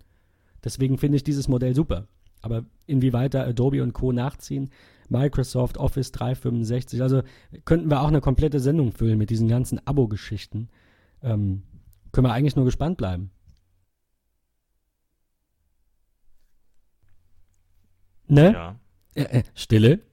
[0.68, 2.08] Deswegen finde ich dieses Modell super.
[2.42, 4.12] Aber inwieweit da Adobe und Co.
[4.12, 4.70] nachziehen,
[5.08, 7.02] Microsoft Office 365.
[7.02, 7.22] Also
[7.64, 10.68] könnten wir auch eine komplette Sendung füllen mit diesen ganzen Abo-Geschichten.
[11.24, 11.64] Ähm,
[12.12, 13.32] können wir eigentlich nur gespannt bleiben.
[18.28, 18.52] Ne?
[18.52, 18.76] Ja.
[19.16, 20.00] Äh, Stille.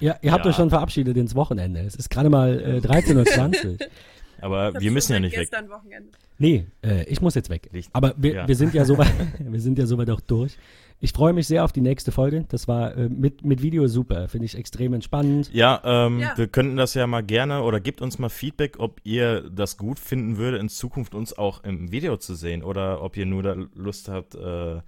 [0.00, 0.50] Ja, ihr habt Ja.
[0.50, 1.80] euch schon verabschiedet ins Wochenende.
[1.80, 3.78] Es ist gerade mal äh, 13.20 Uhr.
[4.42, 5.40] Aber wir müssen ja nicht weg.
[5.50, 6.10] gestern Wochenende.
[6.38, 7.68] Nee, äh, ich muss jetzt weg.
[7.72, 8.48] Licht- Aber wir, Ja.
[8.48, 10.56] wir sind ja soweit, wir sind ja soweit auch durch.
[11.02, 12.44] Ich freue mich sehr auf die nächste Folge.
[12.50, 14.28] Das war äh, mit, mit Video super.
[14.28, 15.50] Finde ich extrem entspannend.
[15.52, 16.36] Ja, ähm, Ja.
[16.36, 19.98] wir könnten das ja mal gerne oder gebt uns mal Feedback, ob ihr das gut
[19.98, 23.56] finden würdet, in Zukunft uns auch im Video zu sehen oder ob ihr nur da
[23.74, 24.80] Lust habt, äh,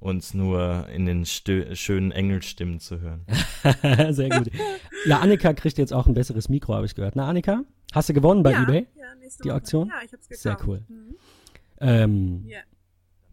[0.00, 3.24] uns nur in den stö schönen Engelstimmen zu hören.
[4.14, 4.50] sehr gut.
[5.06, 7.16] Ja, Annika kriegt jetzt auch ein besseres Mikro, habe ich gehört.
[7.16, 7.62] Na, Annika?
[7.92, 8.86] Hast du gewonnen bei ja, eBay?
[8.98, 9.56] Ja, nächste Die Woche.
[9.56, 9.88] Auktion?
[9.88, 10.42] Ja, ich hab's gekauft.
[10.42, 10.82] Sehr cool.
[10.88, 11.16] Mhm.
[11.80, 12.58] Ähm, Ja.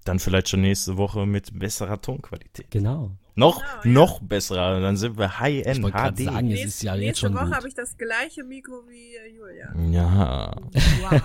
[0.06, 2.72] Dann vielleicht schon nächste Woche mit besserer Tonqualität.
[2.72, 3.12] Genau.
[3.36, 3.92] Noch, Genau, ja.
[3.92, 6.24] noch besserer, dann sind wir High-End HD.
[6.24, 9.16] sagen, es Nächst- ist ja jetzt nächste schon Woche habe ich das gleiche Mikro wie
[9.16, 9.76] äh, Julia.
[9.92, 10.56] Ja,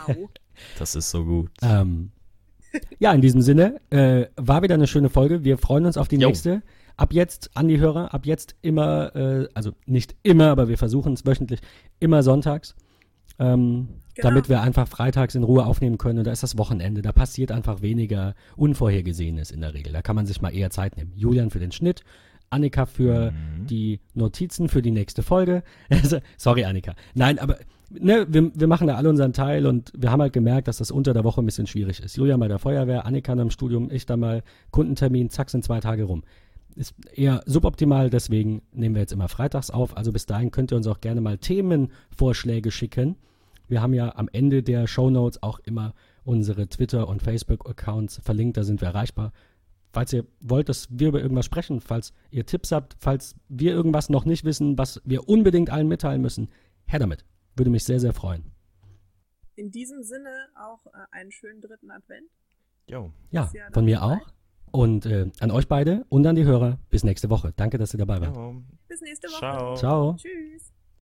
[0.07, 0.29] Wow.
[0.79, 1.51] das ist so gut.
[1.63, 2.11] Ähm,
[2.99, 5.45] ja, in diesem Sinne, äh, war wieder eine schöne Folge.
[5.45, 6.29] Wir freuen uns auf die Jo.
[6.29, 6.63] nächste.
[6.97, 11.15] Ab jetzt an die Hörer, ab jetzt immer, äh, also nicht immer, aber wir versuchen
[11.15, 11.61] es wöchentlich,
[12.01, 12.75] immer sonntags.
[13.39, 14.29] Ähm, Genau.
[14.29, 16.19] Damit wir einfach freitags in Ruhe aufnehmen können.
[16.19, 17.01] Und da ist das Wochenende.
[17.01, 19.91] Da passiert einfach weniger Unvorhergesehenes in der Regel.
[19.95, 21.13] Da kann man sich mal eher Zeit nehmen.
[21.17, 22.03] Julian für den Schnitt,
[22.51, 23.67] Annika für Mhm.
[23.69, 25.63] die Notizen für die nächste Folge.
[25.91, 26.95] Also, Sorry, Annika.
[27.15, 27.57] Nein, aber
[27.99, 30.91] ne, wir, wir machen da alle unseren Teil und wir haben halt gemerkt, dass das
[30.91, 32.17] unter der Woche ein bisschen schwierig ist.
[32.17, 36.05] Julian bei der Feuerwehr, Annika im Studium, ich da mal Kundentermin, zack, sind zwei Tage
[36.05, 36.23] rum.
[36.75, 39.97] Ist eher suboptimal, deswegen nehmen wir jetzt immer freitags auf.
[39.97, 43.17] Also bis dahin könnt ihr uns auch gerne mal Themenvorschläge schicken.
[43.69, 45.95] Wir haben ja am Ende der Shownotes auch immer
[46.25, 49.33] unsere Twitter- und Facebook-Accounts verlinkt, da sind wir erreichbar.
[49.93, 54.09] Falls ihr wollt, dass wir über irgendwas sprechen, falls ihr Tipps habt, falls wir irgendwas
[54.09, 56.49] noch nicht wissen, was wir unbedingt allen mitteilen müssen,
[56.87, 57.25] her damit.
[57.57, 58.51] Würde mich sehr, sehr freuen.
[59.55, 62.31] In diesem Sinne auch äh, einen schönen dritten Advent.
[62.87, 63.13] Jo.
[63.31, 64.33] Ja, von mir auch.
[64.71, 66.79] Und äh, an euch beide und an die Hörer.
[66.89, 67.53] Bis nächste Woche.
[67.57, 68.35] Danke, dass ihr dabei wart.
[68.35, 68.63] Jo.
[68.89, 69.39] Bis nächste Woche.
[69.39, 69.75] Ciao.
[69.77, 70.17] Ciao.
[70.17, 70.72] Tschüss.